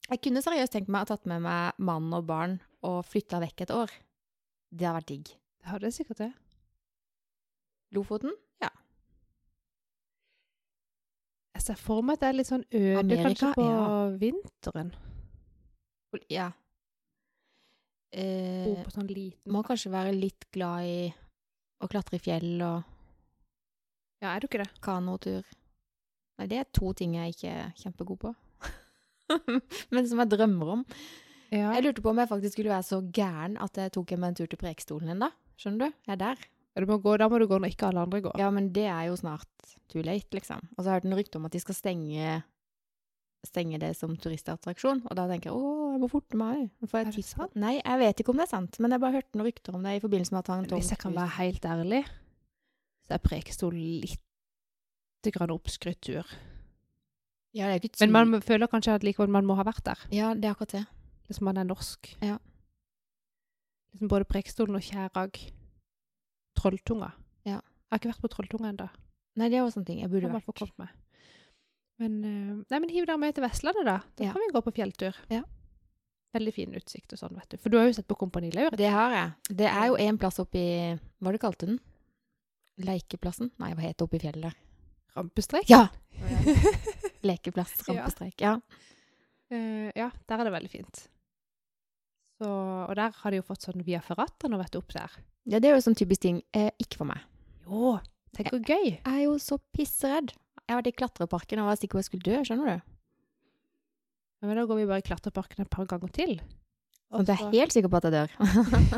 jeg 0.10 0.22
kunne 0.24 0.44
seriøst 0.44 0.76
tenkt 0.76 0.92
meg 0.92 1.04
å 1.04 1.06
ha 1.06 1.12
tatt 1.14 1.28
med 1.30 1.44
meg 1.46 1.84
mann 1.84 2.10
og 2.16 2.28
barn 2.28 2.58
og 2.84 3.04
flytta 3.08 3.40
vekk 3.44 3.66
et 3.66 3.76
år. 3.76 3.94
Det 4.74 4.90
har 4.90 4.98
vært 4.98 5.12
digg. 5.12 5.34
Det 5.64 5.72
hadde 5.72 5.90
jeg 5.90 6.02
sikkert 6.02 6.24
det. 6.26 6.32
Lofoten? 7.94 8.34
Ja. 8.64 8.70
Jeg 11.54 11.66
ser 11.68 11.80
for 11.80 12.02
meg 12.06 12.18
at 12.18 12.24
det 12.24 12.30
er 12.32 12.38
litt 12.40 12.50
sånn 12.50 12.66
øde 12.72 13.00
Amerika, 13.00 13.30
kanskje 13.30 13.52
på 13.58 13.66
ja. 13.70 13.88
vinteren. 14.22 14.94
Ja. 16.30 16.52
Bo 18.14 18.20
Eh, 18.22 18.84
på 18.86 18.92
sånn 18.94 19.08
liten 19.10 19.50
må 19.50 19.64
kanskje 19.66 19.90
være 19.90 20.12
litt 20.14 20.46
glad 20.54 20.86
i 20.86 20.98
å 21.82 21.88
klatre 21.90 22.20
i 22.20 22.22
fjell 22.22 22.62
og 22.62 22.84
Ja, 24.22 24.36
er 24.36 24.40
du 24.44 24.46
ikke 24.46 24.62
det? 24.62 24.70
kanotur. 24.86 25.42
Nei, 26.38 26.46
det 26.48 26.60
er 26.60 26.68
to 26.70 26.92
ting 26.94 27.16
jeg 27.18 27.34
ikke 27.34 27.50
er 27.50 27.72
kjempegod 27.82 28.20
på. 28.22 28.36
Men 29.94 30.06
som 30.08 30.22
jeg 30.22 30.30
drømmer 30.30 30.72
om. 30.76 30.86
Ja. 31.50 31.74
Jeg 31.74 31.88
lurte 31.88 32.06
på 32.06 32.14
om 32.14 32.22
jeg 32.22 32.30
faktisk 32.30 32.56
skulle 32.56 32.74
være 32.74 32.86
så 32.86 33.02
gæren 33.14 33.58
at 33.62 33.82
jeg 33.82 33.92
tok 33.98 34.14
meg 34.18 34.30
en 34.30 34.38
tur 34.38 34.50
til 34.50 34.62
Preikestolen 34.62 35.16
ennå. 35.16 35.30
Skjønner 35.58 35.90
du? 35.90 35.98
Jeg 36.06 36.14
er 36.14 36.22
der. 36.22 36.46
Må 36.74 36.98
gå, 36.98 37.18
da 37.22 37.28
må 37.30 37.38
du 37.38 37.46
gå 37.46 37.60
når 37.62 37.76
ikke 37.76 37.92
alle 37.92 38.02
andre 38.02 38.20
går. 38.26 38.40
Ja, 38.42 38.50
men 38.50 38.72
det 38.74 38.88
er 38.90 39.06
jo 39.12 39.18
snart 39.20 39.76
too 39.92 40.02
late, 40.02 40.34
liksom. 40.34 40.64
Og 40.74 40.80
så 40.82 40.90
har 40.90 40.96
jeg 40.96 41.04
hørt 41.04 41.12
en 41.12 41.18
rykte 41.20 41.38
om 41.38 41.46
at 41.46 41.54
de 41.54 41.62
skal 41.62 41.78
stenge, 41.78 42.40
stenge 43.46 43.80
det 43.84 43.92
som 44.00 44.16
turistattraksjon. 44.18 45.04
Og 45.06 45.20
da 45.20 45.28
tenker 45.30 45.52
jeg 45.52 45.60
å, 45.60 45.92
jeg 45.94 46.02
må 46.02 46.10
forte 46.10 46.40
meg. 46.40 46.72
Jeg 46.82 46.90
Er 46.98 47.12
det 47.14 47.26
sant? 47.28 47.54
Nei, 47.62 47.76
jeg 47.78 48.02
vet 48.02 48.24
ikke 48.24 48.34
om 48.34 48.42
det 48.42 48.48
er 48.48 48.54
sant, 48.56 48.82
men 48.82 48.96
jeg 48.96 49.04
bare 49.06 49.20
hørte 49.20 49.38
noen 49.38 49.50
rykter 49.52 49.78
om 49.78 49.86
det 49.86 49.96
i 50.00 50.02
forbindelse 50.02 50.34
med 50.34 50.42
at 50.42 50.52
han 50.56 50.68
Hvis 50.74 50.92
jeg 50.96 51.02
kan 51.06 51.14
være 51.14 51.38
helt 51.38 51.70
ærlig, 51.76 52.02
så 53.06 53.18
er 53.20 53.24
Prekestol 53.30 53.78
litt 53.78 55.30
grann 55.34 55.54
oppskrytt 55.54 56.02
tur. 56.04 56.26
Ja, 57.54 57.70
det 57.70 57.74
er 57.76 57.86
ikke 57.86 58.02
Men 58.08 58.32
man 58.34 58.42
føler 58.42 58.68
kanskje 58.68 58.98
at 58.98 59.06
likevel 59.06 59.30
man 59.30 59.46
må 59.46 59.54
ha 59.60 59.64
vært 59.68 59.86
der. 59.86 60.00
Ja, 60.10 60.34
det 60.34 60.50
er 60.50 60.56
akkurat 60.56 60.74
det. 60.74 60.88
Liksom 61.30 61.46
man 61.46 61.62
er 61.62 61.70
norsk. 61.70 62.16
Ja. 62.26 62.40
Liksom 63.94 64.10
både 64.10 64.26
Prekestolen 64.26 64.76
og 64.76 64.82
Kjærag. 64.82 65.38
Trolltunga. 66.64 67.12
Ja. 67.46 67.60
Jeg 67.60 67.92
har 67.92 68.00
ikke 68.02 68.12
vært 68.14 68.24
på 68.24 68.32
Trolltunga 68.34 68.72
ennå. 68.72 68.90
Nei, 69.36 69.50
det 69.50 69.58
er 69.60 69.66
også 69.68 69.82
en 69.82 69.86
ting 69.88 70.00
jeg 70.00 70.10
burde 70.12 70.30
jeg 70.30 70.34
vært. 70.34 70.90
Men, 72.02 72.14
eh, 72.26 72.64
nei, 72.72 72.80
men 72.80 72.90
hiv 72.90 73.06
deg 73.06 73.20
med 73.22 73.36
til 73.36 73.44
Vestlandet, 73.46 73.86
da. 73.86 74.00
Da 74.18 74.24
Ja. 74.24 74.32
kan 74.34 74.42
vi 74.42 74.54
gå 74.54 74.62
på 74.64 74.74
fjelltur. 74.74 75.16
Ja. 75.30 75.44
Veldig 76.34 76.54
fin 76.54 76.74
utsikt 76.74 77.14
og 77.14 77.20
sånn, 77.20 77.36
vet 77.38 77.50
du. 77.50 77.58
For 77.58 77.70
du 77.70 77.78
har 77.78 77.86
jo 77.86 77.94
sett 77.94 78.08
på 78.08 78.18
Kompani 78.18 78.50
Lauritz. 78.52 78.78
Det 78.78 78.90
har 78.90 79.12
jeg. 79.14 79.56
Det 79.58 79.68
er 79.70 79.88
jo 79.92 79.96
en 80.02 80.18
plass 80.18 80.40
oppi 80.42 80.64
Hva 81.22 81.32
du 81.32 81.38
kalte 81.38 81.68
den? 81.68 81.80
Leikeplassen? 82.82 83.52
Nei, 83.62 83.74
hva 83.76 83.82
het 83.86 83.98
det 83.98 84.08
oppi 84.08 84.20
fjellet 84.20 84.42
der? 84.50 84.56
Rampestrek. 85.16 85.70
Ja! 85.70 85.90
Lekeplass, 87.24 87.76
Ja. 87.88 87.94
rampestrek. 87.94 88.42
Ja. 88.42 88.56
Uh, 89.54 89.92
ja, 89.96 90.10
der 90.28 90.40
er 90.40 90.44
det 90.50 90.54
veldig 90.56 90.72
fint. 90.72 91.08
Så, 92.40 92.48
og 92.50 92.96
der 92.98 93.14
har 93.20 93.32
de 93.34 93.40
jo 93.40 93.46
fått 93.46 93.66
sånn 93.68 93.84
via 93.86 94.00
ferrata 94.04 94.50
nå, 94.50 94.58
vet 94.62 94.74
du, 94.74 94.80
opp 94.82 94.94
der. 94.96 95.20
ja, 95.46 95.60
det 95.60 95.70
er 95.70 95.76
jo 95.78 95.84
sånn 95.86 95.98
typisk 96.00 96.24
ting. 96.26 96.42
Eh, 96.56 96.72
ikke 96.82 97.04
for 97.04 97.10
meg. 97.12 97.22
Jo, 97.68 97.98
tenk 98.36 98.50
hvor 98.54 98.64
gøy. 98.64 98.88
Jeg 98.96 99.04
er 99.14 99.22
jo 99.26 99.36
så 99.42 99.60
pisseredd. 99.76 100.34
Jeg 100.64 100.72
har 100.72 100.80
vært 100.82 100.92
i 100.94 100.98
klatreparken 100.98 101.62
og 101.62 101.70
var 101.70 101.80
sikker 101.80 101.98
på 101.98 102.02
at 102.02 102.06
jeg 102.06 102.12
skulle 102.12 102.26
dø, 102.28 102.42
skjønner 102.48 102.72
du? 102.72 102.90
Ja, 104.42 104.48
Men 104.50 104.60
da 104.60 104.66
går 104.68 104.80
vi 104.82 104.90
bare 104.90 105.04
i 105.04 105.08
klatreparken 105.08 105.64
et 105.66 105.72
par 105.72 105.88
ganger 105.88 106.12
til. 106.16 106.38
Og 107.14 107.28
du 107.28 107.32
er 107.36 107.44
helt 107.54 107.76
sikker 107.76 107.92
på 107.92 108.00
at 108.00 108.08
jeg 108.10 108.16
dør. 108.16 108.32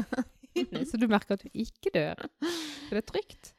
så 0.89 0.97
du 1.01 1.07
merker 1.11 1.35
at 1.35 1.43
du 1.43 1.49
ikke 1.51 1.91
dør. 1.93 2.21
Så 2.85 2.93
det 2.93 3.01
er 3.01 3.07
trygt. 3.09 3.51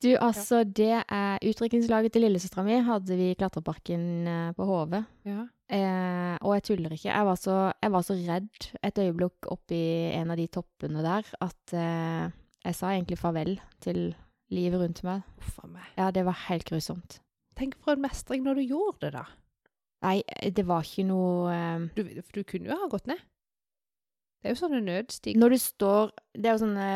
Du, 0.00 0.08
altså, 0.16 0.62
det 0.64 1.02
er 1.02 1.42
utdrikningslaget 1.44 2.14
til 2.14 2.24
lillesøstera 2.24 2.64
mi 2.64 2.78
hadde 2.86 3.16
vi 3.18 3.30
i 3.30 3.36
klatreparken 3.36 4.04
eh, 4.32 4.52
på 4.56 4.64
Hove. 4.64 5.02
Ja. 5.28 5.42
Eh, 5.68 6.36
og 6.40 6.54
jeg 6.56 6.64
tuller 6.70 6.94
ikke. 6.96 7.10
Jeg 7.12 7.26
var, 7.28 7.36
så, 7.36 7.56
jeg 7.76 7.92
var 7.92 8.06
så 8.06 8.16
redd 8.16 8.68
et 8.80 9.00
øyeblikk 9.02 9.50
oppi 9.52 9.80
en 10.16 10.32
av 10.32 10.40
de 10.40 10.46
toppene 10.48 11.04
der 11.04 11.28
at 11.44 11.74
eh, 11.76 12.32
jeg 12.64 12.78
sa 12.78 12.94
egentlig 12.94 13.20
farvel 13.20 13.58
til 13.84 14.14
livet 14.50 14.80
rundt 14.80 15.02
meg. 15.04 15.26
Uff 15.44 15.60
meg. 15.68 15.84
Ja, 16.00 16.08
det 16.14 16.24
var 16.26 16.46
helt 16.48 16.64
grusomt. 16.68 17.20
Tenk 17.60 17.76
for 17.84 17.92
en 17.92 18.04
mestring 18.06 18.46
når 18.46 18.56
du 18.56 18.70
gjorde 18.72 19.04
det, 19.04 19.12
da. 19.20 19.26
Nei, 20.00 20.22
det 20.24 20.64
var 20.64 20.86
ikke 20.86 21.04
noe 21.10 21.52
eh, 21.52 21.88
Du, 21.92 22.06
for 22.24 22.40
du 22.40 22.48
kunne 22.48 22.72
jo 22.72 22.80
ha 22.80 22.88
gått 22.88 23.10
ned. 23.10 23.20
Det 24.40 24.48
er 24.48 24.56
jo 24.56 24.62
sånne 24.62 24.80
nødstiger. 24.80 25.36
Når 25.36 25.52
du 25.52 25.58
står 25.60 26.12
Det 26.32 26.48
er 26.48 26.54
jo 26.54 26.62
sånne 26.62 26.90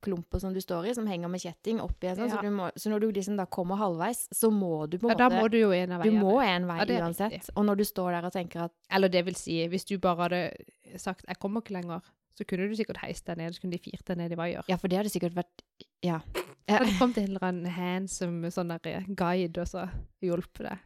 treklumper 0.00 0.38
som 0.40 0.52
du 0.54 0.60
står 0.60 0.86
i, 0.90 0.94
som 0.94 1.06
henger 1.06 1.28
med 1.28 1.40
kjetting 1.40 1.80
oppi 1.80 2.06
sånn, 2.14 2.28
Ja. 2.28 2.40
så, 2.40 2.50
må, 2.50 2.70
så 2.76 2.90
når 2.90 3.00
du 3.00 3.12
liksom 3.12 3.36
da 3.36 3.46
kommer 3.46 3.76
halvveis, 3.76 4.28
så 4.32 4.50
må 4.50 4.88
du 4.88 4.98
på 4.98 5.08
en 5.10 5.10
Ja, 5.10 5.16
da 5.16 5.28
måte 5.30 5.42
må 5.42 5.50
du 5.50 5.58
jo 5.58 5.70
en 5.72 5.92
av 5.92 6.02
Du 6.02 6.10
må 6.12 6.40
en 6.44 6.66
vei 6.66 6.78
Ja, 6.78 7.00
uansett. 7.02 7.32
riktig. 7.32 7.50
Og 7.56 7.64
når 7.64 7.76
du 7.76 7.84
står 7.84 8.12
der 8.12 8.24
og 8.26 8.32
tenker 8.32 8.64
at 8.64 8.72
Eller 8.90 9.08
det 9.08 9.24
vil 9.24 9.34
si, 9.34 9.66
hvis 9.68 9.84
du 9.86 9.98
bare 9.98 10.16
hadde 10.28 10.52
sagt 10.98 11.24
'jeg 11.26 11.38
kommer 11.38 11.60
ikke 11.60 11.74
lenger', 11.80 12.02
så 12.36 12.44
kunne 12.46 12.68
du 12.68 12.74
sikkert 12.76 12.98
heist 12.98 13.24
deg 13.26 13.38
ned, 13.38 13.54
så 13.54 13.60
kunne 13.60 13.72
de 13.72 13.78
firt 13.78 14.04
deg 14.04 14.16
ned 14.18 14.32
i 14.32 14.34
vaier. 14.36 14.62
Ja, 14.68 14.76
for 14.76 14.88
det 14.88 14.98
hadde 14.98 15.10
sikkert 15.10 15.34
vært 15.34 15.62
Ja. 16.02 16.20
Jeg 16.68 16.78
hadde 16.78 16.86
det 16.90 16.98
kommet 16.98 17.18
en 17.18 17.24
eller 17.24 17.42
annen 17.44 17.66
handsome 17.66 18.50
sånn 18.50 18.68
der 18.68 19.04
guide 19.14 19.58
og 19.58 19.66
så 19.66 19.88
hjulpet 20.22 20.68
deg. 20.68 20.78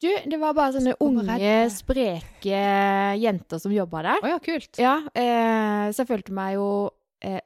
Du, 0.00 0.08
det 0.30 0.38
var 0.38 0.54
bare 0.54 0.72
sånne 0.72 0.94
unge, 1.00 1.70
spreke 1.70 3.18
jenter 3.18 3.58
som 3.58 3.72
jobba 3.72 4.02
der. 4.02 4.20
Å 4.22 4.28
ja, 4.28 4.38
kult. 4.38 4.78
Ja, 4.78 5.00
eh, 5.12 5.90
så 5.90 6.04
jeg 6.04 6.06
følte 6.06 6.32
meg 6.32 6.54
jo 6.54 6.90
eh, 7.20 7.40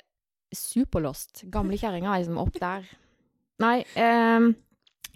superlost. 0.57 1.45
Gamle 1.53 1.79
er 1.81 2.01
liksom 2.03 2.39
opp 2.41 2.59
der. 2.61 2.87
Nei, 3.63 3.79
eh, 3.97 4.49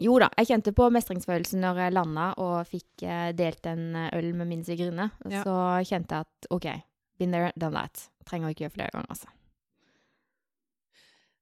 jo 0.05 0.19
da, 0.21 0.29
jeg 0.37 0.51
kjente 0.51 0.75
på 0.77 0.89
mestringsfølelsen 0.93 1.63
når 1.65 1.81
jeg 1.85 1.95
landa 1.97 2.27
og 2.43 2.69
fikk 2.69 3.07
eh, 3.07 3.31
delt 3.37 3.67
en 3.71 3.95
eh, 3.97 4.11
øl 4.19 4.33
med 4.37 4.51
min 4.51 4.65
svigerinne. 4.65 5.11
Ja. 5.33 5.43
Så 5.47 5.57
kjente 5.89 6.19
jeg 6.19 6.29
at 6.29 6.51
OK, 6.53 6.69
been 7.19 7.33
there, 7.33 7.53
done 7.57 7.81
that. 7.81 8.09
Trenger 8.29 8.53
ikke 8.53 8.67
gjøre 8.67 8.77
flere 8.77 8.93
ganger, 8.93 9.09
altså. 9.15 9.33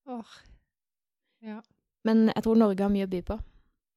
Åh. 0.07 0.37
Men 2.05 2.29
jeg 2.31 2.45
tror 2.45 2.61
Norge 2.61 2.85
har 2.85 2.93
mye 2.93 3.09
å 3.09 3.11
by 3.11 3.21
på. 3.27 3.39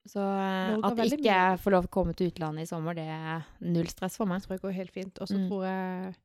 Så 0.08 0.22
eh, 0.24 0.76
Norge 0.78 0.91
at 1.06 1.13
ikke 1.17 1.28
jeg 1.28 1.60
får 1.63 1.74
lov 1.76 1.86
til 1.86 1.91
å 1.91 1.96
komme 1.98 2.15
til 2.17 2.32
utlandet 2.32 2.63
i 2.65 2.70
sommer, 2.70 2.96
det 2.98 3.08
er 3.12 3.43
null 3.62 3.88
stress 3.91 4.17
for 4.20 4.30
meg. 4.30 4.41
Jeg 4.41 4.48
tror 4.48 4.58
jeg 4.58 4.63
går 4.65 4.78
helt 4.82 4.96
fint. 4.96 5.22
Og 5.22 5.28
så 5.28 5.38
Mm. 5.38 5.50
tror 5.50 5.65
jeg 5.67 6.15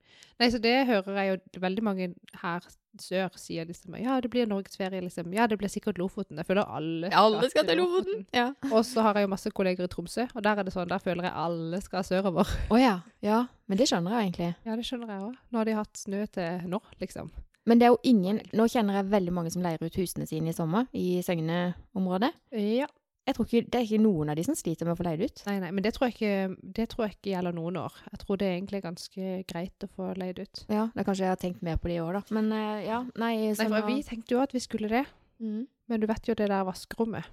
Nei, 0.40 0.48
så 0.50 0.58
det 0.58 0.86
hører 0.88 1.16
jeg 1.20 1.28
jo 1.30 1.60
veldig 1.60 1.82
mange 1.86 2.06
her 2.40 2.64
sør 2.98 3.30
sier 3.38 3.64
liksom 3.68 3.94
Ja, 4.00 4.18
det 4.20 4.30
blir 4.32 4.46
norgesferie, 4.48 5.00
liksom. 5.00 5.32
Ja, 5.32 5.46
det 5.46 5.58
blir 5.60 5.68
sikkert 5.70 5.98
Lofoten. 5.98 6.36
Jeg 6.36 6.46
føler 6.46 6.66
alle 6.66 7.50
skal 7.50 7.64
til 7.68 8.26
Ja. 8.32 8.52
Og 8.72 8.82
så 8.84 9.02
har 9.02 9.14
jeg 9.14 9.22
jo 9.28 9.32
masse 9.32 9.50
kolleger 9.50 9.84
i 9.84 9.88
Tromsø, 9.92 10.26
og 10.34 10.42
der 10.42 10.58
er 10.58 10.64
det 10.64 10.72
sånn, 10.74 10.88
der 10.88 10.98
føler 10.98 11.28
jeg 11.28 11.32
alle 11.34 11.80
skal 11.80 12.02
sørover. 12.02 12.48
Å 12.72 12.80
ja. 12.80 13.00
ja. 13.22 13.46
Men 13.68 13.78
det 13.78 13.88
skjønner 13.88 14.10
jeg 14.18 14.32
egentlig. 14.32 14.54
Ja, 14.66 14.76
det 14.76 14.84
skjønner 14.88 15.08
jeg 15.14 15.22
òg. 15.28 15.36
Nå 15.52 15.58
har 15.62 15.64
de 15.70 15.78
hatt 15.78 15.96
snø 15.96 16.26
til 16.32 16.66
nå, 16.68 16.80
liksom. 17.00 17.30
Men 17.64 17.78
det 17.78 17.86
er 17.86 17.92
jo 17.94 18.00
ingen 18.02 18.40
Nå 18.58 18.64
kjenner 18.66 18.96
jeg 18.98 19.10
veldig 19.12 19.32
mange 19.36 19.52
som 19.54 19.62
leier 19.62 19.78
ut 19.78 19.94
husene 19.94 20.26
sine 20.26 20.50
i 20.50 20.56
sommer, 20.56 20.88
i 20.92 21.20
Søgne-området. 21.22 22.32
Ja. 22.58 22.88
Jeg 23.22 23.36
tror 23.36 23.46
ikke, 23.46 23.60
Det 23.70 23.78
er 23.78 23.84
ikke 23.86 24.02
noen 24.02 24.30
av 24.32 24.36
de 24.36 24.42
som 24.42 24.56
sliter 24.58 24.82
med 24.88 24.96
å 24.96 24.98
få 24.98 25.04
leid 25.06 25.20
ut. 25.22 25.42
Nei, 25.46 25.60
nei, 25.62 25.68
men 25.70 25.84
det 25.84 25.92
tror, 25.94 26.10
ikke, 26.10 26.56
det 26.74 26.88
tror 26.90 27.04
jeg 27.06 27.14
ikke 27.16 27.30
gjelder 27.36 27.54
noen 27.54 27.76
år. 27.84 27.94
Jeg 28.10 28.18
tror 28.24 28.34
det 28.40 28.46
er 28.48 28.56
egentlig 28.56 28.80
ganske 28.82 29.28
greit 29.52 29.78
å 29.86 29.88
få 29.94 30.08
leid 30.18 30.40
ut. 30.42 30.62
Ja, 30.66 30.88
det 30.90 30.98
er 31.04 31.06
Kanskje 31.06 31.28
jeg 31.28 31.34
har 31.36 31.42
tenkt 31.44 31.62
mer 31.62 31.78
på 31.78 31.86
det 31.92 32.00
i 32.00 32.02
år, 32.02 32.12
da. 32.18 32.22
Men 32.34 32.50
eh, 32.56 32.80
ja, 32.88 32.98
nei, 33.22 33.34
Nei, 33.52 33.68
for 33.68 33.86
Vi 33.86 34.00
tenkte 34.08 34.34
jo 34.34 34.40
at 34.42 34.50
vi 34.56 34.62
skulle 34.64 34.90
det, 34.90 35.04
mm. 35.38 35.62
men 35.92 36.02
du 36.02 36.08
vet 36.10 36.26
jo 36.26 36.34
det 36.34 36.48
der 36.50 36.66
vaskerommet. 36.66 37.30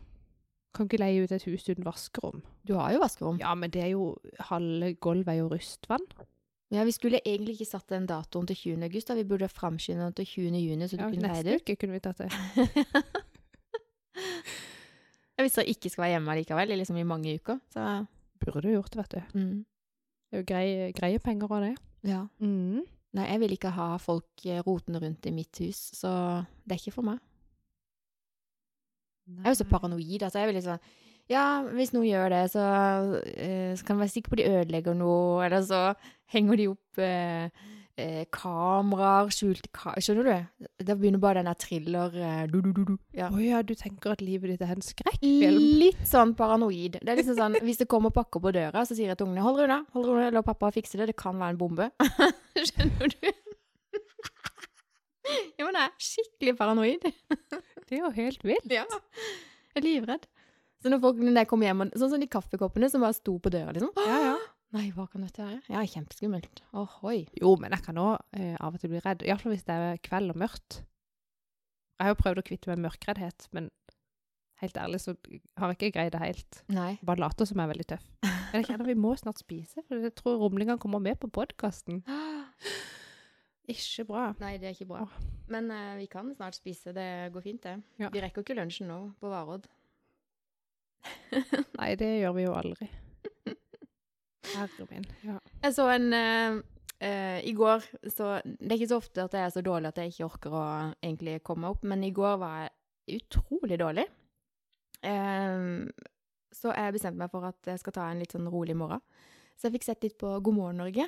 Kan 0.77 0.85
ikke 0.85 1.01
leie 1.01 1.23
ut 1.25 1.33
et 1.33 1.47
hus 1.49 1.65
uten 1.65 1.81
vaskerom. 1.87 2.43
Du 2.69 2.75
har 2.77 2.93
jo 2.93 3.01
vaskerom. 3.01 3.39
Ja, 3.41 3.55
men 3.57 3.73
det 3.73 3.81
er 3.87 3.95
jo 3.95 4.11
halve 4.51 4.91
gulvet 5.01 5.33
er 5.33 5.39
jo 5.41 5.49
rustvann. 5.49 6.05
Ja, 6.69 6.83
Vi 6.85 6.93
skulle 6.93 7.17
egentlig 7.25 7.55
ikke 7.57 7.65
satt 7.71 7.89
den 7.89 8.05
datoen 8.05 8.45
til 8.45 8.53
20. 8.77 8.85
august. 8.85 9.07
da. 9.09 9.17
Vi 9.17 9.25
burde 9.25 9.49
framskynde 9.49 10.05
den 10.05 10.13
til 10.13 10.25
20. 10.37 10.53
juni, 10.61 10.85
så 10.87 10.93
du 10.99 11.01
Ja, 11.01 11.09
kunne 11.09 11.25
leie 11.25 11.33
neste 11.33 11.49
det 11.49 11.55
ut. 11.55 11.61
uke 11.65 11.73
kunne 11.81 11.97
vi 11.97 12.05
tatt 12.05 12.21
det. 12.21 12.29
Hvis 15.39 15.57
jeg 15.57 15.71
ikke 15.75 15.89
skal 15.89 16.03
være 16.03 16.13
hjemme 16.17 16.35
likevel, 16.39 16.73
liksom 16.77 16.97
i 16.99 17.07
mange 17.07 17.35
uker, 17.39 17.59
så 17.73 18.05
Burde 18.39 18.61
du 18.63 18.69
gjort 18.71 18.91
det, 18.93 19.01
vet 19.03 19.11
du. 19.17 19.39
mm. 19.39 19.65
Det 20.29 20.37
er 20.37 20.41
jo 20.43 20.45
greie, 20.47 20.91
greie 20.93 21.19
penger 21.19 21.51
av 21.51 21.61
det. 21.65 21.71
Ja. 22.05 22.19
Mm. 22.39 22.83
Nei, 23.17 23.25
jeg 23.31 23.39
vil 23.41 23.53
ikke 23.55 23.71
ha 23.73 23.87
folk 23.97 24.43
eh, 24.45 24.59
rotende 24.61 25.01
rundt 25.01 25.25
i 25.25 25.31
mitt 25.33 25.57
hus, 25.63 25.79
så 25.97 26.11
det 26.63 26.75
er 26.75 26.81
ikke 26.83 26.93
for 26.99 27.07
meg. 27.07 27.17
Jeg 29.29 29.45
er 29.45 29.53
jo 29.53 29.59
så 29.59 29.67
paranoid, 29.69 30.23
altså. 30.23 30.39
Jeg 30.39 30.47
vil 30.51 30.59
liksom 30.59 30.79
Ja, 31.29 31.61
hvis 31.77 31.91
noen 31.93 32.07
gjør 32.09 32.29
det, 32.33 32.43
så, 32.53 32.61
eh, 33.37 33.75
så 33.77 33.85
kan 33.85 33.97
du 33.97 34.01
være 34.01 34.13
sikker 34.15 34.29
på 34.33 34.39
de 34.39 34.47
ødelegger 34.49 34.95
noe, 34.97 35.43
eller 35.45 35.61
så 35.61 35.81
henger 36.33 36.57
de 36.57 36.67
opp 36.71 37.01
eh, 37.05 37.49
eh, 37.99 38.21
kameraer, 38.33 39.29
skjulte 39.33 39.69
ka 39.75 39.93
Skjønner 40.01 40.27
du? 40.29 40.67
Da 40.87 40.95
begynner 40.95 41.21
bare 41.21 41.41
den 41.41 41.49
der 41.49 41.57
thriller 41.59 42.15
eh, 42.15 42.45
du, 42.49 42.59
du, 42.63 42.71
du, 42.73 42.81
du. 42.91 42.95
Ja. 43.15 43.27
Oh, 43.29 43.41
ja, 43.43 43.61
du 43.65 43.75
tenker 43.77 44.15
at 44.15 44.23
livet 44.23 44.53
ditt 44.53 44.63
er 44.65 44.73
en 44.75 44.85
skrekkfilm? 44.85 45.59
Litt 45.83 46.01
sånn 46.07 46.33
paranoid. 46.39 46.99
Det 47.01 47.13
er 47.13 47.21
liksom 47.21 47.37
sånn, 47.39 47.59
Hvis 47.65 47.81
det 47.81 47.89
kommer 47.91 48.13
pakker 48.15 48.43
på 48.43 48.53
døra, 48.55 48.85
så 48.87 48.97
sier 48.97 49.11
jeg 49.11 49.19
til 49.19 49.29
ungene 49.29 49.43
'hold 49.45 49.59
dere 49.59 49.69
unna', 49.69 49.83
hold 49.93 50.09
dere 50.09 50.17
unna, 50.23 50.31
la 50.39 50.45
pappa 50.45 50.71
fikse 50.75 50.97
det. 51.01 51.11
Det 51.11 51.19
kan 51.19 51.37
være 51.37 51.55
en 51.55 51.61
bombe. 51.61 51.91
Skjønner 52.71 53.13
du? 53.13 53.29
Jo, 55.59 55.67
men 55.67 55.75
jeg 55.77 55.85
er 55.85 55.95
skikkelig 56.01 56.57
paranoid. 56.57 57.03
Det 57.89 57.97
er 57.97 58.03
jo 58.03 58.11
helt 58.15 58.43
vilt. 58.45 58.71
Ja. 58.73 58.85
Jeg 58.89 59.81
er 59.81 59.85
livredd. 59.85 60.25
Så 60.79 60.91
når 60.91 61.01
folk 61.03 61.19
når 61.19 61.41
jeg 61.41 61.49
kommer 61.49 61.67
hjem, 61.67 61.83
sånn 61.99 62.13
som 62.13 62.21
de 62.21 62.29
kaffekoppene 62.31 62.89
som 62.91 63.03
bare 63.03 63.17
sto 63.17 63.35
på 63.41 63.51
døra, 63.51 63.73
liksom. 63.75 63.91
Ja, 64.07 64.19
ja. 64.31 64.37
Nei, 64.75 64.89
hva 64.93 65.07
kan 65.09 65.23
dette 65.25 65.41
være? 65.41 65.63
Ja, 65.71 65.81
kjempeskummelt. 65.81 66.61
Ohoi. 66.77 67.23
Jo, 67.41 67.55
men 67.57 67.73
jeg 67.73 67.81
kan 67.87 67.97
òg 67.97 68.19
eh, 68.37 68.53
av 68.61 68.75
og 68.75 68.81
til 68.81 68.91
bli 68.91 69.01
redd. 69.01 69.23
Iallfall 69.25 69.55
hvis 69.55 69.65
det 69.65 69.73
er 69.75 70.01
kveld 70.05 70.35
og 70.35 70.37
mørkt. 70.37 70.83
Jeg 71.97 72.05
har 72.05 72.13
jo 72.13 72.19
prøvd 72.19 72.41
å 72.41 72.45
kvitte 72.45 72.69
meg 72.69 72.77
med 72.77 72.85
mørkreddhet, 72.91 73.47
men 73.55 73.71
helt 74.61 74.77
ærlig 74.77 75.01
så 75.01 75.15
har 75.57 75.73
jeg 75.73 75.79
ikke 75.79 75.95
greid 75.97 76.13
det 76.13 76.21
helt. 76.21 76.61
Nei. 76.71 76.91
Bare 77.05 77.23
later 77.23 77.49
som 77.49 77.57
jeg 77.57 77.65
er 77.65 77.73
veldig 77.73 77.87
tøff. 77.95 78.05
Men 78.21 78.55
jeg 78.61 78.69
kjenner 78.69 78.91
vi 78.91 78.97
må 78.99 79.15
snart 79.17 79.41
spise, 79.41 79.83
for 79.87 80.05
jeg 80.05 80.13
tror 80.19 80.37
rumlingene 80.43 80.79
kommer 80.81 81.01
med 81.03 81.17
på 81.23 81.31
podkasten. 81.39 82.03
Ikke 83.69 84.05
bra. 84.09 84.29
Nei, 84.41 84.55
det 84.57 84.65
er 84.65 84.73
ikke 84.73 84.87
bra. 84.89 85.03
Men 85.53 85.67
eh, 85.69 85.91
vi 85.99 86.07
kan 86.09 86.31
snart 86.33 86.57
spise. 86.57 86.89
Det 86.95 87.29
går 87.35 87.43
fint, 87.45 87.61
det. 87.67 87.75
Ja. 88.01 88.09
Vi 88.09 88.23
rekker 88.23 88.41
ikke 88.41 88.55
lunsjen 88.57 88.89
nå 88.89 88.97
på 89.21 89.29
Varodd. 89.29 89.67
Nei, 91.77 91.91
det 91.99 92.09
gjør 92.23 92.33
vi 92.39 92.47
jo 92.47 92.55
aldri. 92.57 92.89
Herre 94.55 94.87
min. 94.89 95.07
Ja. 95.25 95.37
Jeg 95.63 95.75
så 95.75 95.87
en 95.93 96.13
uh, 96.13 96.59
uh, 97.03 97.39
I 97.45 97.53
går 97.57 97.85
så 98.09 98.39
Det 98.43 98.69
er 98.69 98.77
ikke 98.77 98.91
så 98.91 98.99
ofte 99.01 99.25
at 99.25 99.37
jeg 99.37 99.45
er 99.47 99.55
så 99.55 99.63
dårlig 99.65 99.91
at 99.91 100.01
jeg 100.01 100.13
ikke 100.13 100.29
orker 100.29 100.55
å 100.55 100.65
egentlig 101.01 101.39
komme 101.45 101.71
opp, 101.71 101.85
men 101.87 102.03
i 102.03 102.13
går 102.15 102.37
var 102.41 102.59
jeg 102.63 103.21
utrolig 103.21 103.79
dårlig. 103.81 104.05
Uh, 105.05 105.87
så 106.53 106.73
jeg 106.75 106.95
bestemte 106.95 107.21
meg 107.21 107.31
for 107.31 107.45
at 107.47 107.71
jeg 107.71 107.81
skal 107.81 107.95
ta 107.95 108.09
en 108.09 108.21
litt 108.21 108.33
sånn 108.35 108.49
rolig 108.51 108.75
morgen. 108.77 109.01
Så 109.55 109.67
jeg 109.67 109.77
fikk 109.77 109.89
sett 109.89 110.05
litt 110.05 110.17
på 110.19 110.31
God 110.39 110.55
morgen 110.55 110.79
Norge. 110.81 111.05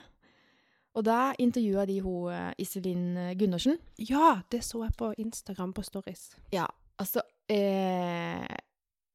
Og 0.91 1.05
da 1.07 1.31
intervjua 1.39 1.85
de 1.87 2.01
hun 2.03 2.51
Iselin 2.59 3.15
Gundersen. 3.39 3.77
ja, 3.95 4.41
det 4.51 4.59
så 4.67 4.83
jeg 4.83 4.95
på 4.99 5.13
Instagram 5.23 5.71
på 5.73 5.85
Stories. 5.87 6.33
Ja, 6.51 6.65
altså 6.99 7.23
eh, 7.47 8.43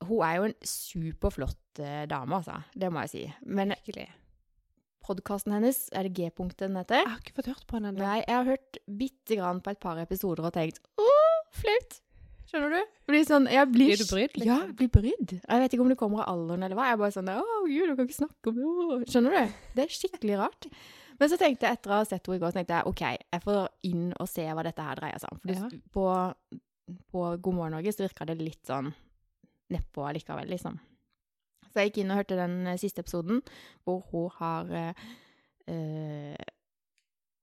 Hun 0.09 0.23
er 0.27 0.37
jo 0.39 0.47
en 0.51 0.55
superflott 0.63 1.81
eh, 1.83 2.05
dame, 2.11 2.39
altså. 2.41 2.61
Det 2.75 2.91
må 2.93 3.03
jeg 3.07 3.13
si. 3.13 3.25
Men 3.47 3.75
Virkelig. 3.77 4.09
podkasten 5.07 5.55
hennes, 5.55 5.79
er 5.95 6.09
det 6.09 6.15
G-punktet 6.19 6.67
den 6.69 6.79
heter? 6.81 7.03
Jeg 7.05 7.13
har 7.13 7.21
ikke 7.23 7.37
fått 7.41 7.51
hørt 7.53 7.67
på 7.71 7.79
den 7.79 7.91
ennå. 7.93 8.03
Nei, 8.03 8.19
jeg 8.25 8.35
har 8.37 8.49
hørt 8.49 8.81
bitte 9.03 9.39
grann 9.39 9.61
på 9.63 9.71
et 9.75 9.81
par 9.83 10.01
episoder 10.03 10.49
og 10.49 10.55
tenkt 10.57 10.81
Å, 10.99 11.07
flaut! 11.55 12.01
Skjønner 12.47 12.71
du? 12.77 12.91
Blir 13.11 13.25
sånn, 13.27 13.49
jeg 13.51 13.67
blir, 13.75 13.89
Blir 13.91 13.99
du 13.99 14.07
brydd, 14.07 14.37
liksom? 14.39 14.51
Ja, 14.69 14.75
blir 14.79 14.91
brydd. 14.95 15.33
Jeg 15.41 15.63
vet 15.65 15.73
ikke 15.75 15.83
om 15.83 15.89
det 15.91 15.97
kommer 15.99 16.23
av 16.23 16.29
alderen 16.37 16.63
eller 16.63 16.79
hva. 16.79 16.85
Jeg 16.87 16.95
er 16.95 17.01
bare 17.01 17.15
sånn 17.17 17.31
Å, 17.33 17.41
gud, 17.67 17.89
du 17.91 17.95
kan 17.99 18.07
ikke 18.07 18.19
snakke 18.21 18.53
om 18.53 18.61
det. 18.61 18.67
Åh. 18.71 19.01
Skjønner 19.11 19.35
du? 19.35 19.57
Det 19.75 19.83
er 19.83 19.95
skikkelig 19.97 20.37
rart. 20.39 20.69
Men 21.19 21.33
så 21.33 21.39
tenkte 21.41 21.67
jeg 21.67 21.79
etter 21.81 21.91
å 21.91 21.99
ha 21.99 22.05
sett 22.07 22.23
henne 22.29 22.39
i 22.39 22.43
går, 22.45 22.53
så 22.55 22.61
tenkte 22.61 22.77
jeg 22.79 22.91
OK, 22.93 23.03
jeg 23.35 23.43
får 23.43 23.59
inn 23.91 24.05
og 24.23 24.29
se 24.31 24.45
hva 24.47 24.63
dette 24.67 24.85
her 24.87 25.01
dreier 25.01 25.23
seg 25.23 25.35
om. 25.35 25.41
For 25.43 25.57
Ja. 25.57 25.71
på, 25.97 26.07
på 27.11 27.25
God 27.43 27.57
morgen 27.59 27.75
Norge 27.81 27.95
så 27.97 28.05
virka 28.07 28.27
det 28.31 28.39
litt 28.39 28.63
sånn 28.69 28.93
nedpå 29.73 30.05
allikevel, 30.07 30.49
liksom. 30.51 30.79
Så 31.71 31.83
jeg 31.83 31.91
gikk 31.91 32.03
inn 32.03 32.13
og 32.15 32.21
hørte 32.23 32.39
den 32.39 32.61
eh, 32.71 32.79
siste 32.81 33.03
episoden 33.05 33.43
hvor 33.85 34.05
hun 34.13 34.31
har 34.39 34.71
eh, 34.77 36.45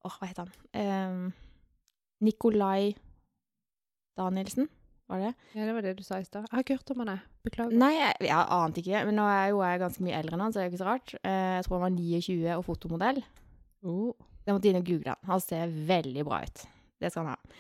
Åh, 0.04 0.16
hva 0.20 0.28
heter 0.28 0.48
han? 0.48 0.54
Uh, 0.76 2.24
Nikolai 2.24 2.94
Danielsen, 4.20 4.68
var 5.08 5.22
det? 5.22 5.32
Ja, 5.56 5.68
det 5.68 5.76
var 5.76 5.86
det 5.86 5.94
du 6.00 6.04
sa 6.04 6.20
i 6.20 6.26
stad. 6.28 6.48
Jeg 6.50 6.56
har 6.56 6.64
ikke 6.66 6.78
hørt 6.80 6.92
om 6.92 7.04
han, 7.04 7.14
jeg. 7.14 7.32
Beklager. 7.48 7.78
Nei, 7.80 7.92
jeg, 7.96 8.18
jeg 8.28 8.50
ante 8.58 8.84
ikke. 8.84 9.04
Men 9.08 9.18
nå 9.20 9.28
er 9.32 9.46
jo 9.52 9.62
jeg 9.64 9.82
ganske 9.82 10.04
mye 10.06 10.20
eldre 10.20 10.38
enn 10.38 10.44
han, 10.44 10.54
så 10.54 10.60
det 10.60 10.64
er 10.64 10.68
jo 10.68 10.74
ikke 10.74 10.82
så 10.84 10.90
rart. 10.90 11.16
Uh, 11.24 11.54
jeg 11.56 11.66
tror 11.68 11.78
han 11.78 11.86
var 11.86 11.96
29 11.96 12.58
og 12.58 12.66
fotomodell. 12.68 13.24
Oh. 13.84 14.12
Jeg 14.44 14.58
måtte 14.58 14.70
inn 14.72 14.80
og 14.82 14.88
google 14.88 15.16
han. 15.16 15.24
Han 15.32 15.44
ser 15.44 15.80
veldig 15.94 16.28
bra 16.28 16.42
ut. 16.44 16.66
Det 17.00 17.12
skal 17.12 17.28
han 17.28 17.36
ha. 17.36 17.58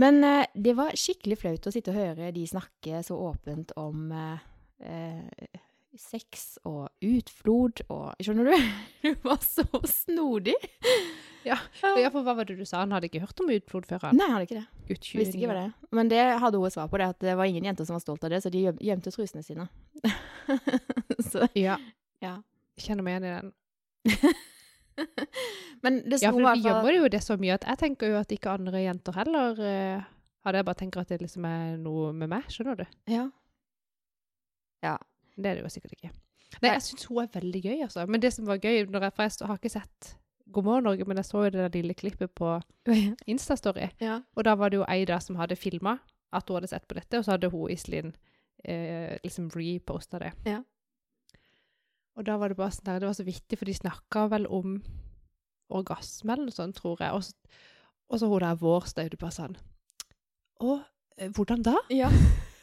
Men 0.00 0.24
eh, 0.26 0.46
det 0.54 0.74
var 0.78 0.96
skikkelig 0.98 1.38
flaut 1.42 1.68
å 1.68 1.72
sitte 1.74 1.92
og 1.92 1.98
høre 2.00 2.32
de 2.34 2.46
snakke 2.50 3.02
så 3.06 3.18
åpent 3.28 3.74
om 3.78 4.10
eh, 4.14 5.52
sex 5.94 6.56
og 6.66 6.88
utflod 7.04 7.84
og 7.88 8.24
Skjønner 8.24 8.50
du? 8.50 8.54
Du 9.04 9.10
var 9.26 9.38
så 9.44 9.66
snodig. 9.86 10.56
Ja. 11.44 11.58
ja, 12.00 12.08
for 12.08 12.24
hva 12.24 12.32
var 12.38 12.48
det 12.48 12.56
du 12.56 12.64
sa? 12.64 12.80
Han 12.80 12.94
hadde 12.96 13.10
ikke 13.10 13.20
hørt 13.20 13.40
om 13.44 13.50
utflod 13.52 13.84
før 13.88 14.06
han? 14.08 14.16
Nei, 14.16 14.26
han 14.30 14.38
hadde 14.38 14.46
ikke 14.48 14.62
det. 14.62 14.94
Utkjøring. 14.94 15.20
Visste 15.20 15.36
ikke 15.36 15.50
hva 15.50 15.56
det 15.58 15.64
er. 15.66 15.74
Men 15.98 16.10
det 16.12 16.22
hadde 16.40 16.62
hun 16.62 16.72
svar 16.72 16.88
på, 16.88 17.00
det 17.00 17.10
at 17.12 17.20
det 17.20 17.34
var 17.36 17.50
ingen 17.50 17.68
jenter 17.68 17.84
som 17.84 17.98
var 17.98 18.04
stolt 18.04 18.24
av 18.24 18.32
det, 18.32 18.40
så 18.40 18.52
de 18.52 18.64
gjemte 18.64 19.12
trusene 19.12 19.44
sine. 19.44 19.68
så, 21.30 21.44
Ja. 21.58 21.76
Ja. 22.24 22.38
Kjenner 22.80 23.04
meg 23.06 23.18
igjen 23.18 23.28
i 23.28 23.34
den. 23.36 23.52
Men 25.84 26.00
det 26.08 26.20
Ja, 26.22 26.30
for 26.30 26.40
vi 26.40 26.64
gjemmer 26.64 26.90
gjør 26.90 27.04
jo 27.04 27.12
det 27.12 27.22
så 27.24 27.36
mye 27.40 27.56
at 27.58 27.66
jeg 27.68 27.80
tenker 27.80 28.12
jo 28.12 28.18
at 28.20 28.34
ikke 28.34 28.52
andre 28.54 28.84
jenter 28.84 29.16
heller 29.18 29.58
uh, 29.60 30.10
hadde 30.44 30.60
jeg 30.60 30.68
bare 30.68 30.80
tenker 30.80 31.02
at 31.02 31.12
det 31.12 31.20
liksom 31.22 31.46
er 31.48 31.78
noe 31.80 32.12
med 32.16 32.30
meg, 32.30 32.44
skjønner 32.52 32.82
du? 32.82 32.84
Ja. 33.10 33.28
ja. 34.84 34.98
Det 35.34 35.50
er 35.50 35.58
det 35.58 35.64
jo 35.64 35.72
sikkert 35.72 35.96
ikke. 35.96 36.12
Nei. 36.62 36.74
jeg 36.76 36.84
syns 36.86 37.08
hun 37.10 37.22
er 37.24 37.30
veldig 37.34 37.62
gøy, 37.64 37.78
altså. 37.86 38.04
Men 38.06 38.22
det 38.22 38.30
som 38.36 38.46
var 38.46 38.60
gøy, 38.62 38.84
når 38.86 39.08
jeg, 39.08 39.14
for 39.16 39.26
jeg 39.26 39.48
har 39.48 39.58
ikke 39.58 39.72
sett 39.72 40.10
God 40.54 40.66
morgen 40.68 40.84
Norge, 40.86 41.06
men 41.08 41.18
jeg 41.18 41.26
så 41.26 41.46
jo 41.46 41.50
det 41.50 41.62
der 41.64 41.78
lille 41.78 41.96
klippet 41.98 42.30
på 42.36 42.58
Instastory. 43.32 43.88
ja. 44.00 44.20
Og 44.36 44.44
da 44.44 44.54
var 44.60 44.70
det 44.70 44.82
jo 44.82 44.86
ei 44.88 45.04
da 45.08 45.18
som 45.20 45.40
hadde 45.40 45.56
filma 45.56 45.98
at 46.34 46.48
hun 46.48 46.58
hadde 46.58 46.70
sett 46.70 46.86
på 46.88 46.98
dette, 46.98 47.18
og 47.18 47.24
så 47.24 47.34
hadde 47.34 47.50
hun 47.50 47.70
Iselin 47.70 48.14
eh, 48.64 49.16
liksom 49.24 49.50
reposta 49.54 50.20
det. 50.22 50.32
Ja. 50.46 50.60
Og 52.14 52.26
da 52.26 52.36
var 52.38 52.52
det 52.52 52.58
bare 52.58 52.74
sånn 52.74 52.86
der, 52.86 53.02
det 53.02 53.10
var 53.10 53.16
så 53.18 53.26
vittig, 53.26 53.58
for 53.58 53.66
de 53.68 53.74
snakka 53.74 54.26
vel 54.30 54.46
om 54.46 54.78
orgasme 55.74 56.34
eller 56.34 56.50
noe 56.50 56.54
sånt, 56.54 56.78
tror 56.78 57.00
jeg. 57.02 57.10
Og 57.16 57.24
så, 57.26 57.62
og 58.10 58.20
så 58.20 58.30
hun 58.30 58.44
der 58.44 58.58
vår 58.60 58.90
støyde 58.90 59.18
bare 59.20 59.34
sånn 59.34 59.56
Å, 60.62 60.76
eh, 61.18 61.30
hvordan 61.34 61.64
da? 61.66 61.78
ja. 61.90 62.10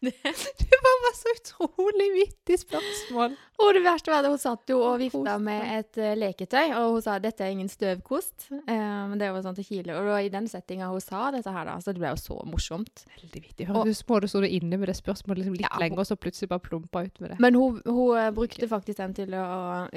Det 0.02 0.78
var 0.82 0.96
bare 1.04 1.16
så 1.16 1.32
utrolig 1.36 2.06
vittig 2.14 2.58
spørsmål. 2.62 3.36
Og 3.62 3.68
det 3.76 3.82
verste 3.84 4.10
var 4.10 4.24
at 4.24 4.30
hun 4.32 4.40
satt 4.40 4.72
jo 4.72 4.80
og 4.82 4.96
vifta 4.98 5.36
med 5.38 5.62
et 5.76 6.00
uh, 6.00 6.12
leketøy, 6.18 6.72
og 6.78 6.96
hun 6.96 7.04
sa 7.04 7.18
dette 7.22 7.44
er 7.44 7.52
ingen 7.54 7.70
støvkost. 7.70 8.48
Men 8.66 9.14
det 9.20 9.30
var 9.30 9.44
sånn 9.44 9.56
til 9.58 9.68
Kile. 9.68 9.94
Og 9.94 10.10
var 10.10 10.24
i 10.24 10.32
den 10.32 10.48
settinga 10.50 10.90
hun 10.90 11.04
sa 11.04 11.28
dette 11.34 11.52
her, 11.54 11.68
da. 11.68 11.76
Så 11.82 11.94
det 11.94 12.02
ble 12.02 12.10
jo 12.14 12.20
så 12.20 12.40
morsomt. 12.48 13.04
Veldig 13.20 13.44
vittig. 13.46 13.68
Høres 13.70 14.02
ut 14.02 14.08
som 14.08 14.24
du 14.24 14.28
sto 14.32 14.42
inne 14.48 14.80
med 14.80 14.90
det 14.90 14.98
spørsmålet 14.98 15.44
liksom 15.44 15.58
litt 15.60 15.68
Ja, 15.68 15.78
lenger, 15.82 16.02
og 16.02 16.10
så 16.10 16.18
plutselig 16.18 16.50
bare 16.50 16.66
plumpa 16.66 17.04
ut 17.06 17.22
med 17.22 17.34
det. 17.34 17.40
Men 17.44 17.58
hun, 17.58 17.80
hun 17.86 18.18
eh, 18.18 18.32
brukte 18.34 18.68
faktisk 18.70 18.98
den 19.04 19.16
til 19.20 19.38
å 19.38 19.46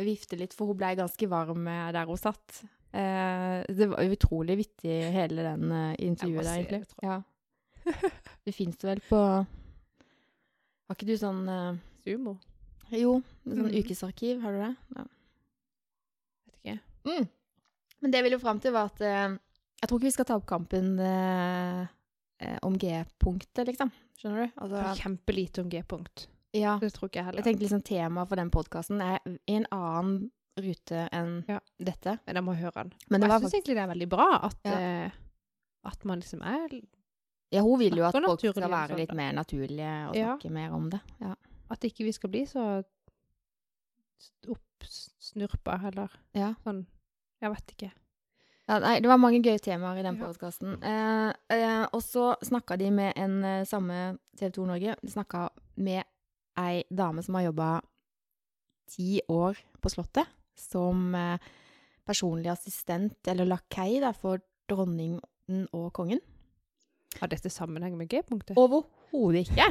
vifte 0.06 0.38
litt, 0.40 0.54
for 0.54 0.70
hun 0.70 0.80
ble 0.80 0.94
ganske 1.02 1.32
varm 1.32 1.66
der 1.66 2.06
hun 2.06 2.22
satt. 2.22 2.66
Uh, 2.96 3.60
det 3.76 3.90
var 3.92 4.08
utrolig 4.08 4.56
vittig, 4.62 5.00
hele 5.12 5.44
den 5.44 5.72
uh, 5.72 5.96
intervjuet 6.00 6.46
der, 6.46 6.60
egentlig. 6.62 6.84
det, 6.86 7.04
Ja. 7.04 7.22
Det 8.46 8.54
fins 8.56 8.80
vel 8.82 9.02
på 9.06 9.20
Har 10.88 10.96
ikke 10.98 11.08
du 11.10 11.16
sånn 11.18 11.44
uh, 11.50 11.78
Sumo. 12.06 12.36
Jo, 12.94 13.16
sånn 13.48 13.66
Mm. 13.66 13.80
ukesarkiv, 13.82 14.42
har 14.44 14.52
du 14.54 14.60
det? 14.62 14.76
Ja. 14.96 15.06
Vet 16.46 16.60
ikke. 16.62 16.76
Mm. 17.10 17.28
Men 18.02 18.12
det 18.12 18.20
jeg 18.20 18.26
ville 18.28 18.40
fram 18.44 18.60
til, 18.62 18.72
var 18.76 18.92
at 18.92 19.02
uh, 19.02 19.38
jeg 19.82 19.90
tror 19.90 20.00
ikke 20.00 20.08
vi 20.10 20.14
skal 20.16 20.26
ta 20.30 20.36
opp 20.40 20.46
kampen 20.50 20.94
eh, 21.02 21.88
om 22.66 22.78
G-punktet, 22.80 23.68
liksom. 23.68 23.92
Skjønner 24.18 24.46
du? 24.48 24.54
Altså, 24.64 24.84
Kjempelite 25.02 25.62
om 25.62 25.70
G-punkt. 25.70 26.28
ja. 26.56 26.78
Det 26.82 26.94
tror 26.96 27.10
ikke 27.10 27.20
jeg 27.20 27.26
heller. 27.28 27.42
Jeg 27.44 27.50
tenkte 27.50 27.66
liksom 27.68 27.84
temaet 27.86 28.30
for 28.32 28.40
den 28.40 28.50
podkasten 28.54 29.02
er 29.04 29.20
i 29.28 29.58
en 29.60 29.68
annen 29.76 30.32
rute 30.58 31.04
enn 31.14 31.44
Ja. 31.50 31.60
dette. 31.78 32.18
Men 32.26 32.36
jeg 32.40 32.44
må 32.48 32.56
høre 32.56 32.72
den. 32.84 32.94
Men 33.12 33.22
det 33.22 33.28
jeg 33.30 33.36
syns 33.36 33.44
faktisk 33.44 33.56
egentlig 33.60 33.76
det 33.76 33.84
er 33.84 33.94
veldig 33.94 34.10
bra 34.10 34.28
at, 34.48 34.58
Ja. 34.64 35.12
at 35.92 36.06
man 36.06 36.20
liksom 36.24 36.42
er 36.42 36.80
Ja, 37.54 37.62
hun 37.62 37.80
vil 37.80 37.96
jo 37.98 38.04
at 38.08 38.16
folk 38.16 38.40
skal 38.42 38.70
være 38.72 38.98
litt 38.98 39.14
mer 39.14 39.34
naturlige 39.38 39.92
og 40.10 40.16
Ja. 40.18 40.34
snakke 40.34 40.52
mer 40.52 40.74
om 40.74 40.90
det. 40.90 41.00
Ja. 41.22 41.36
At 41.70 41.84
ikke 41.84 42.04
vi 42.06 42.12
skal 42.12 42.30
bli 42.30 42.46
så 42.46 42.84
oppsnurpa, 44.48 45.80
eller 45.88 46.12
ja. 46.34 46.54
sånn 46.64 46.86
Jeg 47.42 47.52
vet 47.52 47.72
ikke. 47.76 47.92
Ja, 48.66 48.80
nei, 48.82 48.96
det 49.04 49.10
var 49.12 49.20
mange 49.22 49.42
gøye 49.44 49.60
temaer 49.62 50.00
i 50.00 50.04
den 50.04 50.16
Ja. 50.18 50.26
podkasten. 50.26 50.78
Eh, 50.82 51.34
eh, 51.50 51.86
og 51.94 52.02
så 52.02 52.36
snakka 52.42 52.78
de 52.78 52.90
med 52.92 53.14
en 53.16 53.44
eh, 53.44 53.66
samme 53.66 54.18
TV 54.38 54.52
2 54.52 54.66
Norge. 54.66 54.96
De 55.04 55.12
snakka 55.12 55.50
med 55.78 56.04
ei 56.58 56.84
dame 56.90 57.22
som 57.22 57.36
har 57.36 57.44
jobba 57.52 57.82
ti 58.88 59.22
år 59.30 59.58
på 59.82 59.90
Slottet 59.92 60.28
som 60.56 61.14
eh, 61.14 61.38
personlig 62.08 62.48
assistent, 62.50 63.18
eller 63.28 63.46
lakei, 63.46 64.00
for 64.14 64.40
dronningen 64.70 65.22
og 65.74 65.92
kongen. 65.94 66.22
Har 67.22 67.28
dette 67.32 67.50
sammenheng 67.50 67.96
med 67.98 68.10
G-punktet? 68.12 68.58
Overhodet 68.60 69.46
ikke. 69.48 69.68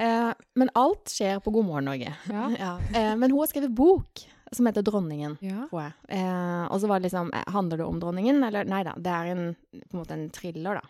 Eh, 0.00 0.32
men 0.56 0.70
alt 0.78 1.10
skjer 1.12 1.40
på 1.44 1.52
God 1.52 1.66
morgen 1.68 1.88
Norge. 1.90 2.14
Ja. 2.58 2.72
Eh, 2.94 3.14
men 3.18 3.30
hun 3.30 3.40
har 3.42 3.50
skrevet 3.50 3.74
bok 3.76 4.24
som 4.52 4.64
heter 4.64 4.80
Dronningen, 4.86 5.34
Ja. 5.44 5.66
tror 5.68 5.82
jeg. 5.82 5.92
Eh, 6.16 6.64
og 6.72 6.80
så 6.80 6.88
var 6.88 6.98
det 7.02 7.10
liksom 7.10 7.28
eh, 7.36 7.44
Handler 7.52 7.82
det 7.82 7.84
om 7.84 7.98
dronningen, 8.00 8.38
eller 8.46 8.64
Nei 8.64 8.80
da, 8.86 8.94
det 8.96 9.12
er 9.12 9.32
en, 9.34 9.42
på 9.76 9.92
en 9.92 10.00
måte 10.00 10.16
en 10.16 10.30
thriller, 10.32 10.80
da. 10.80 10.84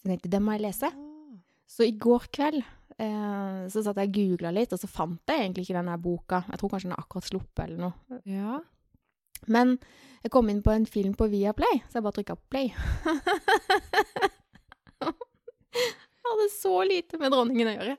Så 0.00 0.06
jeg 0.08 0.14
tenkte, 0.14 0.30
den 0.32 0.46
må 0.46 0.54
jeg 0.56 0.64
lese. 0.64 0.88
Så 1.68 1.84
i 1.84 1.92
går 2.00 2.24
kveld 2.32 2.62
eh, 2.96 3.66
så 3.68 3.82
satt 3.84 4.00
jeg 4.00 4.08
og 4.08 4.16
googla 4.16 4.54
litt, 4.56 4.72
og 4.72 4.80
så 4.80 4.88
fant 4.88 5.20
jeg 5.28 5.44
egentlig 5.44 5.66
ikke 5.68 5.76
denne 5.82 5.98
boka. 6.00 6.40
Jeg 6.48 6.62
tror 6.62 6.72
kanskje 6.72 6.88
den 6.88 6.96
er 6.96 7.04
akkurat 7.04 7.28
sluppet 7.28 7.64
eller 7.66 7.84
noe. 7.90 8.20
Ja. 8.24 8.56
Men 9.52 9.76
jeg 10.24 10.32
kom 10.32 10.48
inn 10.52 10.64
på 10.64 10.72
en 10.72 10.88
film 10.88 11.12
på 11.16 11.28
Viaplay, 11.32 11.82
så 11.92 12.00
jeg 12.00 12.06
bare 12.08 12.16
trykka 12.16 12.38
på 12.40 12.48
play. 12.56 12.72
Hadde 16.30 16.48
så 16.52 16.74
lite 16.86 17.18
med 17.18 17.32
dronningen 17.32 17.70
å 17.70 17.74
gjøre. 17.74 17.96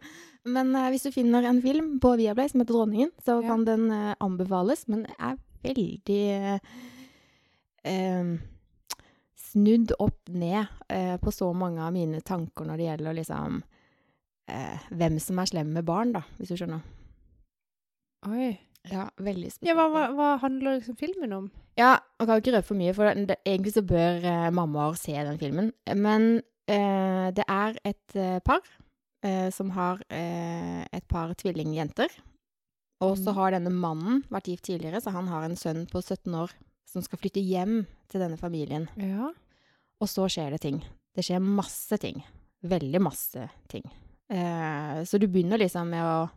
Men 0.51 0.71
uh, 0.75 0.89
hvis 0.93 1.05
du 1.07 1.11
finner 1.13 1.45
en 1.45 1.61
film 1.63 1.99
på 2.01 2.15
Viaplay 2.19 2.49
som 2.49 2.61
heter 2.61 2.73
'Dronningen', 2.73 3.11
så 3.21 3.41
Ja. 3.41 3.47
kan 3.49 3.65
den 3.65 3.91
uh, 3.91 4.15
anbefales. 4.19 4.87
Men 4.87 5.03
det 5.03 5.15
er 5.19 5.37
veldig 5.65 6.61
uh, 7.85 8.37
snudd 9.35 9.91
opp 9.99 10.29
ned 10.29 10.65
på 11.21 11.31
så 11.31 11.53
mange 11.53 11.81
av 11.83 11.91
mine 11.93 12.21
tanker 12.21 12.63
når 12.65 12.77
det 12.77 12.85
gjelder 12.85 13.13
liksom 13.17 13.63
hvem 14.91 15.19
som 15.19 15.39
er 15.39 15.45
slem 15.47 15.73
med 15.73 15.85
barn, 15.85 16.11
da, 16.15 16.21
hvis 16.37 16.51
du 16.51 16.55
skjønner. 16.59 16.81
Oi. 18.27 18.59
Ja, 18.89 19.09
veldig 19.21 19.51
Ja, 19.61 19.75
hva, 19.77 19.85
hva, 19.93 20.05
hva 20.15 20.29
handler 20.41 20.79
liksom 20.79 20.97
filmen 20.97 21.33
om? 21.35 21.49
Ja, 21.77 21.99
man 22.19 22.27
kan 22.27 22.41
ikke 22.41 22.55
røpe 22.55 22.69
for 22.71 22.79
mye, 22.79 22.93
for 22.97 23.07
det, 23.07 23.27
det, 23.29 23.37
egentlig 23.45 23.73
så 23.75 23.83
bør 23.85 24.25
eh, 24.25 24.47
mammaer 24.53 24.97
se 24.97 25.13
den 25.13 25.37
filmen. 25.41 25.69
Men 25.95 26.41
det 27.35 27.45
er 27.47 27.77
et 27.85 28.15
eh, 28.15 28.39
par 28.45 28.61
eh, 29.23 29.49
som 29.51 29.69
har 29.75 30.01
eh, 30.09 30.83
et 30.91 31.07
par 31.11 31.33
tvillingjenter. 31.35 32.09
Og 33.01 33.15
så 33.17 33.31
Mm. 33.31 33.35
har 33.35 33.51
denne 33.55 33.71
mannen 33.73 34.23
vært 34.29 34.45
gift 34.51 34.65
tidligere, 34.69 35.01
så 35.01 35.11
han 35.11 35.27
har 35.27 35.43
en 35.47 35.55
sønn 35.57 35.87
på 35.89 36.01
17 36.03 36.35
år 36.37 36.51
som 36.85 37.01
skal 37.01 37.17
flytte 37.19 37.41
hjem 37.41 37.87
til 38.11 38.21
denne 38.21 38.37
familien. 38.37 38.87
Ja. 38.95 39.31
Og 40.01 40.07
så 40.07 40.27
skjer 40.29 40.51
det 40.51 40.61
ting. 40.61 40.83
Det 41.15 41.23
skjer 41.25 41.41
masse 41.41 41.97
ting. 41.97 42.21
Veldig 42.63 43.01
masse 43.01 43.49
ting. 43.67 43.83
Eh, 44.29 45.01
så 45.03 45.17
du 45.19 45.25
begynner 45.27 45.57
liksom 45.57 45.89
med 45.89 46.03
å 46.05 46.29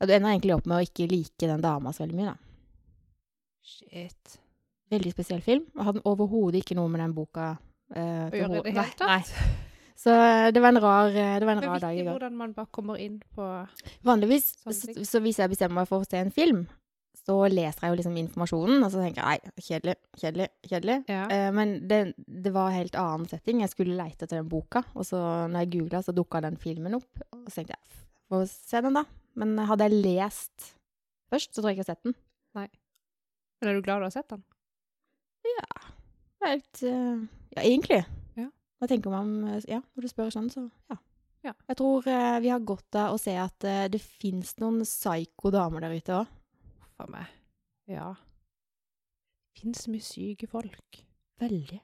Ja, 0.00 0.06
du 0.06 0.12
ender 0.14 0.30
egentlig 0.30 0.54
opp 0.54 0.66
med 0.66 0.78
å 0.78 0.84
ikke 0.86 1.08
like 1.10 1.46
den 1.46 1.60
dama 1.60 1.90
så 1.90 2.04
veldig 2.06 2.14
mye, 2.14 2.26
da. 2.30 2.36
Shit. 3.62 4.38
Veldig 4.90 5.10
spesiell 5.12 5.42
film. 5.42 5.64
Og 5.76 5.84
hadde 5.88 6.02
overhodet 6.06 6.62
ikke 6.62 6.76
noe 6.78 6.88
med 6.92 7.00
den 7.02 7.14
boka 7.16 7.56
eh, 7.94 8.28
Å 8.28 8.36
gjøre 8.36 8.60
i 8.60 8.72
det 8.72 8.74
hele 8.76 8.96
tatt? 8.98 9.08
nei. 9.08 9.54
Så 9.98 10.14
eh, 10.14 10.48
det 10.54 10.62
var 10.62 10.74
en 10.74 10.82
rar, 10.82 11.08
eh, 11.10 11.36
det 11.40 11.46
var 11.48 11.56
en 11.56 11.64
rar 11.64 11.80
dag 11.82 11.94
i 11.94 11.98
viktig 11.98 12.06
går. 12.06 12.18
hvordan 12.18 12.36
man 12.38 12.52
bare 12.54 12.70
kommer 12.70 13.00
inn 13.02 13.16
på 13.34 13.46
Vanligvis, 14.06 14.52
så, 14.62 14.92
så 15.04 15.22
hvis 15.24 15.40
jeg 15.42 15.50
bestemmer 15.50 15.80
meg 15.80 15.88
for 15.90 16.04
å 16.04 16.06
se 16.06 16.20
en 16.20 16.30
film, 16.34 16.66
så 17.18 17.34
leser 17.50 17.84
jeg 17.84 17.92
jo 17.92 17.96
liksom 17.98 18.16
informasjonen, 18.20 18.84
og 18.86 18.92
så 18.92 19.02
tenker 19.02 19.20
jeg 19.20 19.42
nei, 19.42 19.64
kjedelig, 19.66 19.94
kjedelig, 20.16 20.46
kjedelig. 20.70 20.96
Ja. 21.10 21.24
Eh, 21.34 21.48
men 21.52 21.74
det, 21.90 21.98
det 22.16 22.52
var 22.54 22.70
helt 22.72 22.96
annen 22.96 23.26
setting. 23.28 23.60
Jeg 23.64 23.72
skulle 23.74 23.98
leite 23.98 24.24
etter 24.24 24.38
den 24.38 24.48
boka, 24.48 24.84
og 24.94 25.04
så 25.04 25.20
når 25.50 25.66
jeg 25.66 25.72
googla, 25.74 26.00
så 26.06 26.14
dukka 26.16 26.40
den 26.46 26.56
filmen 26.62 26.96
opp. 26.96 27.24
Og 27.34 27.50
så 27.50 27.58
tenkte 27.58 27.76
jeg 27.76 27.98
få 28.28 28.42
se 28.48 28.80
den, 28.84 28.96
da. 28.96 29.04
Men 29.38 29.58
hadde 29.68 29.88
jeg 29.90 30.00
lest 30.06 30.70
først, 31.28 31.52
så 31.52 31.60
tror 31.60 31.72
jeg 31.72 31.78
ikke 31.78 31.84
jeg 31.84 31.90
har 31.90 31.98
sett 31.98 32.08
den. 32.08 32.16
Nei. 32.56 32.68
Men 33.58 33.70
er 33.72 33.76
du 33.76 33.84
glad 33.84 34.00
du 34.00 34.08
har 34.08 34.14
sett 34.14 34.30
den? 34.32 34.46
Helt 36.44 36.82
eh, 36.86 37.26
Ja, 37.56 37.62
egentlig. 37.62 38.04
Ja. 38.38 38.48
Tenker 38.86 39.10
man 39.10 39.26
om 39.26 39.50
eh, 39.56 39.66
Ja, 39.68 39.82
når 39.94 40.06
du 40.06 40.10
spør 40.10 40.32
sånn, 40.34 40.50
så 40.52 40.68
ja. 40.90 40.98
Ja. 41.46 41.52
Jeg 41.70 41.78
tror 41.78 42.06
eh, 42.10 42.38
vi 42.42 42.50
har 42.52 42.64
godt 42.66 42.98
av 42.98 43.14
å 43.14 43.20
se 43.22 43.34
at 43.38 43.66
det 43.92 44.00
fins 44.02 44.56
noen 44.62 44.82
psyko 44.86 45.52
damer 45.54 45.86
der 45.86 45.94
ute 45.98 46.16
òg. 46.22 46.32
Uff 46.82 47.04
a 47.04 47.10
meg. 47.12 47.36
Ja. 47.88 48.10
Det 49.54 49.62
finnes 49.62 49.86
mye 49.90 50.04
syke 50.04 50.48
folk. 50.50 51.02
Veldig. 51.40 51.78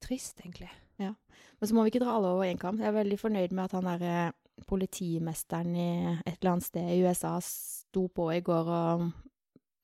Trist, 0.00 0.38
egentlig. 0.40 0.70
Ja. 1.00 1.14
Men 1.58 1.68
så 1.68 1.76
må 1.76 1.84
vi 1.84 1.92
ikke 1.92 2.02
dra 2.04 2.14
alle 2.16 2.30
over 2.34 2.46
én 2.48 2.60
kam. 2.60 2.78
Jeg 2.80 2.88
er 2.88 2.96
veldig 2.96 3.18
fornøyd 3.20 3.52
med 3.56 3.66
at 3.66 3.74
han 3.76 3.88
der 3.88 4.06
eh, 4.06 4.64
politimesteren 4.68 5.74
i 5.76 5.90
et 6.24 6.36
eller 6.38 6.54
annet 6.54 6.66
sted 6.66 6.92
i 6.92 7.00
USA 7.04 7.34
sto 7.44 8.06
på 8.12 8.30
i 8.34 8.40
går 8.44 8.70
og 8.76 9.04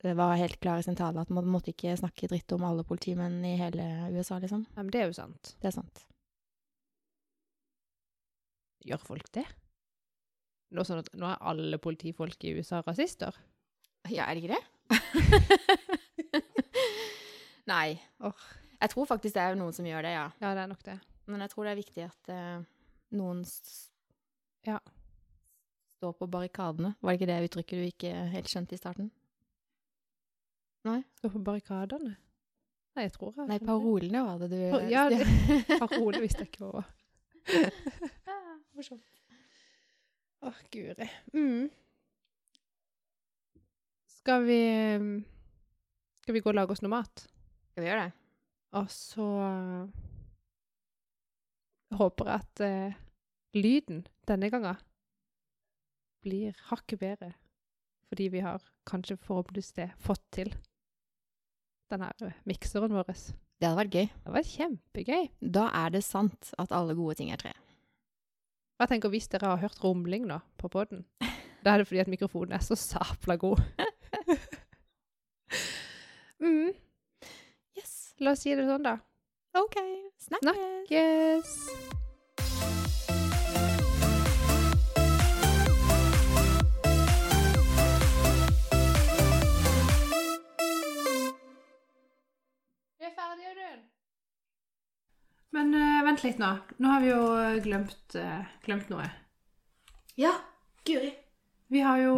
var 0.03 0.37
helt 0.37 0.61
klar 0.61 0.79
i 0.79 0.83
sin 0.85 0.97
tale 0.97 1.21
at 1.23 1.31
man 1.33 1.47
måtte 1.49 1.71
ikke 1.73 1.97
snakke 1.97 2.29
dritt 2.29 2.53
om 2.53 2.65
alle 2.69 2.85
politimenn 2.85 3.45
i 3.45 3.57
hele 3.59 3.83
USA, 4.13 4.39
liksom. 4.43 4.67
Ja, 4.75 4.83
men 4.83 4.91
det 4.93 5.01
er 5.01 5.07
jo 5.11 5.17
sant. 5.17 5.57
Det 5.63 5.69
er 5.71 5.75
sant. 5.79 6.07
Gjør 8.87 8.99
folk 9.03 9.31
det? 9.35 9.47
Nå, 10.77 10.85
sånn 10.87 11.01
at, 11.03 11.09
nå 11.17 11.27
er 11.31 11.43
alle 11.47 11.79
politifolk 11.83 12.45
i 12.47 12.55
USA 12.59 12.77
rasister? 12.87 13.33
Ja, 14.11 14.25
er 14.29 14.35
det 14.37 14.43
ikke 14.45 14.55
det? 14.55 14.65
Nei. 17.73 17.89
Oh. 18.23 18.41
Jeg 18.77 18.91
tror 18.93 19.07
faktisk 19.09 19.35
det 19.35 19.43
er 19.43 19.57
noen 19.59 19.75
som 19.75 19.87
gjør 19.89 20.03
det, 20.07 20.13
ja. 20.15 20.27
Ja, 20.43 20.49
det 20.55 20.63
er 20.63 20.71
nok 20.71 20.85
det. 20.87 20.99
Men 21.27 21.43
jeg 21.43 21.51
tror 21.51 21.65
det 21.67 21.73
er 21.73 21.81
viktig 21.81 22.03
at 22.07 22.31
uh, 22.31 22.63
noen 23.17 23.43
s 23.47 23.91
Ja. 24.67 24.79
står 25.97 26.13
på 26.19 26.27
barrikadene. 26.31 26.95
Var 27.01 27.09
det 27.15 27.19
ikke 27.21 27.31
det 27.31 27.45
uttrykket 27.49 27.79
du 27.79 27.85
ikke 27.87 28.13
helt 28.35 28.51
skjønte 28.51 28.75
i 28.77 28.81
starten? 28.81 29.09
Nei? 30.87 31.01
Stå 31.19 31.31
på 31.35 31.41
barrikadene? 31.43 32.15
Nei, 32.97 33.05
jeg 33.05 33.13
tror 33.17 33.35
jeg 33.37 33.49
Nei, 33.51 33.59
parolene 33.61 34.23
var 34.25 34.39
det 34.41 34.49
du 34.53 34.91
Ja, 34.93 35.07
det- 35.13 35.27
Parole 35.83 36.21
visste 36.23 36.45
jeg 36.45 36.53
ikke 36.53 36.65
hva 36.65 36.71
var. 36.79 36.93
Morsomt. 38.77 39.05
Å, 40.47 40.53
guri. 40.73 41.09
Mm. 41.35 41.67
Skal 44.19 44.45
vi 44.47 44.61
Skal 46.23 46.35
vi 46.37 46.43
gå 46.45 46.51
og 46.53 46.59
lage 46.59 46.75
oss 46.77 46.83
noe 46.85 46.93
mat? 46.97 47.27
Skal 47.73 47.85
vi 47.85 47.91
gjøre 47.91 48.07
det? 48.09 48.15
Og 48.77 48.89
så 48.93 49.27
håper 51.97 52.29
jeg 52.29 52.43
at 52.43 52.63
eh, 52.67 52.97
lyden 53.57 54.01
denne 54.29 54.51
gangen 54.53 54.81
blir 56.27 56.57
hakket 56.71 56.99
bedre. 57.01 57.31
Fordi 58.11 58.27
vi 58.35 58.43
har 58.45 58.65
kanskje 58.91 59.17
forhåpentligvis 59.23 59.73
det 59.79 59.87
fått 60.03 60.25
til 60.35 60.51
den 61.93 62.03
her 62.07 62.27
eh, 62.27 62.35
mikseren 62.49 62.95
vår. 62.97 63.13
Det 63.13 63.69
hadde 63.69 63.79
vært 63.79 63.95
gøy. 63.97 64.09
Det 64.25 64.35
var 64.35 64.49
kjempegøy. 64.51 65.29
Da 65.57 65.69
er 65.85 65.95
det 65.95 66.03
sant 66.05 66.51
at 66.61 66.75
alle 66.77 66.97
gode 66.99 67.17
ting 67.21 67.31
er 67.33 67.41
tre. 67.41 67.55
Jeg 68.77 68.91
tenker 68.91 69.09
Hvis 69.09 69.31
dere 69.33 69.55
har 69.55 69.63
hørt 69.63 69.79
rumling 69.81 70.27
nå 70.29 70.37
på 70.61 70.69
poden, 70.69 71.07
da 71.65 71.73
er 71.73 71.81
det 71.81 71.87
fordi 71.89 72.03
at 72.03 72.11
mikrofonen 72.13 72.53
er 72.53 72.61
så 72.65 72.77
sapla 72.77 73.39
god. 73.41 73.63
mm, 76.45 76.75
Yes. 77.77 77.95
la 78.21 78.35
oss 78.37 78.45
si 78.45 78.53
det 78.57 78.69
sånn, 78.69 78.85
da. 78.85 78.99
OK. 79.57 79.81
Snakkes. 80.29 80.93
Yes. 80.93 81.57
Er 93.17 93.31
Audun. 93.33 93.85
Men 95.57 95.75
uh, 95.75 96.05
vent 96.05 96.23
litt 96.25 96.41
nå. 96.43 96.51
Nå 96.83 96.91
har 96.91 97.01
vi 97.01 97.09
jo 97.13 97.21
eh, 97.41 97.59
glemt, 97.65 98.17
uh, 98.19 98.45
glemt 98.67 98.91
noe. 98.93 99.07
Ja, 100.21 100.35
Guri. 100.87 101.13
Vi 101.73 101.81
har 101.83 101.99
jo 101.99 102.13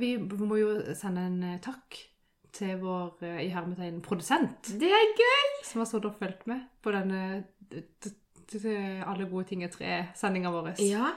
Vi 0.00 0.14
må 0.16 0.56
jo 0.56 0.68
sende 0.96 1.26
en 1.28 1.58
takk 1.62 1.98
til 2.54 2.78
vår 2.80 3.20
i 3.42 3.50
hermetegn 3.50 3.98
produsent, 4.00 4.70
Det 4.80 4.88
er 4.94 5.10
gøy! 5.18 5.48
som 5.66 5.82
har 5.82 5.88
stått 5.90 6.06
og 6.08 6.14
fulgt 6.20 6.46
med 6.48 6.62
på 6.80 6.92
denne 6.94 7.42
Alle 9.04 9.26
gode 9.28 9.44
ting 9.50 9.64
er 9.66 9.72
tre-sendinga 9.74 10.52
vår. 10.54 10.70
Ja. 10.86 11.10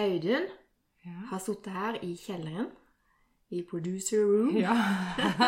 Audun 0.00 0.50
Ja. 1.06 1.16
har 1.30 1.40
sittet 1.40 1.72
her 1.72 1.96
i 2.04 2.12
kjelleren, 2.18 2.68
i 3.50 3.62
producer 3.66 4.22
room, 4.22 4.52
ja. 4.56 4.74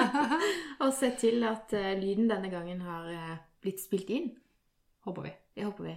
og 0.83 0.91
sett 0.97 1.21
til 1.23 1.45
at 1.47 1.71
eh, 1.79 1.93
lyden 2.01 2.27
denne 2.31 2.51
gangen 2.51 2.81
har 2.83 3.07
eh, 3.13 3.37
blitt 3.63 3.79
spilt 3.83 4.11
inn. 4.11 4.33
Håper 5.07 5.29
vi. 5.29 5.33
Det 5.55 5.67
håper 5.69 5.87
vi. 5.87 5.95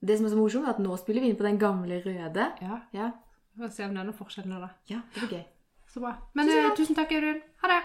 Det 0.00 0.16
som 0.16 0.26
er 0.28 0.32
så 0.32 0.38
morsomt, 0.38 0.64
er 0.68 0.76
at 0.76 0.80
nå 0.80 0.96
spiller 1.00 1.24
vi 1.24 1.28
inn 1.32 1.36
på 1.40 1.44
den 1.44 1.58
gamle 1.60 2.00
røde. 2.04 2.48
Ja. 2.62 2.80
Ja, 2.96 3.10
Vi 3.54 3.62
får 3.64 3.74
se 3.74 3.84
om 3.88 3.94
det 3.96 4.00
er 4.04 4.08
noen 4.08 4.16
forskjell 4.16 4.48
nå, 4.48 4.60
da. 4.62 4.70
ja 4.88 5.02
det 5.14 5.24
blir 5.26 5.38
gøy. 5.38 5.44
Så 5.88 6.00
bra. 6.04 6.14
Men 6.36 6.46
Tusen 6.48 6.58
eh, 6.62 6.66
takk. 6.68 6.76
tusen 6.80 6.98
takk, 6.98 7.12
Audun. 7.18 7.40
Ha 7.64 7.72
det. 7.74 7.80